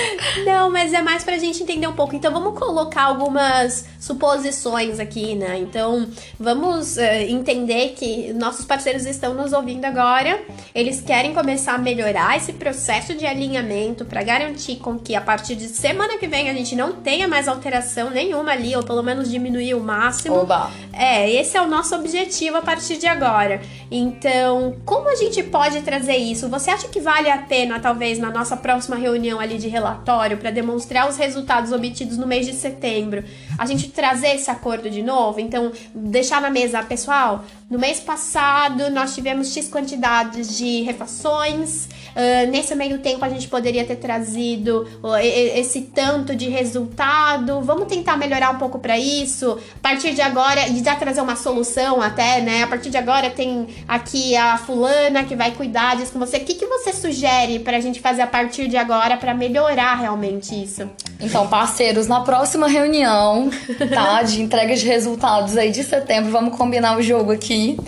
não, 0.45 0.71
mas 0.71 0.93
é 0.93 1.01
mais 1.01 1.25
pra 1.25 1.39
gente 1.39 1.63
entender 1.63 1.87
um 1.87 1.95
pouco. 1.95 2.15
Então 2.15 2.31
vamos 2.31 2.59
colocar 2.59 3.05
algumas 3.05 3.87
suposições 3.99 5.01
aqui, 5.01 5.35
né? 5.35 5.59
Então 5.59 6.07
vamos 6.39 6.99
uh, 6.99 7.01
entender 7.27 7.95
que 7.97 8.35
nossos 8.35 8.67
parceiros 8.67 9.07
estão 9.07 9.33
nos 9.33 9.55
ouvindo 9.55 9.87
agora, 9.87 10.43
eles 10.75 11.01
querem 11.01 11.33
começar 11.33 11.73
a 11.73 11.79
melhorar 11.79 12.37
esse 12.37 12.53
processo 12.53 13.15
de 13.15 13.25
alinhamento 13.25 13.62
para 14.05 14.23
garantir 14.23 14.77
com 14.77 14.99
que 14.99 15.15
a 15.15 15.21
partir 15.21 15.55
de 15.55 15.69
semana 15.69 16.19
que 16.19 16.27
vem 16.27 16.51
a 16.51 16.55
gente 16.55 16.75
não 16.75 16.93
tenha 16.93 17.29
mais 17.29 17.49
alteração 17.49 18.11
nenhuma 18.11 18.53
ali, 18.53 18.75
ou 18.75 18.83
pelo 18.83 19.03
menos 19.03 19.31
diminuir 19.31 19.75
o 19.75 19.81
máximo. 19.81 20.37
Oba. 20.37 20.71
É, 20.93 21.31
esse 21.31 21.57
é 21.57 21.63
o 21.63 21.67
nosso 21.67 21.95
objetivo 21.95 22.59
a 22.59 22.63
partir 22.63 22.99
de 22.99 23.07
agora. 23.07 23.63
Então, 23.91 24.77
como 24.85 25.09
a 25.09 25.15
gente 25.17 25.43
pode 25.43 25.81
trazer 25.81 26.17
isso? 26.17 26.49
Você 26.49 26.71
acha 26.71 26.89
que 26.89 27.01
vale 27.01 27.31
a 27.31 27.39
pena, 27.39 27.81
talvez, 27.81 28.19
na 28.19 28.31
nossa 28.31 28.57
próxima 28.57 28.97
reunião 28.97 29.41
ali 29.41 29.59
de 29.59 29.69
relatório, 29.69 30.37
para 30.37 30.51
demonstrar 30.51 31.09
os 31.09 31.17
resultados 31.17 31.73
obtidos 31.73 32.19
no 32.19 32.27
mês 32.27 32.47
de 32.47 32.53
setembro, 32.53 33.25
a 33.59 33.65
gente 33.65 33.89
trazer 33.89 34.35
esse 34.35 34.51
acordo 34.51 34.91
de 34.91 35.03
novo? 35.03 35.41
Então, 35.41 35.73
deixar 35.95 36.43
na 36.43 36.51
mesa, 36.51 36.83
pessoal, 36.83 37.45
no 37.73 37.79
mês 37.79 38.01
passado 38.01 38.91
nós 38.91 39.15
tivemos 39.15 39.51
X 39.55 39.67
quantidades 39.67 40.59
de 40.59 40.83
refações, 40.83 41.87
uh, 41.87 42.51
nesse 42.51 42.75
meio 42.75 42.99
tempo 42.99 43.25
a 43.25 43.31
gente 43.31 43.49
poderia 43.49 43.83
ter 43.83 43.97
trazido 43.97 44.87
esse 45.23 45.81
tanto 45.81 46.37
de 46.37 46.51
resultado. 46.51 47.63
Vamos 47.63 47.87
tentar 47.87 48.19
melhorar 48.19 48.51
um 48.51 48.59
pouco 48.59 48.79
para 48.79 48.99
isso. 48.99 49.59
A 49.77 49.79
partir 49.81 50.13
de 50.13 50.21
agora, 50.21 50.69
trazer 50.97 51.21
uma 51.21 51.37
solução 51.37 52.01
até, 52.01 52.41
né? 52.41 52.63
A 52.63 52.67
partir 52.67 52.91
de 52.91 52.97
agora 52.97 53.31
tem 53.31 53.67
aqui 53.87 54.37
a 54.37 54.57
fulana 54.57 55.25
que 55.25 55.35
vai 55.35 55.53
cuidar 55.53 55.97
disso 55.97 56.13
com 56.13 56.19
você. 56.19 56.39
O 56.39 56.45
que, 56.45 56.55
que 56.55 56.67
você 56.67 56.93
sugere 56.93 57.59
para 57.59 57.77
a 57.77 57.81
gente 57.81 58.01
fazer 58.01 58.23
a 58.23 58.27
partir 58.27 58.69
de 58.69 58.77
agora 58.77 59.17
para 59.17 59.35
melhorar 59.35 59.95
realmente 59.95 60.55
isso? 60.55 60.89
Então, 61.21 61.47
parceiros, 61.47 62.07
na 62.07 62.21
próxima 62.21 62.67
reunião, 62.67 63.51
tá? 63.95 64.23
De 64.23 64.43
entrega 64.43 64.75
de 64.75 64.87
resultados 64.87 65.57
aí 65.57 65.71
de 65.71 65.85
setembro, 65.85 66.31
vamos 66.31 66.57
combinar 66.57 66.97
o 66.97 67.03
jogo 67.03 67.33
aqui. 67.33 67.79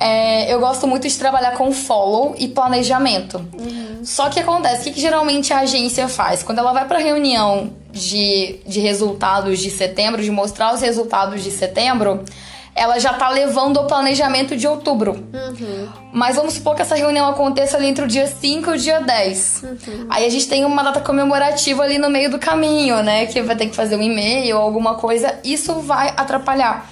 É, 0.00 0.52
eu 0.52 0.58
gosto 0.58 0.86
muito 0.86 1.06
de 1.06 1.16
trabalhar 1.16 1.52
com 1.52 1.70
follow 1.72 2.34
e 2.38 2.48
planejamento. 2.48 3.38
Uhum. 3.38 4.00
Só 4.04 4.28
que 4.28 4.40
acontece, 4.40 4.80
o 4.80 4.84
que, 4.84 4.92
que, 4.92 5.00
geralmente 5.00 5.52
a 5.52 5.60
agência 5.60 6.08
faz? 6.08 6.42
Quando 6.42 6.58
ela 6.58 6.72
vai 6.72 6.86
para 6.86 6.98
reunião 6.98 7.70
de, 7.90 8.58
de 8.66 8.80
resultados 8.80 9.60
de 9.60 9.70
setembro, 9.70 10.22
de 10.22 10.30
mostrar 10.30 10.74
os 10.74 10.80
resultados 10.80 11.42
de 11.44 11.50
setembro, 11.50 12.24
ela 12.74 12.98
já 12.98 13.12
tá 13.12 13.28
levando 13.28 13.76
o 13.76 13.84
planejamento 13.84 14.56
de 14.56 14.66
outubro. 14.66 15.12
Uhum. 15.32 15.88
Mas 16.12 16.36
vamos 16.36 16.54
supor 16.54 16.74
que 16.74 16.82
essa 16.82 16.94
reunião 16.94 17.28
aconteça 17.28 17.76
ali 17.76 17.86
entre 17.86 18.04
o 18.04 18.08
dia 18.08 18.26
5 18.26 18.70
e 18.70 18.74
o 18.74 18.78
dia 18.78 19.00
10. 19.00 19.62
Uhum. 19.62 20.06
Aí 20.08 20.24
a 20.24 20.28
gente 20.30 20.48
tem 20.48 20.64
uma 20.64 20.82
data 20.82 21.00
comemorativa 21.00 21.82
ali 21.82 21.98
no 21.98 22.08
meio 22.08 22.30
do 22.30 22.38
caminho, 22.38 23.02
né? 23.02 23.26
Que 23.26 23.42
vai 23.42 23.56
ter 23.56 23.66
que 23.66 23.76
fazer 23.76 23.96
um 23.96 24.02
e-mail 24.02 24.56
ou 24.56 24.62
alguma 24.62 24.94
coisa. 24.94 25.38
Isso 25.44 25.74
vai 25.80 26.14
atrapalhar. 26.16 26.90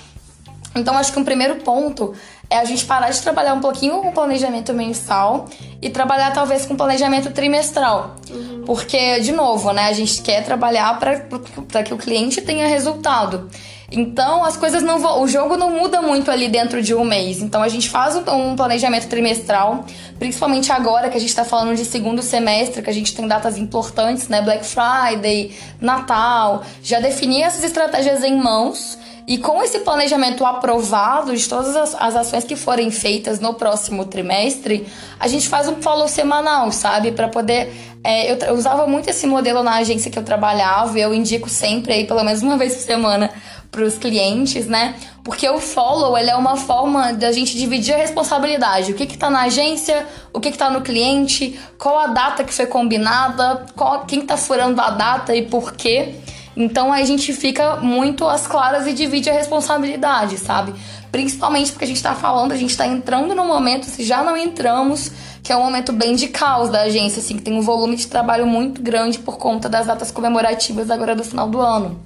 Então 0.77 0.97
acho 0.97 1.13
que 1.13 1.19
um 1.19 1.25
primeiro 1.25 1.57
ponto 1.57 2.15
é 2.51 2.59
a 2.59 2.65
gente 2.65 2.85
parar 2.85 3.11
de 3.11 3.23
trabalhar 3.23 3.55
um 3.55 3.61
pouquinho 3.61 4.03
com 4.03 4.11
planejamento 4.11 4.75
mensal 4.75 5.49
e 5.81 5.89
trabalhar 5.89 6.33
talvez 6.33 6.67
com 6.67 6.75
planejamento 6.75 7.31
trimestral. 7.31 8.17
Uhum. 8.29 8.65
Porque, 8.67 9.21
de 9.21 9.31
novo, 9.31 9.73
né, 9.73 9.87
a 9.87 9.93
gente 9.93 10.21
quer 10.21 10.45
trabalhar 10.45 10.99
para 10.99 11.83
que 11.85 11.95
o 11.95 11.97
cliente 11.97 12.43
tenha 12.43 12.67
resultado. 12.67 13.49
Então, 13.93 14.45
as 14.45 14.57
coisas 14.57 14.83
não 14.83 14.99
vão. 14.99 15.23
O 15.23 15.29
jogo 15.29 15.57
não 15.57 15.71
muda 15.71 16.01
muito 16.01 16.31
ali 16.31 16.49
dentro 16.49 16.81
de 16.83 16.95
um 16.95 17.05
mês. 17.05 17.41
Então, 17.41 17.63
a 17.63 17.69
gente 17.69 17.89
faz 17.89 18.17
um 18.17 18.55
planejamento 18.55 19.09
trimestral, 19.09 19.85
principalmente 20.19 20.71
agora 20.71 21.09
que 21.09 21.17
a 21.17 21.21
gente 21.21 21.31
está 21.31 21.45
falando 21.45 21.77
de 21.77 21.85
segundo 21.85 22.23
semestre, 22.23 22.83
que 22.83 22.91
a 22.91 22.93
gente 22.93 23.15
tem 23.15 23.27
datas 23.27 23.59
importantes, 23.59 24.29
né? 24.29 24.43
Black 24.43 24.65
Friday, 24.65 25.57
Natal. 25.81 26.63
Já 26.83 27.01
definir 27.01 27.43
essas 27.43 27.65
estratégias 27.65 28.23
em 28.23 28.37
mãos 28.37 28.97
e 29.31 29.39
com 29.39 29.63
esse 29.63 29.79
planejamento 29.79 30.45
aprovado 30.45 31.37
de 31.37 31.49
todas 31.49 31.77
as, 31.77 31.95
as, 31.95 32.17
ações 32.17 32.43
que 32.43 32.57
forem 32.57 32.91
feitas 32.91 33.39
no 33.39 33.55
próximo 33.55 34.05
trimestre, 34.05 34.85
a 35.21 35.29
gente 35.29 35.49
faz 35.49 35.69
um 35.69 35.81
follow 35.81 36.09
semanal, 36.09 36.73
sabe? 36.73 37.13
Para 37.13 37.29
poder. 37.29 37.73
É, 38.03 38.33
eu, 38.33 38.37
eu, 38.39 38.55
usava 38.55 38.89
muito 38.89 39.09
esse 39.09 39.29
modelo 39.29 39.63
na 39.63 39.77
agência 39.77 40.11
que 40.11 40.19
eu 40.19 40.25
trabalhava, 40.25 40.99
e 40.99 41.03
eu 41.03 41.15
indico 41.15 41.49
sempre 41.49 41.93
aí, 41.93 42.07
pelo 42.09 42.25
menos 42.25 42.43
uma 42.43 42.57
vez 42.59 42.75
por 42.75 42.83
semana, 42.83 43.31
para 43.71 43.85
os 43.85 43.97
clientes, 43.97 44.67
né? 44.67 44.97
Porque 45.23 45.49
o 45.49 45.61
follow 45.61 46.19
ele 46.19 46.29
é 46.29 46.35
uma 46.35 46.57
forma 46.57 47.13
da 47.13 47.31
gente 47.31 47.57
dividir 47.57 47.95
a 47.95 47.99
responsabilidade. 47.99 48.91
O 48.91 48.97
que 48.97 49.05
está 49.05 49.31
na 49.31 49.43
agência, 49.43 50.09
o 50.33 50.41
que 50.41 50.49
está 50.49 50.69
no 50.71 50.81
cliente, 50.81 51.57
qual 51.79 52.01
a 52.01 52.09
data 52.09 52.43
que 52.43 52.53
foi 52.53 52.67
combinada, 52.67 53.65
qual, 53.77 54.05
quem 54.07 54.23
está 54.23 54.37
furando 54.37 54.81
a 54.81 54.91
data 54.91 55.37
e 55.37 55.43
por 55.43 55.75
quê. 55.75 56.17
Então 56.61 56.93
a 56.93 57.03
gente 57.05 57.33
fica 57.33 57.77
muito 57.77 58.29
às 58.29 58.47
claras 58.47 58.87
e 58.87 58.93
divide 58.93 59.31
a 59.31 59.33
responsabilidade, 59.33 60.37
sabe? 60.37 60.75
Principalmente 61.11 61.73
porque 61.73 61.87
a 61.87 61.89
gente 61.89 62.03
tá 62.03 62.15
falando, 62.15 62.53
a 62.53 62.57
gente 62.57 62.77
tá 62.77 62.87
entrando 62.87 63.35
no 63.35 63.47
momento, 63.47 63.87
se 63.87 64.05
já 64.05 64.23
não 64.23 64.37
entramos, 64.37 65.11
que 65.43 65.51
é 65.51 65.57
um 65.57 65.65
momento 65.65 65.91
bem 65.91 66.15
de 66.15 66.29
caos 66.29 66.69
da 66.69 66.83
agência, 66.83 67.21
assim, 67.21 67.39
que 67.39 67.43
tem 67.43 67.55
um 67.55 67.63
volume 67.63 67.97
de 67.97 68.07
trabalho 68.07 68.47
muito 68.47 68.83
grande 68.83 69.19
por 69.19 69.39
conta 69.39 69.71
das 69.71 69.87
datas 69.87 70.11
comemorativas 70.11 70.91
agora 70.91 71.17
do 71.17 71.25
final 71.25 71.49
do 71.49 71.61
ano. 71.61 71.99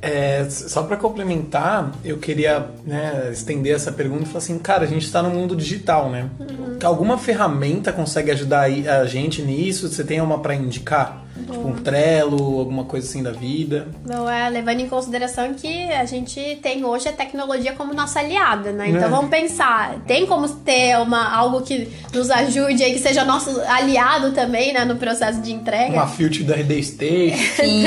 É, 0.00 0.48
só 0.48 0.82
para 0.82 0.96
complementar, 0.96 1.92
eu 2.02 2.16
queria 2.16 2.66
né, 2.84 3.30
estender 3.30 3.74
essa 3.74 3.92
pergunta 3.92 4.22
e 4.22 4.26
falar 4.26 4.38
assim, 4.38 4.58
cara, 4.58 4.84
a 4.84 4.86
gente 4.86 5.04
está 5.04 5.22
no 5.22 5.30
mundo 5.30 5.54
digital, 5.54 6.10
né? 6.10 6.30
Uhum. 6.40 6.78
Alguma 6.82 7.18
ferramenta 7.18 7.92
consegue 7.92 8.30
ajudar 8.30 8.62
a 8.62 9.04
gente 9.06 9.42
nisso? 9.42 9.88
Você 9.88 10.02
tem 10.02 10.20
uma 10.20 10.38
para 10.38 10.54
indicar? 10.54 11.24
Tipo 11.34 11.68
um 11.68 11.72
Trello, 11.74 12.60
alguma 12.60 12.84
coisa 12.84 13.08
assim 13.08 13.22
da 13.22 13.32
vida. 13.32 13.88
Não 14.06 14.30
é, 14.30 14.48
levando 14.48 14.80
em 14.80 14.88
consideração 14.88 15.52
que 15.52 15.92
a 15.92 16.04
gente 16.04 16.58
tem 16.62 16.84
hoje 16.84 17.08
a 17.08 17.12
tecnologia 17.12 17.72
como 17.72 17.92
nossa 17.92 18.20
aliada, 18.20 18.70
né? 18.72 18.88
Então 18.88 19.04
é. 19.04 19.08
vamos 19.08 19.30
pensar, 19.30 19.96
tem 20.06 20.26
como 20.26 20.48
ter 20.48 20.96
uma, 20.98 21.34
algo 21.34 21.62
que 21.62 21.90
nos 22.12 22.30
ajude 22.30 22.84
aí, 22.84 22.92
que 22.92 23.00
seja 23.00 23.24
nosso 23.24 23.60
aliado 23.62 24.30
também, 24.30 24.72
né, 24.72 24.84
no 24.84 24.96
processo 24.96 25.40
de 25.40 25.52
entrega? 25.52 25.92
Uma 25.92 26.06
filtro 26.06 26.44
da 26.44 26.54
RD 26.54 26.78
State. 26.80 27.36
Sim. 27.56 27.84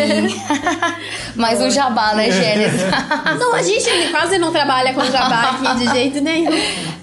Mais 1.36 1.62
um 1.62 1.72
jabá, 1.72 2.14
né, 2.16 2.30
Gênesis? 2.30 2.82
não, 3.40 3.54
a 3.54 3.62
gente 3.62 4.12
quase 4.12 4.38
não 4.38 4.52
trabalha 4.52 4.94
com 4.94 5.06
jabá 5.06 5.52
aqui 5.52 5.86
de 5.86 5.90
jeito 5.92 6.22
nenhum. 6.22 6.52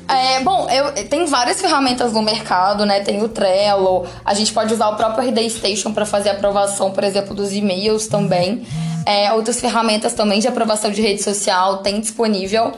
É, 0.07 0.41
bom, 0.41 0.69
eu, 0.69 1.09
tem 1.09 1.25
várias 1.25 1.61
ferramentas 1.61 2.13
no 2.13 2.23
mercado, 2.23 2.85
né? 2.85 3.01
Tem 3.01 3.23
o 3.23 3.29
Trello, 3.29 4.07
a 4.25 4.35
gente 4.35 4.53
pode 4.53 4.75
usar 4.75 4.89
o 4.89 4.97
próprio 4.97 5.27
RD 5.27 5.49
Station 5.49 5.93
para 5.93 6.05
fazer 6.05 6.34
aprovação, 6.35 6.91
por 6.91 7.03
exemplo, 7.03 7.35
dos 7.35 7.53
e-mails 7.53 8.07
também. 8.07 8.67
É, 9.07 9.33
outras 9.33 9.61
ferramentas 9.61 10.13
também 10.13 10.41
de 10.41 10.49
aprovação 10.49 10.91
de 10.91 11.01
rede 11.01 11.23
social 11.23 11.79
tem 11.79 12.01
disponível. 12.01 12.73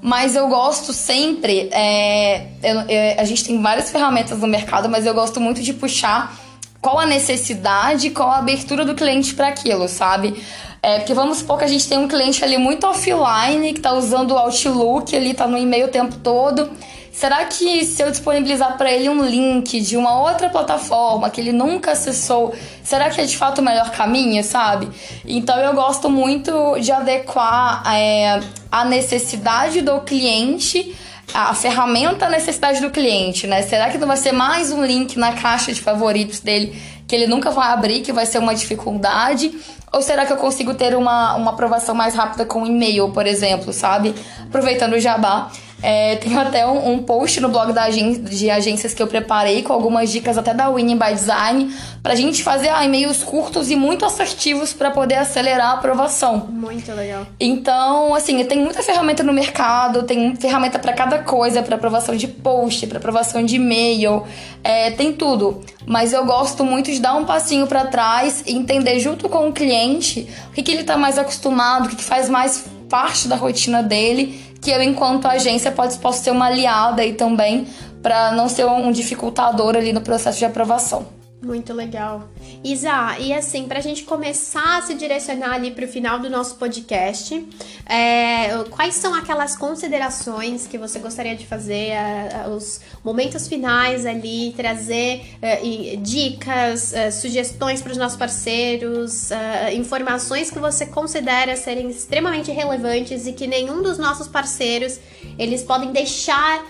Mas 0.00 0.34
eu 0.34 0.48
gosto 0.48 0.92
sempre. 0.92 1.68
É, 1.72 2.46
eu, 2.62 2.80
eu, 2.80 3.20
a 3.20 3.24
gente 3.24 3.44
tem 3.44 3.62
várias 3.62 3.90
ferramentas 3.90 4.38
no 4.40 4.48
mercado, 4.48 4.88
mas 4.88 5.06
eu 5.06 5.14
gosto 5.14 5.40
muito 5.40 5.62
de 5.62 5.72
puxar 5.72 6.36
qual 6.80 6.98
a 6.98 7.06
necessidade, 7.06 8.10
qual 8.10 8.28
a 8.28 8.38
abertura 8.38 8.84
do 8.84 8.94
cliente 8.96 9.34
para 9.34 9.46
aquilo, 9.46 9.86
sabe? 9.86 10.34
É, 10.82 10.98
porque 10.98 11.14
vamos 11.14 11.38
supor 11.38 11.58
que 11.58 11.64
a 11.64 11.68
gente 11.68 11.88
tem 11.88 11.96
um 11.96 12.08
cliente 12.08 12.42
ali 12.42 12.58
muito 12.58 12.84
offline, 12.84 13.72
que 13.72 13.78
está 13.78 13.92
usando 13.92 14.32
o 14.32 14.36
Outlook, 14.36 15.14
ele 15.14 15.30
está 15.30 15.46
no 15.46 15.56
e-mail 15.56 15.86
o 15.86 15.90
tempo 15.90 16.16
todo. 16.16 16.68
Será 17.12 17.44
que 17.44 17.84
se 17.84 18.02
eu 18.02 18.10
disponibilizar 18.10 18.78
para 18.78 18.90
ele 18.90 19.08
um 19.08 19.22
link 19.22 19.80
de 19.82 19.98
uma 19.98 20.18
outra 20.22 20.48
plataforma 20.48 21.28
que 21.28 21.40
ele 21.40 21.52
nunca 21.52 21.92
acessou, 21.92 22.54
será 22.82 23.10
que 23.10 23.20
é 23.20 23.24
de 23.24 23.36
fato 23.36 23.58
o 23.60 23.62
melhor 23.62 23.90
caminho, 23.90 24.42
sabe? 24.42 24.88
Então 25.24 25.56
eu 25.58 25.74
gosto 25.74 26.08
muito 26.08 26.78
de 26.80 26.90
adequar 26.90 27.82
é, 27.94 28.40
a 28.70 28.84
necessidade 28.86 29.82
do 29.82 30.00
cliente 30.00 30.96
a 31.34 31.54
ferramenta 31.54 32.26
a 32.26 32.28
necessidade 32.28 32.80
do 32.80 32.90
cliente, 32.90 33.46
né? 33.46 33.62
Será 33.62 33.90
que 33.90 33.98
não 33.98 34.06
vai 34.06 34.16
ser 34.16 34.32
mais 34.32 34.70
um 34.70 34.84
link 34.84 35.18
na 35.18 35.32
caixa 35.32 35.72
de 35.72 35.80
favoritos 35.80 36.40
dele 36.40 36.76
que 37.06 37.14
ele 37.14 37.26
nunca 37.26 37.50
vai 37.50 37.72
abrir, 37.72 38.00
que 38.00 38.12
vai 38.12 38.26
ser 38.26 38.38
uma 38.38 38.54
dificuldade? 38.54 39.52
Ou 39.92 40.00
será 40.00 40.24
que 40.24 40.32
eu 40.32 40.38
consigo 40.38 40.74
ter 40.74 40.96
uma, 40.96 41.34
uma 41.34 41.50
aprovação 41.50 41.94
mais 41.94 42.14
rápida 42.14 42.46
com 42.46 42.66
e-mail, 42.66 43.10
por 43.10 43.26
exemplo, 43.26 43.72
sabe? 43.72 44.14
Aproveitando 44.46 44.94
o 44.94 45.00
jabá. 45.00 45.50
É, 45.82 46.14
tenho 46.16 46.38
até 46.38 46.64
um, 46.64 46.92
um, 46.92 47.02
post 47.02 47.40
no 47.40 47.48
blog 47.48 47.72
da 47.72 47.88
de 47.88 48.50
agências 48.50 48.94
que 48.94 49.02
eu 49.02 49.06
preparei 49.08 49.62
com 49.62 49.72
algumas 49.72 50.12
dicas 50.12 50.38
até 50.38 50.54
da 50.54 50.70
Winning 50.70 50.96
by 50.96 51.12
Design 51.12 51.74
pra 52.02 52.14
gente 52.14 52.42
fazer 52.42 52.68
ah, 52.68 52.84
e-mails 52.84 53.22
curtos 53.24 53.70
e 53.70 53.76
muito 53.76 54.04
assertivos 54.04 54.72
para 54.72 54.92
poder 54.92 55.16
acelerar 55.16 55.70
a 55.70 55.72
aprovação. 55.74 56.46
Muito 56.48 56.92
legal. 56.92 57.26
Então, 57.38 58.14
assim, 58.14 58.42
tem 58.44 58.58
muita 58.58 58.82
ferramenta 58.82 59.22
no 59.24 59.32
mercado, 59.32 60.04
tem 60.04 60.36
ferramenta 60.36 60.78
para 60.78 60.92
cada 60.92 61.18
coisa, 61.18 61.62
para 61.62 61.74
aprovação 61.74 62.14
de 62.14 62.28
post, 62.28 62.86
para 62.86 62.98
aprovação 62.98 63.44
de 63.44 63.56
e-mail, 63.56 64.24
é, 64.62 64.90
tem 64.92 65.12
tudo. 65.12 65.60
Mas 65.84 66.12
eu 66.12 66.24
gosto 66.24 66.64
muito 66.64 66.92
de 66.92 67.00
dar 67.00 67.14
um 67.14 67.24
passinho 67.24 67.66
para 67.66 67.86
trás 67.86 68.44
e 68.46 68.52
entender 68.52 69.00
junto 69.00 69.28
com 69.28 69.48
o 69.48 69.52
cliente 69.52 70.28
o 70.48 70.52
que, 70.52 70.62
que 70.62 70.70
ele 70.70 70.84
tá 70.84 70.96
mais 70.96 71.18
acostumado, 71.18 71.86
o 71.86 71.88
que, 71.88 71.96
que 71.96 72.04
faz 72.04 72.28
mais 72.28 72.64
parte 72.88 73.26
da 73.26 73.36
rotina 73.36 73.82
dele, 73.82 74.51
que 74.62 74.70
eu, 74.70 74.80
enquanto 74.80 75.26
agência, 75.26 75.72
pode, 75.72 75.98
posso 75.98 76.22
ser 76.22 76.30
uma 76.30 76.46
aliada 76.46 77.02
aí 77.02 77.14
também, 77.14 77.66
para 78.00 78.32
não 78.32 78.48
ser 78.48 78.64
um 78.64 78.92
dificultador 78.92 79.76
ali 79.76 79.92
no 79.92 80.00
processo 80.00 80.38
de 80.38 80.44
aprovação. 80.44 81.21
Muito 81.42 81.72
legal. 81.72 82.28
Isa, 82.62 83.18
e 83.18 83.34
assim, 83.34 83.66
para 83.66 83.80
a 83.80 83.82
gente 83.82 84.04
começar 84.04 84.78
a 84.78 84.82
se 84.82 84.94
direcionar 84.94 85.54
ali 85.54 85.72
para 85.72 85.84
o 85.84 85.88
final 85.88 86.20
do 86.20 86.30
nosso 86.30 86.54
podcast, 86.54 87.44
é, 87.84 88.62
quais 88.70 88.94
são 88.94 89.12
aquelas 89.12 89.56
considerações 89.56 90.68
que 90.68 90.78
você 90.78 91.00
gostaria 91.00 91.34
de 91.34 91.44
fazer, 91.44 91.88
é, 91.88 92.46
os 92.48 92.80
momentos 93.02 93.48
finais 93.48 94.06
ali, 94.06 94.54
trazer 94.56 95.36
é, 95.42 95.96
dicas, 95.96 96.92
é, 96.92 97.10
sugestões 97.10 97.82
para 97.82 97.90
os 97.90 97.98
nossos 97.98 98.16
parceiros, 98.16 99.32
é, 99.32 99.74
informações 99.74 100.48
que 100.48 100.60
você 100.60 100.86
considera 100.86 101.56
serem 101.56 101.90
extremamente 101.90 102.52
relevantes 102.52 103.26
e 103.26 103.32
que 103.32 103.48
nenhum 103.48 103.82
dos 103.82 103.98
nossos 103.98 104.28
parceiros 104.28 105.00
eles 105.36 105.64
podem 105.64 105.90
deixar 105.90 106.64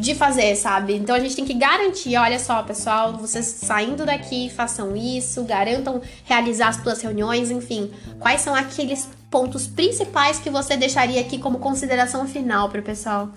de 0.00 0.14
fazer, 0.14 0.54
sabe? 0.56 0.94
Então 0.94 1.14
a 1.14 1.20
gente 1.20 1.36
tem 1.36 1.44
que 1.44 1.54
garantir, 1.54 2.16
olha 2.16 2.38
só, 2.38 2.62
pessoal, 2.62 3.12
vocês 3.12 3.46
saindo 3.46 4.04
daqui, 4.04 4.50
façam 4.50 4.96
isso, 4.96 5.42
garantam 5.44 6.00
realizar 6.24 6.68
as 6.68 6.76
suas 6.76 7.00
reuniões, 7.00 7.50
enfim. 7.50 7.90
Quais 8.18 8.40
são 8.40 8.54
aqueles 8.54 9.08
pontos 9.30 9.66
principais 9.66 10.38
que 10.38 10.50
você 10.50 10.76
deixaria 10.76 11.20
aqui 11.20 11.38
como 11.38 11.58
consideração 11.58 12.26
final 12.26 12.68
para 12.68 12.80
o 12.80 12.82
pessoal? 12.82 13.28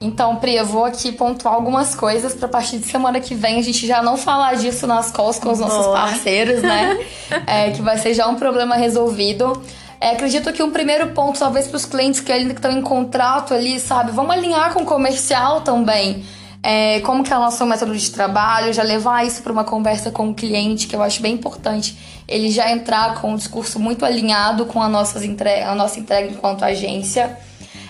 Então, 0.00 0.36
Pri, 0.36 0.56
eu 0.56 0.66
vou 0.66 0.84
aqui 0.84 1.12
pontuar 1.12 1.54
algumas 1.54 1.94
coisas 1.94 2.34
para 2.34 2.46
a 2.46 2.48
partir 2.50 2.78
de 2.78 2.86
semana 2.86 3.20
que 3.20 3.34
vem 3.34 3.58
a 3.58 3.62
gente 3.62 3.86
já 3.86 4.02
não 4.02 4.16
falar 4.16 4.54
disso 4.54 4.86
nas 4.86 5.10
calls 5.10 5.38
com 5.38 5.50
os 5.50 5.58
nossos 5.58 5.86
Boa. 5.86 6.00
parceiros, 6.00 6.62
né? 6.62 6.98
é, 7.46 7.70
que 7.70 7.80
vai 7.80 7.96
ser 7.96 8.12
já 8.12 8.26
um 8.28 8.34
problema 8.34 8.76
resolvido. 8.76 9.62
É, 10.04 10.10
acredito 10.10 10.52
que 10.52 10.62
um 10.62 10.70
primeiro 10.70 11.12
ponto, 11.12 11.38
talvez 11.38 11.66
para 11.66 11.78
os 11.78 11.86
clientes 11.86 12.20
que 12.20 12.30
ainda 12.30 12.52
estão 12.52 12.70
em 12.70 12.82
contrato 12.82 13.54
ali, 13.54 13.80
sabe? 13.80 14.12
Vamos 14.12 14.32
alinhar 14.32 14.74
com 14.74 14.82
o 14.82 14.84
comercial 14.84 15.62
também. 15.62 16.22
É, 16.62 17.00
como 17.00 17.24
que 17.24 17.32
é 17.32 17.36
o 17.38 17.40
nosso 17.40 17.64
método 17.64 17.96
de 17.96 18.10
trabalho, 18.10 18.70
já 18.70 18.82
levar 18.82 19.24
isso 19.24 19.42
para 19.42 19.50
uma 19.50 19.64
conversa 19.64 20.10
com 20.10 20.28
o 20.28 20.34
cliente, 20.34 20.86
que 20.86 20.94
eu 20.94 21.02
acho 21.02 21.22
bem 21.22 21.32
importante. 21.32 21.96
Ele 22.28 22.50
já 22.50 22.70
entrar 22.70 23.18
com 23.18 23.32
um 23.32 23.36
discurso 23.36 23.80
muito 23.80 24.04
alinhado 24.04 24.66
com 24.66 24.82
a, 24.82 24.90
nossas 24.90 25.22
entrega, 25.22 25.70
a 25.70 25.74
nossa 25.74 25.98
entrega 25.98 26.30
enquanto 26.30 26.66
agência. 26.66 27.38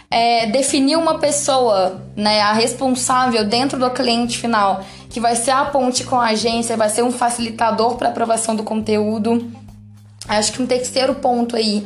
É, 0.08 0.46
definir 0.46 0.96
uma 0.96 1.18
pessoa, 1.18 2.00
né, 2.14 2.42
a 2.42 2.52
responsável 2.52 3.44
dentro 3.44 3.76
do 3.76 3.90
cliente 3.90 4.38
final, 4.38 4.84
que 5.10 5.18
vai 5.18 5.34
ser 5.34 5.50
a 5.50 5.64
ponte 5.64 6.04
com 6.04 6.14
a 6.14 6.26
agência, 6.26 6.76
vai 6.76 6.90
ser 6.90 7.02
um 7.02 7.10
facilitador 7.10 7.96
para 7.96 8.10
aprovação 8.10 8.54
do 8.54 8.62
conteúdo. 8.62 9.50
Acho 10.28 10.52
que 10.52 10.62
um 10.62 10.66
terceiro 10.66 11.16
ponto 11.16 11.56
aí 11.56 11.84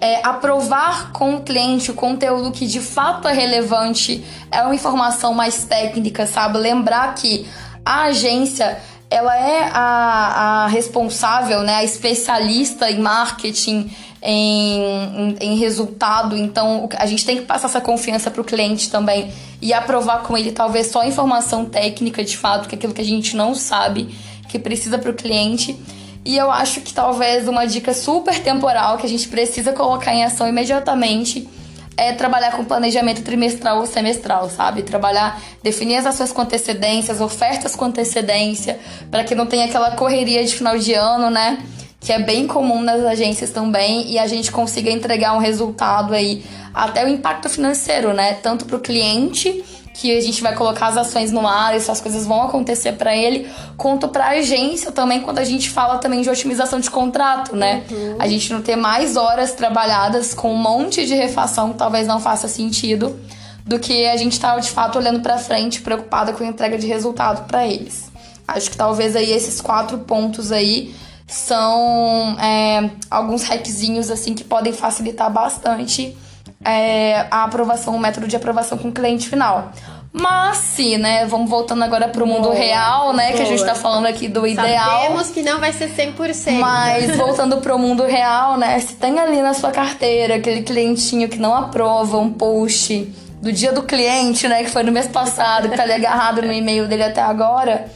é, 0.00 0.24
aprovar 0.26 1.12
com 1.12 1.36
o 1.36 1.40
cliente 1.40 1.90
o 1.90 1.94
conteúdo 1.94 2.52
que 2.52 2.66
de 2.66 2.80
fato 2.80 3.26
é 3.28 3.32
relevante, 3.32 4.24
é 4.50 4.62
uma 4.62 4.74
informação 4.74 5.32
mais 5.32 5.64
técnica, 5.64 6.26
sabe? 6.26 6.58
Lembrar 6.58 7.14
que 7.14 7.46
a 7.84 8.04
agência 8.04 8.78
ela 9.08 9.36
é 9.36 9.70
a, 9.72 10.64
a 10.64 10.66
responsável, 10.66 11.62
né, 11.62 11.76
a 11.76 11.84
especialista 11.84 12.90
em 12.90 12.98
marketing, 12.98 13.90
em, 14.20 14.80
em, 14.80 15.36
em, 15.40 15.56
resultado. 15.56 16.36
Então, 16.36 16.88
a 16.96 17.06
gente 17.06 17.24
tem 17.24 17.36
que 17.36 17.42
passar 17.44 17.68
essa 17.68 17.80
confiança 17.80 18.30
para 18.30 18.40
o 18.40 18.44
cliente 18.44 18.90
também 18.90 19.30
e 19.62 19.72
aprovar 19.72 20.22
com 20.22 20.36
ele 20.36 20.50
talvez 20.50 20.88
só 20.88 21.04
informação 21.04 21.64
técnica 21.64 22.24
de 22.24 22.36
fato, 22.36 22.68
que 22.68 22.74
é 22.74 22.78
aquilo 22.78 22.92
que 22.92 23.00
a 23.00 23.04
gente 23.04 23.36
não 23.36 23.54
sabe, 23.54 24.08
que 24.48 24.58
precisa 24.58 24.98
para 24.98 25.10
o 25.10 25.14
cliente. 25.14 25.76
E 26.26 26.36
eu 26.36 26.50
acho 26.50 26.80
que 26.80 26.92
talvez 26.92 27.46
uma 27.46 27.64
dica 27.68 27.94
super 27.94 28.36
temporal 28.40 28.98
que 28.98 29.06
a 29.06 29.08
gente 29.08 29.28
precisa 29.28 29.72
colocar 29.72 30.12
em 30.12 30.24
ação 30.24 30.48
imediatamente 30.48 31.48
é 31.96 32.12
trabalhar 32.12 32.50
com 32.50 32.64
planejamento 32.64 33.22
trimestral 33.22 33.78
ou 33.78 33.86
semestral, 33.86 34.50
sabe? 34.50 34.82
Trabalhar, 34.82 35.40
definir 35.62 35.98
as 35.98 36.04
ações 36.04 36.32
com 36.32 36.42
antecedência, 36.42 37.14
ofertas 37.22 37.76
com 37.76 37.84
antecedência, 37.84 38.76
para 39.08 39.22
que 39.22 39.36
não 39.36 39.46
tenha 39.46 39.66
aquela 39.66 39.92
correria 39.92 40.44
de 40.44 40.52
final 40.52 40.76
de 40.76 40.94
ano, 40.94 41.30
né? 41.30 41.58
Que 42.00 42.12
é 42.12 42.18
bem 42.18 42.48
comum 42.48 42.82
nas 42.82 43.04
agências 43.04 43.50
também, 43.50 44.10
e 44.10 44.18
a 44.18 44.26
gente 44.26 44.50
consiga 44.50 44.90
entregar 44.90 45.32
um 45.32 45.38
resultado 45.38 46.12
aí, 46.12 46.44
até 46.74 47.04
o 47.04 47.08
impacto 47.08 47.48
financeiro, 47.48 48.12
né? 48.12 48.34
Tanto 48.34 48.64
para 48.64 48.76
o 48.76 48.80
cliente 48.80 49.64
que 49.98 50.14
a 50.14 50.20
gente 50.20 50.42
vai 50.42 50.54
colocar 50.54 50.88
as 50.88 50.96
ações 50.98 51.32
no 51.32 51.46
ar, 51.46 51.74
essas 51.74 52.02
coisas 52.02 52.26
vão 52.26 52.42
acontecer 52.42 52.92
para 52.92 53.16
ele, 53.16 53.48
quanto 53.78 54.08
para 54.08 54.26
a 54.26 54.30
agência 54.32 54.92
também, 54.92 55.22
quando 55.22 55.38
a 55.38 55.44
gente 55.44 55.70
fala 55.70 55.96
também 55.96 56.20
de 56.20 56.28
otimização 56.28 56.78
de 56.78 56.90
contrato, 56.90 57.56
né? 57.56 57.82
Uhum. 57.90 58.16
A 58.18 58.28
gente 58.28 58.52
não 58.52 58.60
ter 58.60 58.76
mais 58.76 59.16
horas 59.16 59.52
trabalhadas 59.52 60.34
com 60.34 60.52
um 60.52 60.56
monte 60.56 61.06
de 61.06 61.14
refação 61.14 61.72
que 61.72 61.78
talvez 61.78 62.06
não 62.06 62.20
faça 62.20 62.46
sentido, 62.46 63.18
do 63.64 63.78
que 63.78 64.06
a 64.06 64.16
gente 64.18 64.32
estar 64.32 64.54
tá, 64.54 64.60
de 64.60 64.70
fato 64.70 64.98
olhando 64.98 65.20
para 65.20 65.38
frente, 65.38 65.80
preocupada 65.80 66.34
com 66.34 66.44
a 66.44 66.46
entrega 66.46 66.76
de 66.76 66.86
resultado 66.86 67.46
para 67.46 67.66
eles. 67.66 68.10
Acho 68.46 68.70
que 68.70 68.76
talvez 68.76 69.16
aí 69.16 69.32
esses 69.32 69.62
quatro 69.62 69.98
pontos 70.00 70.52
aí 70.52 70.94
são 71.26 72.36
é, 72.38 72.90
alguns 73.10 73.44
hackzinhos 73.44 74.10
assim 74.10 74.34
que 74.34 74.44
podem 74.44 74.74
facilitar 74.74 75.32
bastante 75.32 76.16
é, 76.66 77.26
a 77.30 77.44
aprovação, 77.44 77.94
o 77.94 77.98
método 77.98 78.26
de 78.26 78.36
aprovação 78.36 78.76
com 78.76 78.88
o 78.88 78.92
cliente 78.92 79.28
final. 79.28 79.72
Mas 80.18 80.56
sim, 80.56 80.96
né? 80.96 81.26
Vamos 81.26 81.50
voltando 81.50 81.84
agora 81.84 82.08
pro 82.08 82.26
mundo 82.26 82.44
boa, 82.44 82.54
real, 82.54 83.12
né? 83.12 83.26
Boa. 83.26 83.36
Que 83.36 83.42
a 83.42 83.44
gente 83.44 83.62
tá 83.64 83.74
falando 83.74 84.06
aqui 84.06 84.28
do 84.28 84.46
ideal. 84.46 85.02
Sabemos 85.02 85.28
que 85.28 85.42
não 85.42 85.60
vai 85.60 85.74
ser 85.74 85.90
100%. 85.90 86.58
Mas 86.58 87.14
voltando 87.18 87.58
pro 87.58 87.78
mundo 87.78 88.02
real, 88.04 88.56
né? 88.56 88.78
Se 88.80 88.94
tem 88.94 89.18
ali 89.18 89.42
na 89.42 89.52
sua 89.52 89.70
carteira 89.70 90.36
aquele 90.36 90.62
clientinho 90.62 91.28
que 91.28 91.38
não 91.38 91.54
aprova 91.54 92.16
um 92.16 92.32
post 92.32 93.12
do 93.46 93.52
dia 93.52 93.72
do 93.72 93.82
cliente, 93.84 94.48
né? 94.48 94.64
Que 94.64 94.70
foi 94.70 94.82
no 94.82 94.90
mês 94.90 95.06
passado, 95.06 95.68
que 95.68 95.76
tá 95.76 95.84
ali 95.84 95.92
agarrado 95.92 96.42
no 96.42 96.52
e-mail 96.52 96.88
dele 96.88 97.04
até 97.04 97.22
agora 97.22 97.86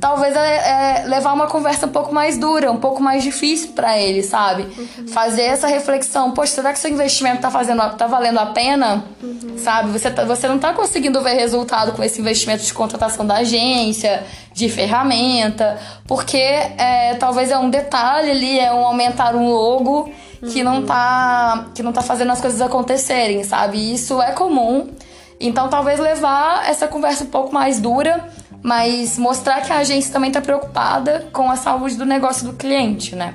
talvez 0.00 0.34
é, 0.34 1.02
é, 1.02 1.06
levar 1.06 1.32
uma 1.32 1.46
conversa 1.46 1.86
um 1.86 1.90
pouco 1.90 2.12
mais 2.12 2.38
dura, 2.38 2.70
um 2.70 2.78
pouco 2.78 3.02
mais 3.02 3.22
difícil 3.22 3.72
para 3.72 3.98
ele, 3.98 4.22
sabe? 4.22 4.66
Uhum. 4.76 5.08
Fazer 5.08 5.42
essa 5.42 5.66
reflexão, 5.66 6.32
poxa, 6.32 6.54
será 6.54 6.72
que 6.72 6.78
seu 6.78 6.90
investimento 6.90 7.40
tá 7.40 7.50
fazendo, 7.50 7.80
tá 7.96 8.06
valendo 8.06 8.38
a 8.38 8.46
pena? 8.46 9.04
Uhum. 9.22 9.56
Sabe? 9.58 9.90
Você, 9.90 10.10
tá, 10.10 10.24
você 10.24 10.48
não 10.48 10.58
tá 10.58 10.72
conseguindo 10.72 11.20
ver 11.22 11.34
resultado 11.34 11.92
com 11.92 12.02
esse 12.02 12.20
investimento 12.20 12.64
de 12.64 12.72
contratação 12.74 13.26
da 13.26 13.36
agência, 13.36 14.24
de 14.52 14.68
ferramenta, 14.68 15.78
porque 16.06 16.36
é, 16.36 17.14
talvez 17.18 17.50
é 17.50 17.58
um 17.58 17.70
detalhe 17.70 18.30
ali, 18.30 18.58
é 18.58 18.72
um 18.72 18.84
aumentar 18.84 19.34
um 19.34 19.48
logo 19.48 20.12
que 20.40 20.62
não 20.62 20.84
tá 20.84 21.70
que 21.74 21.82
não 21.82 21.92
tá 21.92 22.02
fazendo 22.02 22.32
as 22.32 22.40
coisas 22.40 22.60
acontecerem, 22.60 23.42
sabe? 23.44 23.92
Isso 23.92 24.20
é 24.20 24.32
comum. 24.32 24.90
Então 25.40 25.68
talvez 25.68 26.00
levar 26.00 26.68
essa 26.68 26.88
conversa 26.88 27.24
um 27.24 27.28
pouco 27.28 27.52
mais 27.52 27.80
dura 27.80 28.28
mas 28.62 29.18
mostrar 29.18 29.60
que 29.60 29.72
a 29.72 29.78
agência 29.78 30.12
também 30.12 30.28
está 30.28 30.40
preocupada 30.40 31.26
com 31.32 31.50
a 31.50 31.56
saúde 31.56 31.96
do 31.96 32.04
negócio 32.04 32.46
do 32.46 32.52
cliente, 32.52 33.14
né? 33.14 33.34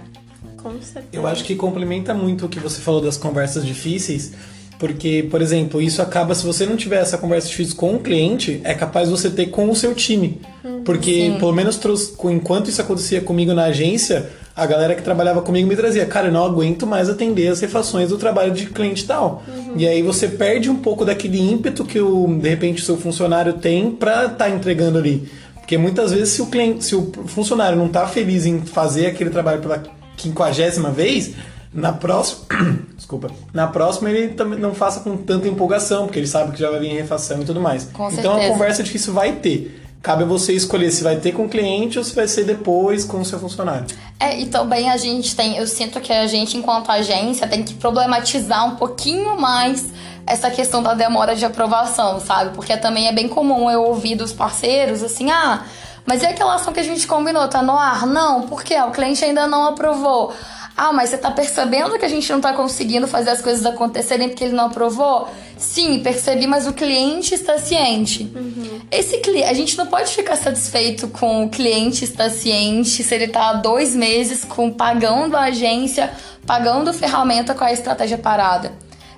Com 0.62 0.72
certeza. 0.82 1.08
Eu 1.12 1.28
acho 1.28 1.44
que 1.44 1.56
complementa 1.56 2.14
muito 2.14 2.46
o 2.46 2.50
que 2.50 2.60
você 2.60 2.82
falou 2.82 3.02
das 3.02 3.18
conversas 3.18 3.66
difíceis, 3.66 4.34
porque, 4.80 5.28
por 5.30 5.42
exemplo, 5.42 5.82
isso 5.82 6.02
acaba, 6.02 6.36
se 6.36 6.46
você 6.46 6.66
não 6.66 6.76
tiver 6.76 7.02
essa 7.02 7.18
conversa 7.18 7.48
difícil 7.48 7.76
com 7.76 7.96
o 7.96 8.00
cliente, 8.00 8.60
é 8.64 8.74
capaz 8.74 9.10
você 9.10 9.30
ter 9.30 9.48
com 9.48 9.70
o 9.70 9.76
seu 9.76 9.94
time. 9.94 10.42
Uhum. 10.64 10.84
Porque, 10.84 11.32
Sim. 11.32 11.38
pelo 11.40 11.54
menos, 11.54 11.80
enquanto 12.26 12.70
isso 12.70 12.82
acontecia 12.82 13.22
comigo 13.22 13.54
na 13.54 13.66
agência, 13.66 14.30
a 14.56 14.66
galera 14.68 14.94
que 14.94 15.02
trabalhava 15.02 15.42
comigo 15.42 15.68
me 15.68 15.76
trazia, 15.76 16.06
cara, 16.06 16.28
eu 16.28 16.32
não 16.32 16.46
aguento 16.46 16.86
mais 16.86 17.10
atender 17.10 17.48
as 17.48 17.60
refações 17.60 18.10
do 18.10 18.18
trabalho 18.18 18.54
de 18.54 18.68
cliente 18.68 19.06
tal. 19.06 19.44
Uhum. 19.48 19.74
E 19.76 19.88
aí 19.88 20.04
você 20.04 20.28
perde 20.28 20.70
um 20.70 20.76
pouco 20.76 21.04
daquele 21.04 21.40
ímpeto 21.40 21.84
que 21.84 22.00
o, 22.00 22.28
de 22.28 22.50
repente 22.50 22.82
o 22.82 22.86
seu 22.86 22.96
funcionário 22.96 23.54
tem 23.54 23.90
para 23.90 24.26
estar 24.26 24.36
tá 24.36 24.50
entregando 24.50 25.00
ali. 25.00 25.28
Porque 25.56 25.78
muitas 25.78 26.12
vezes 26.12 26.30
se 26.30 26.42
o 26.42 26.48
cliente, 26.48 26.84
se 26.84 26.96
o 26.96 27.12
funcionário 27.26 27.78
não 27.78 27.88
tá 27.88 28.06
feliz 28.06 28.46
em 28.46 28.62
fazer 28.62 29.08
aquele 29.08 29.32
trabalho 29.32 29.60
pela 29.60 29.82
quinquagésima 30.18 30.92
vez, 30.92 31.32
na 31.74 31.92
próxima, 31.92 32.46
desculpa, 32.96 33.32
na 33.52 33.66
próxima 33.66 34.12
ele 34.12 34.36
também 34.36 34.60
não 34.60 34.76
faça 34.76 35.00
com 35.00 35.18
tanta 35.18 35.48
empolgação, 35.48 36.06
porque 36.06 36.20
ele 36.20 36.28
sabe 36.28 36.52
que 36.52 36.60
já 36.60 36.70
vai 36.70 36.80
vir 36.80 36.90
refação 36.90 37.42
e 37.42 37.46
tudo 37.46 37.60
mais. 37.60 37.86
Com 37.86 38.08
então 38.12 38.34
certeza. 38.34 38.46
a 38.46 38.50
conversa 38.50 38.84
difícil 38.84 39.14
vai 39.14 39.32
ter 39.32 39.80
cabe 40.04 40.24
a 40.24 40.26
você 40.26 40.52
escolher 40.52 40.92
se 40.92 41.02
vai 41.02 41.16
ter 41.16 41.32
com 41.32 41.46
o 41.46 41.50
cliente 41.50 41.98
ou 41.98 42.04
se 42.04 42.14
vai 42.14 42.28
ser 42.28 42.44
depois 42.44 43.06
com 43.06 43.22
o 43.22 43.26
seu 43.26 43.40
funcionário. 43.40 43.86
É, 44.20 44.40
e 44.40 44.46
também 44.46 44.90
a 44.90 44.98
gente 44.98 45.36
tem, 45.36 45.58
eu 45.58 45.68
sinto 45.68 46.00
que 46.00 46.14
a 46.14 46.28
gente, 46.28 46.58
enquanto 46.58 46.90
agência, 46.90 47.48
tem 47.48 47.64
que 47.64 47.74
problematizar 47.74 48.66
um 48.66 48.76
pouquinho 48.76 49.40
mais 49.40 49.92
essa 50.26 50.50
questão 50.50 50.82
da 50.82 50.94
demora 50.94 51.36
de 51.36 51.46
aprovação, 51.46 52.20
sabe? 52.20 52.56
Porque 52.56 52.78
também 52.78 53.08
é 53.08 53.12
bem 53.12 53.28
comum 53.28 53.70
eu 53.70 53.84
ouvir 53.84 54.16
dos 54.16 54.32
parceiros 54.32 55.04
assim, 55.04 55.30
ah, 55.30 55.64
mas 56.06 56.22
e 56.22 56.26
aquela 56.26 56.56
ação 56.56 56.74
que 56.74 56.80
a 56.80 56.84
gente 56.84 57.08
combinou? 57.08 57.48
Tá 57.48 57.62
no 57.62 57.78
ar? 57.78 58.06
Não, 58.06 58.44
por 58.44 58.64
quê? 58.64 58.80
O 58.82 58.92
cliente 58.92 59.24
ainda 59.24 59.48
não 59.48 59.68
aprovou. 59.68 60.34
Ah, 60.76 60.92
mas 60.92 61.12
você 61.12 61.18
tá 61.18 61.30
percebendo 61.30 61.98
que 62.00 62.06
a 62.06 62.10
gente 62.10 62.32
não 62.32 62.42
tá 62.42 62.54
conseguindo 62.54 63.08
fazer 63.08 63.30
as 63.30 63.42
coisas 63.42 63.64
acontecerem 63.66 64.30
porque 64.30 64.44
ele 64.44 64.54
não 64.54 64.66
aprovou? 64.66 65.28
Sim, 65.56 66.00
percebi, 66.00 66.48
mas 66.48 66.68
o 66.68 66.74
cliente 66.74 67.36
está 67.36 67.60
ciente. 67.60 68.32
Uhum. 68.36 68.82
Esse 68.92 69.20
cliente, 69.20 69.50
a 69.50 69.54
gente 69.54 69.78
não 69.78 69.86
pode 69.86 70.12
ficar 70.12 70.36
satisfeito 70.36 71.08
com 71.08 71.46
o 71.46 71.50
cliente 71.50 72.04
estar 72.04 72.30
ciente 72.30 73.04
se 73.04 73.14
ele 73.14 73.28
tá 73.28 73.50
há 73.50 73.54
dois 73.54 73.96
meses 73.96 74.44
com 74.44 74.72
pagando 74.72 75.38
a 75.38 75.44
agência, 75.44 76.12
pagando 76.46 76.92
ferramenta 76.92 77.54
com 77.54 77.64
a 77.64 77.72
estratégia 77.72 78.18
parada. 78.18 78.74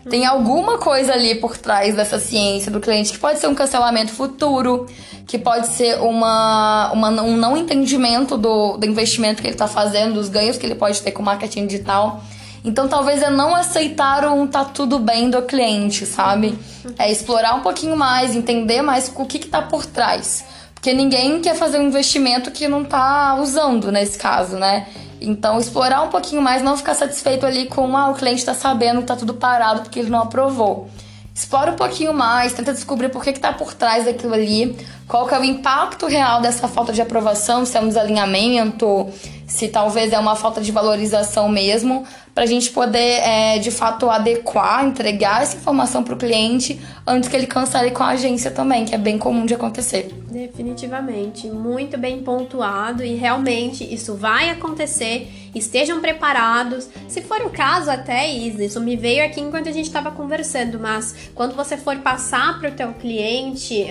Tem 0.10 0.26
alguma 0.26 0.78
coisa 0.78 1.14
ali 1.14 1.36
por 1.36 1.58
trás 1.58 1.96
dessa 1.96 2.20
ciência 2.20 2.72
do 2.72 2.80
cliente 2.80 3.12
que 3.12 3.18
pode 3.18 3.40
ser 3.40 3.48
um 3.48 3.56
cancelamento 3.56 4.12
futuro, 4.12 4.86
que 5.26 5.38
pode 5.38 5.68
ser 5.68 6.00
uma, 6.00 6.92
uma 6.92 7.10
um 7.24 7.36
não 7.36 7.58
entendimento 7.58 8.38
do, 8.38 8.78
do 8.78 8.86
investimento 8.86 9.42
que 9.42 9.48
ele 9.48 9.56
está 9.56 9.68
fazendo, 9.68 10.14
dos 10.14 10.30
ganhos 10.30 10.58
que 10.58 10.66
ele 10.66 10.76
pode 10.76 11.02
ter 11.02 11.12
com 11.12 11.24
marketing 11.24 11.66
digital. 11.66 12.22
Então 12.64 12.88
talvez 12.88 13.22
é 13.22 13.30
não 13.30 13.56
aceitar 13.56 14.28
um 14.28 14.46
tá 14.48 14.66
tudo 14.66 15.00
bem 15.00 15.30
do 15.30 15.42
cliente, 15.42 16.06
sabe? 16.06 16.58
É 16.98 17.12
explorar 17.12 17.56
um 17.56 17.62
pouquinho 17.62 17.96
mais, 17.96 18.36
entender 18.36 18.82
mais 18.82 19.12
o 19.16 19.26
que, 19.26 19.40
que 19.40 19.48
tá 19.48 19.62
por 19.62 19.86
trás. 19.86 20.46
Porque 20.86 20.96
ninguém 20.96 21.42
quer 21.42 21.56
fazer 21.56 21.80
um 21.80 21.88
investimento 21.88 22.52
que 22.52 22.68
não 22.68 22.86
tá 22.86 23.40
usando 23.42 23.92
nesse 23.92 24.20
caso, 24.20 24.56
né? 24.58 24.86
Então, 25.20 25.58
explorar 25.58 26.04
um 26.04 26.10
pouquinho 26.10 26.44
mais, 26.44 26.62
não 26.62 26.78
ficar 26.78 26.94
satisfeito 26.94 27.44
ali 27.44 27.66
com 27.66 27.98
ah, 27.98 28.12
o 28.12 28.14
cliente 28.14 28.38
está 28.38 28.54
sabendo 28.54 29.00
que 29.00 29.08
tá 29.08 29.16
tudo 29.16 29.34
parado 29.34 29.82
porque 29.82 29.98
ele 29.98 30.12
não 30.12 30.22
aprovou. 30.22 30.88
Explora 31.34 31.72
um 31.72 31.76
pouquinho 31.76 32.14
mais, 32.14 32.54
tenta 32.54 32.72
descobrir 32.72 33.10
por 33.10 33.24
que 33.24 33.32
está 33.32 33.52
por 33.52 33.74
trás 33.74 34.06
daquilo 34.06 34.36
ali, 34.36 34.78
qual 35.08 35.26
que 35.28 35.34
é 35.34 35.40
o 35.40 35.44
impacto 35.44 36.06
real 36.06 36.40
dessa 36.40 36.68
falta 36.68 36.94
de 36.94 37.02
aprovação, 37.02 37.66
se 37.66 37.76
é 37.76 37.82
um 37.82 37.88
desalinhamento, 37.88 39.10
se 39.48 39.68
talvez 39.70 40.14
é 40.14 40.20
uma 40.20 40.36
falta 40.36 40.62
de 40.62 40.72
valorização 40.72 41.50
mesmo, 41.50 42.06
para 42.36 42.44
a 42.44 42.48
gente 42.48 42.70
poder, 42.72 43.22
é, 43.24 43.60
de 43.60 43.72
fato, 43.72 44.10
adequar, 44.10 44.86
entregar 44.86 45.42
essa 45.42 45.56
informação 45.56 46.04
para 46.04 46.14
o 46.14 46.18
cliente 46.18 46.78
antes 47.08 47.30
que 47.30 47.36
ele 47.36 47.48
cancele 47.48 47.92
com 47.92 48.04
a 48.04 48.10
agência 48.10 48.52
também, 48.52 48.84
que 48.84 48.94
é 48.94 48.98
bem 48.98 49.18
comum 49.18 49.46
de 49.46 49.54
acontecer. 49.54 50.14
Definitivamente, 50.30 51.50
muito 51.50 51.98
bem 51.98 52.22
pontuado 52.22 53.06
e 53.06 53.16
realmente 53.16 53.86
isso 53.86 54.16
vai 54.16 54.50
acontecer. 54.50 55.45
Estejam 55.56 56.02
preparados. 56.02 56.90
Se 57.08 57.22
for 57.22 57.42
o 57.42 57.50
caso, 57.50 57.90
até 57.90 58.30
isso, 58.30 58.62
isso 58.62 58.82
me 58.82 58.98
veio 58.98 59.26
aqui 59.26 59.40
enquanto 59.40 59.70
a 59.70 59.72
gente 59.72 59.86
estava 59.86 60.12
conversando, 60.12 60.78
mas 60.78 61.16
quando 61.34 61.56
você 61.56 61.78
for 61.78 61.96
passar 62.00 62.60
para 62.60 62.70
o 62.70 62.74
teu 62.74 62.94
cliente 62.94 63.88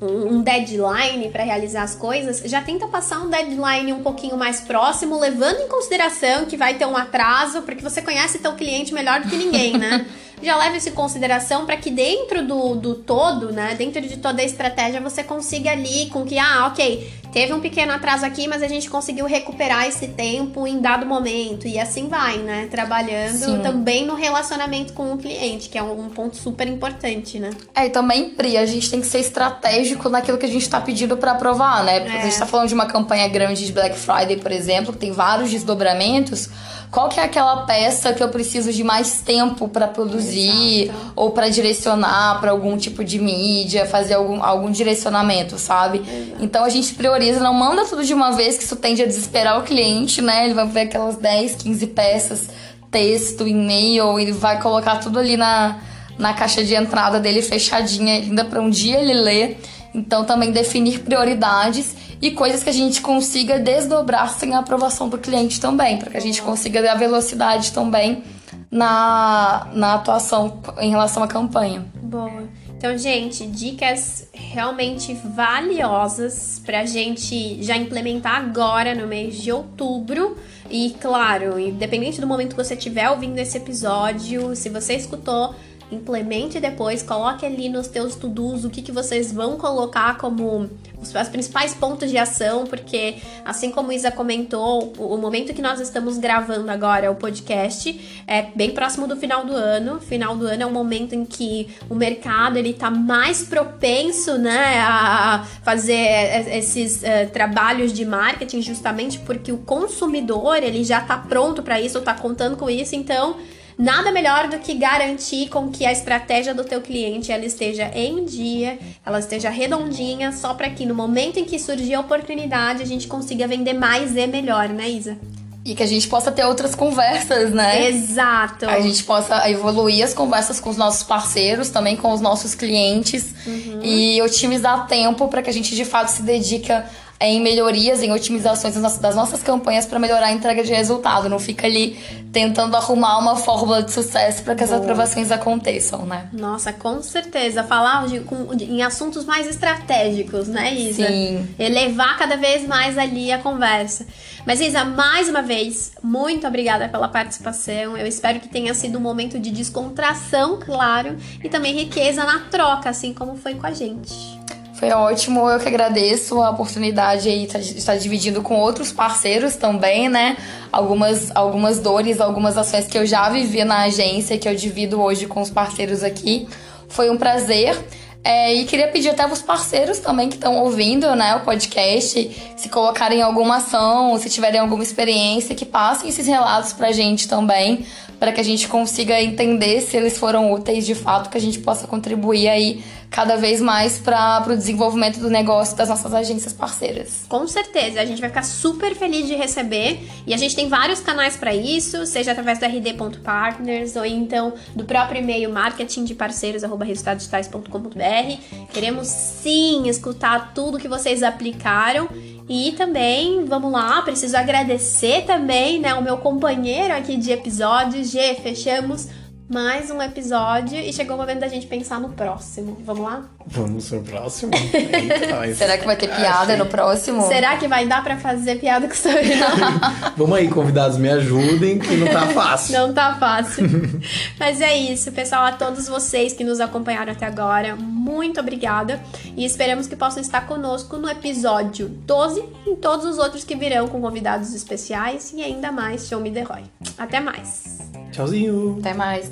um, 0.00 0.36
um 0.36 0.42
deadline 0.42 1.30
para 1.30 1.42
realizar 1.42 1.82
as 1.82 1.94
coisas, 1.94 2.42
já 2.44 2.60
tenta 2.60 2.86
passar 2.86 3.20
um 3.20 3.30
deadline 3.30 3.92
um 3.94 4.02
pouquinho 4.02 4.36
mais 4.36 4.60
próximo, 4.60 5.18
levando 5.18 5.60
em 5.60 5.68
consideração 5.68 6.44
que 6.44 6.56
vai 6.56 6.74
ter 6.74 6.86
um 6.86 6.96
atraso, 6.96 7.62
porque 7.62 7.82
você 7.82 8.02
conhece 8.02 8.38
teu 8.38 8.52
cliente 8.52 8.92
melhor 8.92 9.20
do 9.20 9.28
que 9.28 9.36
ninguém, 9.36 9.78
né? 9.78 10.06
já 10.42 10.56
leva 10.56 10.76
isso 10.76 10.88
em 10.88 10.92
consideração 10.92 11.66
para 11.66 11.76
que 11.76 11.90
dentro 11.90 12.46
do, 12.46 12.74
do 12.74 12.94
todo, 12.94 13.52
né, 13.52 13.74
dentro 13.76 14.00
de 14.00 14.16
toda 14.18 14.40
a 14.40 14.44
estratégia, 14.44 15.00
você 15.00 15.22
consiga 15.22 15.70
ali 15.70 16.06
com 16.10 16.24
que, 16.24 16.38
ah, 16.38 16.66
ok, 16.68 17.10
teve 17.32 17.52
um 17.52 17.60
pequeno 17.60 17.92
atraso 17.92 18.24
aqui, 18.24 18.46
mas 18.48 18.62
a 18.62 18.68
gente 18.68 18.88
conseguiu 18.88 19.26
recuperar 19.26 19.86
esse 19.86 20.08
tempo 20.08 20.66
em 20.66 20.80
dado 20.80 21.06
momento. 21.06 21.66
E 21.66 21.78
assim 21.78 22.08
vai, 22.08 22.38
né? 22.38 22.68
Trabalhando 22.70 23.44
Sim. 23.44 23.60
também 23.60 24.06
no 24.06 24.14
relacionamento 24.14 24.92
com 24.92 25.12
o 25.12 25.18
cliente, 25.18 25.68
que 25.68 25.78
é 25.78 25.82
um, 25.82 26.08
ponto 26.08 26.36
super 26.36 26.66
importante, 26.66 27.38
né? 27.38 27.50
É, 27.74 27.86
e 27.86 27.90
também, 27.90 28.30
Pri, 28.30 28.56
a 28.56 28.66
gente 28.66 28.90
tem 28.90 29.00
que 29.00 29.06
ser 29.06 29.20
estratégico 29.20 30.08
naquilo 30.08 30.38
que 30.38 30.46
a 30.46 30.48
gente 30.48 30.62
está 30.62 30.80
pedindo 30.80 31.16
para 31.16 31.32
aprovar, 31.32 31.84
né? 31.84 32.00
Porque 32.00 32.16
é. 32.16 32.20
a 32.20 32.22
gente 32.22 32.32
está 32.32 32.46
falando 32.46 32.68
de 32.68 32.74
uma 32.74 32.86
campanha 32.86 33.28
grande 33.28 33.66
de 33.66 33.72
Black 33.72 33.96
Friday, 33.96 34.36
por 34.36 34.52
exemplo, 34.52 34.92
que 34.92 34.98
tem 34.98 35.12
vários 35.12 35.50
desdobramentos. 35.50 36.48
Qual 36.90 37.08
que 37.08 37.20
é 37.20 37.24
aquela 37.24 37.66
peça 37.66 38.12
que 38.14 38.22
eu 38.22 38.28
preciso 38.30 38.72
de 38.72 38.82
mais 38.82 39.20
tempo 39.20 39.68
para 39.68 39.86
produzir 39.86 40.84
Exato. 40.84 41.12
ou 41.14 41.30
para 41.30 41.48
direcionar 41.50 42.40
para 42.40 42.50
algum 42.50 42.76
tipo 42.78 43.04
de 43.04 43.18
mídia, 43.18 43.84
fazer 43.84 44.14
algum, 44.14 44.42
algum 44.42 44.70
direcionamento, 44.70 45.58
sabe? 45.58 45.98
Exato. 45.98 46.36
Então 46.40 46.64
a 46.64 46.68
gente 46.68 46.94
prioriza, 46.94 47.17
não 47.40 47.54
manda 47.54 47.84
tudo 47.84 48.04
de 48.04 48.14
uma 48.14 48.32
vez, 48.32 48.56
que 48.56 48.64
isso 48.64 48.76
tende 48.76 49.02
a 49.02 49.06
desesperar 49.06 49.58
o 49.58 49.62
cliente, 49.62 50.22
né? 50.22 50.44
Ele 50.44 50.54
vai 50.54 50.66
ver 50.66 50.80
aquelas 50.82 51.16
10, 51.16 51.56
15 51.56 51.86
peças, 51.88 52.48
texto, 52.90 53.46
e-mail, 53.46 54.18
ele 54.18 54.32
vai 54.32 54.60
colocar 54.60 54.96
tudo 54.96 55.18
ali 55.18 55.36
na, 55.36 55.78
na 56.18 56.32
caixa 56.34 56.64
de 56.64 56.74
entrada 56.74 57.20
dele 57.20 57.42
fechadinha, 57.42 58.14
ainda 58.14 58.44
para 58.44 58.60
um 58.60 58.70
dia 58.70 59.00
ele 59.00 59.14
ler. 59.14 59.60
Então 59.94 60.24
também 60.24 60.52
definir 60.52 61.00
prioridades 61.00 61.96
e 62.20 62.30
coisas 62.30 62.62
que 62.62 62.70
a 62.70 62.72
gente 62.72 63.00
consiga 63.00 63.58
desdobrar 63.58 64.28
sem 64.30 64.54
a 64.54 64.58
aprovação 64.58 65.08
do 65.08 65.18
cliente 65.18 65.60
também, 65.60 65.98
para 65.98 66.10
que 66.10 66.16
a 66.16 66.20
gente 66.20 66.42
consiga 66.42 66.82
dar 66.82 66.94
velocidade 66.94 67.72
também 67.72 68.22
na, 68.70 69.68
na 69.72 69.94
atuação 69.94 70.60
em 70.78 70.90
relação 70.90 71.22
à 71.22 71.28
campanha. 71.28 71.84
Boa. 72.02 72.44
Então, 72.78 72.96
gente, 72.96 73.44
dicas 73.44 74.28
realmente 74.32 75.12
valiosas 75.12 76.62
para 76.64 76.82
a 76.82 76.86
gente 76.86 77.60
já 77.60 77.76
implementar 77.76 78.36
agora 78.36 78.94
no 78.94 79.04
mês 79.04 79.34
de 79.42 79.50
outubro. 79.50 80.36
E 80.70 80.94
claro, 81.00 81.58
independente 81.58 82.20
do 82.20 82.26
momento 82.26 82.54
que 82.54 82.64
você 82.64 82.74
estiver 82.74 83.10
ouvindo 83.10 83.36
esse 83.36 83.56
episódio, 83.56 84.54
se 84.54 84.68
você 84.68 84.94
escutou 84.94 85.56
implemente 85.90 86.60
depois, 86.60 87.02
coloque 87.02 87.46
ali 87.46 87.68
nos 87.68 87.88
teus 87.88 88.14
to-dos 88.14 88.64
o 88.64 88.70
que, 88.70 88.82
que 88.82 88.92
vocês 88.92 89.32
vão 89.32 89.56
colocar 89.56 90.18
como 90.18 90.68
os, 91.00 91.14
os 91.14 91.28
principais 91.28 91.74
pontos 91.74 92.10
de 92.10 92.18
ação, 92.18 92.66
porque 92.66 93.16
assim 93.44 93.70
como 93.70 93.92
Isa 93.92 94.10
comentou, 94.10 94.92
o, 94.98 95.14
o, 95.14 95.18
momento 95.18 95.54
que 95.54 95.62
nós 95.62 95.80
estamos 95.80 96.18
gravando 96.18 96.70
agora 96.70 97.10
o 97.10 97.14
podcast 97.14 97.98
é 98.26 98.42
bem 98.54 98.72
próximo 98.72 99.06
do 99.06 99.16
final 99.16 99.44
do 99.44 99.52
ano. 99.52 100.00
Final 100.00 100.36
do 100.36 100.46
ano 100.46 100.62
é 100.62 100.66
um 100.66 100.72
momento 100.72 101.14
em 101.14 101.24
que 101.24 101.68
o 101.88 101.94
mercado 101.94 102.58
ele 102.58 102.74
tá 102.74 102.90
mais 102.90 103.42
propenso, 103.42 104.36
né, 104.36 104.80
a 104.80 105.46
fazer 105.62 106.48
esses 106.54 107.02
uh, 107.02 107.30
trabalhos 107.32 107.92
de 107.92 108.04
marketing 108.04 108.60
justamente 108.60 109.18
porque 109.20 109.52
o 109.52 109.58
consumidor 109.58 110.56
ele 110.62 110.84
já 110.84 111.00
tá 111.00 111.16
pronto 111.16 111.62
para 111.62 111.80
isso, 111.80 112.00
tá 112.00 112.14
contando 112.14 112.56
com 112.56 112.68
isso, 112.68 112.94
então 112.94 113.36
Nada 113.78 114.10
melhor 114.10 114.48
do 114.48 114.58
que 114.58 114.74
garantir 114.74 115.48
com 115.48 115.70
que 115.70 115.86
a 115.86 115.92
estratégia 115.92 116.52
do 116.52 116.64
teu 116.64 116.80
cliente 116.80 117.30
ela 117.30 117.44
esteja 117.44 117.88
em 117.94 118.24
dia, 118.24 118.76
ela 119.06 119.20
esteja 119.20 119.48
redondinha, 119.50 120.32
só 120.32 120.52
para 120.52 120.68
que 120.68 120.84
no 120.84 120.96
momento 120.96 121.38
em 121.38 121.44
que 121.44 121.60
surgir 121.60 121.94
a 121.94 122.00
oportunidade 122.00 122.82
a 122.82 122.86
gente 122.86 123.06
consiga 123.06 123.46
vender 123.46 123.74
mais 123.74 124.16
e 124.16 124.26
melhor, 124.26 124.68
né, 124.68 124.88
Isa? 124.90 125.16
E 125.64 125.76
que 125.76 125.82
a 125.82 125.86
gente 125.86 126.08
possa 126.08 126.32
ter 126.32 126.44
outras 126.44 126.74
conversas, 126.74 127.52
né? 127.52 127.88
Exato. 127.88 128.66
A 128.66 128.80
gente 128.80 129.04
possa 129.04 129.48
evoluir 129.48 130.02
as 130.02 130.12
conversas 130.14 130.58
com 130.58 130.70
os 130.70 130.76
nossos 130.76 131.04
parceiros, 131.04 131.68
também 131.68 131.94
com 131.94 132.12
os 132.12 132.20
nossos 132.20 132.56
clientes 132.56 133.34
uhum. 133.46 133.80
e 133.82 134.20
otimizar 134.22 134.88
tempo 134.88 135.28
para 135.28 135.40
que 135.42 135.50
a 135.50 135.52
gente 135.52 135.76
de 135.76 135.84
fato 135.84 136.08
se 136.08 136.22
dedique 136.22 136.72
em 137.20 137.40
melhorias, 137.40 138.02
em 138.02 138.12
otimizações 138.12 138.74
das 138.74 139.14
nossas 139.14 139.42
campanhas 139.42 139.84
para 139.84 139.98
melhorar 139.98 140.26
a 140.26 140.32
entrega 140.32 140.62
de 140.62 140.72
resultado. 140.72 141.28
Não 141.28 141.38
fica 141.38 141.66
ali 141.66 141.98
tentando 142.32 142.76
arrumar 142.76 143.18
uma 143.18 143.34
fórmula 143.34 143.82
de 143.82 143.90
sucesso 143.90 144.42
para 144.44 144.54
que 144.54 144.62
as 144.62 144.72
aprovações 144.72 145.32
aconteçam, 145.32 146.06
né? 146.06 146.28
Nossa, 146.32 146.72
com 146.72 147.02
certeza. 147.02 147.64
Falar 147.64 148.06
de, 148.06 148.20
com, 148.20 148.54
de, 148.54 148.64
em 148.64 148.82
assuntos 148.82 149.24
mais 149.24 149.48
estratégicos, 149.48 150.46
né, 150.46 150.72
Isa? 150.74 151.06
Sim. 151.06 151.48
Elevar 151.58 152.16
cada 152.16 152.36
vez 152.36 152.66
mais 152.66 152.96
ali 152.96 153.32
a 153.32 153.38
conversa. 153.38 154.06
Mas, 154.46 154.60
Isa, 154.60 154.84
mais 154.84 155.28
uma 155.28 155.42
vez, 155.42 155.92
muito 156.02 156.46
obrigada 156.46 156.88
pela 156.88 157.08
participação. 157.08 157.96
Eu 157.96 158.06
espero 158.06 158.38
que 158.38 158.48
tenha 158.48 158.72
sido 158.74 158.96
um 158.96 159.00
momento 159.00 159.38
de 159.38 159.50
descontração, 159.50 160.58
claro, 160.58 161.16
e 161.42 161.48
também 161.48 161.74
riqueza 161.74 162.24
na 162.24 162.40
troca, 162.50 162.88
assim 162.88 163.12
como 163.12 163.36
foi 163.36 163.54
com 163.56 163.66
a 163.66 163.72
gente. 163.72 164.37
Foi 164.78 164.92
ótimo, 164.92 165.50
eu 165.50 165.58
que 165.58 165.66
agradeço 165.66 166.40
a 166.40 166.50
oportunidade 166.50 167.28
aí 167.28 167.48
de 167.48 167.78
estar 167.78 167.96
dividindo 167.96 168.42
com 168.42 168.54
outros 168.54 168.92
parceiros 168.92 169.56
também, 169.56 170.08
né? 170.08 170.36
Algumas, 170.70 171.34
algumas 171.34 171.80
dores, 171.80 172.20
algumas 172.20 172.56
ações 172.56 172.86
que 172.86 172.96
eu 172.96 173.04
já 173.04 173.28
vivi 173.28 173.64
na 173.64 173.82
agência, 173.82 174.38
que 174.38 174.48
eu 174.48 174.54
divido 174.54 175.00
hoje 175.00 175.26
com 175.26 175.40
os 175.40 175.50
parceiros 175.50 176.04
aqui. 176.04 176.46
Foi 176.88 177.10
um 177.10 177.16
prazer. 177.16 177.76
É, 178.22 178.54
e 178.54 178.64
queria 178.66 178.86
pedir 178.86 179.08
até 179.08 179.26
os 179.26 179.42
parceiros 179.42 179.98
também 179.98 180.28
que 180.28 180.36
estão 180.36 180.56
ouvindo 180.58 181.12
né, 181.16 181.34
o 181.34 181.40
podcast, 181.40 182.52
se 182.56 182.68
colocarem 182.68 183.20
alguma 183.20 183.56
ação, 183.56 184.16
se 184.16 184.30
tiverem 184.30 184.60
alguma 184.60 184.82
experiência, 184.84 185.56
que 185.56 185.64
passem 185.64 186.08
esses 186.08 186.26
relatos 186.26 186.72
pra 186.72 186.92
gente 186.92 187.26
também, 187.26 187.84
para 188.18 188.32
que 188.32 188.40
a 188.40 188.44
gente 188.44 188.68
consiga 188.68 189.20
entender 189.20 189.80
se 189.80 189.96
eles 189.96 190.18
foram 190.18 190.52
úteis 190.52 190.84
de 190.84 190.94
fato, 190.94 191.30
que 191.30 191.38
a 191.38 191.40
gente 191.40 191.60
possa 191.60 191.86
contribuir 191.86 192.48
aí 192.48 192.82
cada 193.10 193.36
vez 193.36 193.60
mais 193.60 193.98
para 193.98 194.44
o 194.46 194.56
desenvolvimento 194.56 195.18
do 195.18 195.30
negócio 195.30 195.76
das 195.76 195.88
nossas 195.88 196.12
agências 196.12 196.52
parceiras. 196.52 197.24
Com 197.28 197.46
certeza, 197.46 198.00
a 198.00 198.04
gente 198.04 198.20
vai 198.20 198.28
ficar 198.28 198.42
super 198.42 198.94
feliz 198.94 199.26
de 199.26 199.34
receber 199.34 200.00
e 200.26 200.34
a 200.34 200.36
gente 200.36 200.54
tem 200.54 200.68
vários 200.68 201.00
canais 201.00 201.36
para 201.36 201.54
isso, 201.54 202.04
seja 202.06 202.32
através 202.32 202.58
do 202.58 202.66
rd.partners 202.66 203.96
ou 203.96 204.04
então 204.04 204.52
do 204.74 204.84
próprio 204.84 205.22
e-mail 205.22 205.50
marketing 205.50 206.04
de 206.04 206.14
parceiros@resultadosdigitais.com.br. 206.14 208.72
Queremos 208.72 209.08
sim 209.08 209.88
escutar 209.88 210.52
tudo 210.54 210.78
que 210.78 210.88
vocês 210.88 211.22
aplicaram 211.22 212.08
e 212.48 212.72
também, 212.72 213.44
vamos 213.44 213.70
lá, 213.70 214.00
preciso 214.02 214.36
agradecer 214.36 215.24
também, 215.26 215.78
né, 215.78 215.94
o 215.94 216.02
meu 216.02 216.16
companheiro 216.16 216.94
aqui 216.94 217.16
de 217.16 217.30
episódios. 217.30 218.10
G, 218.10 218.34
fechamos 218.36 219.08
mais 219.48 219.90
um 219.90 220.02
episódio 220.02 220.78
e 220.78 220.92
chegou 220.92 221.16
o 221.16 221.18
momento 221.18 221.40
da 221.40 221.48
gente 221.48 221.66
pensar 221.66 221.98
no 221.98 222.10
próximo. 222.10 222.76
Vamos 222.84 223.02
lá? 223.02 223.24
Vamos 223.46 223.88
pro 223.88 224.02
próximo? 224.02 224.52
Eita, 224.74 225.54
Será 225.54 225.78
que 225.78 225.86
vai 225.86 225.96
ter 225.96 226.14
piada 226.14 226.54
no 226.54 226.66
próximo? 226.66 227.26
Será 227.26 227.56
que 227.56 227.66
vai 227.66 227.86
dar 227.86 228.04
pra 228.04 228.18
fazer 228.18 228.60
piada 228.60 228.86
com 228.86 228.92
isso? 228.92 229.08
Vamos 230.18 230.36
aí, 230.36 230.48
convidados, 230.48 230.98
me 230.98 231.08
ajudem, 231.08 231.78
que 231.78 231.96
não 231.96 232.08
tá 232.08 232.26
fácil. 232.26 232.78
Não 232.78 232.92
tá 232.92 233.14
fácil. 233.14 233.66
Mas 234.38 234.60
é 234.60 234.76
isso, 234.76 235.10
pessoal. 235.12 235.44
A 235.44 235.52
todos 235.52 235.88
vocês 235.88 236.34
que 236.34 236.44
nos 236.44 236.60
acompanharam 236.60 237.12
até 237.12 237.24
agora, 237.24 237.74
muito 237.74 238.38
obrigada. 238.40 239.00
E 239.34 239.46
esperamos 239.46 239.86
que 239.86 239.96
possam 239.96 240.20
estar 240.20 240.46
conosco 240.46 240.98
no 240.98 241.08
episódio 241.08 241.88
12 241.88 242.44
e 242.66 242.70
em 242.70 242.76
todos 242.76 243.06
os 243.06 243.16
outros 243.16 243.44
que 243.44 243.56
virão 243.56 243.88
com 243.88 243.98
convidados 243.98 244.54
especiais 244.54 245.32
e 245.34 245.42
ainda 245.42 245.72
mais 245.72 246.06
Show 246.06 246.20
Me 246.20 246.30
The 246.30 246.42
Roy. 246.42 246.64
Até 246.98 247.18
mais! 247.18 247.97
Tchauzinho. 248.18 248.78
Até 248.80 248.94
mais. 248.94 249.30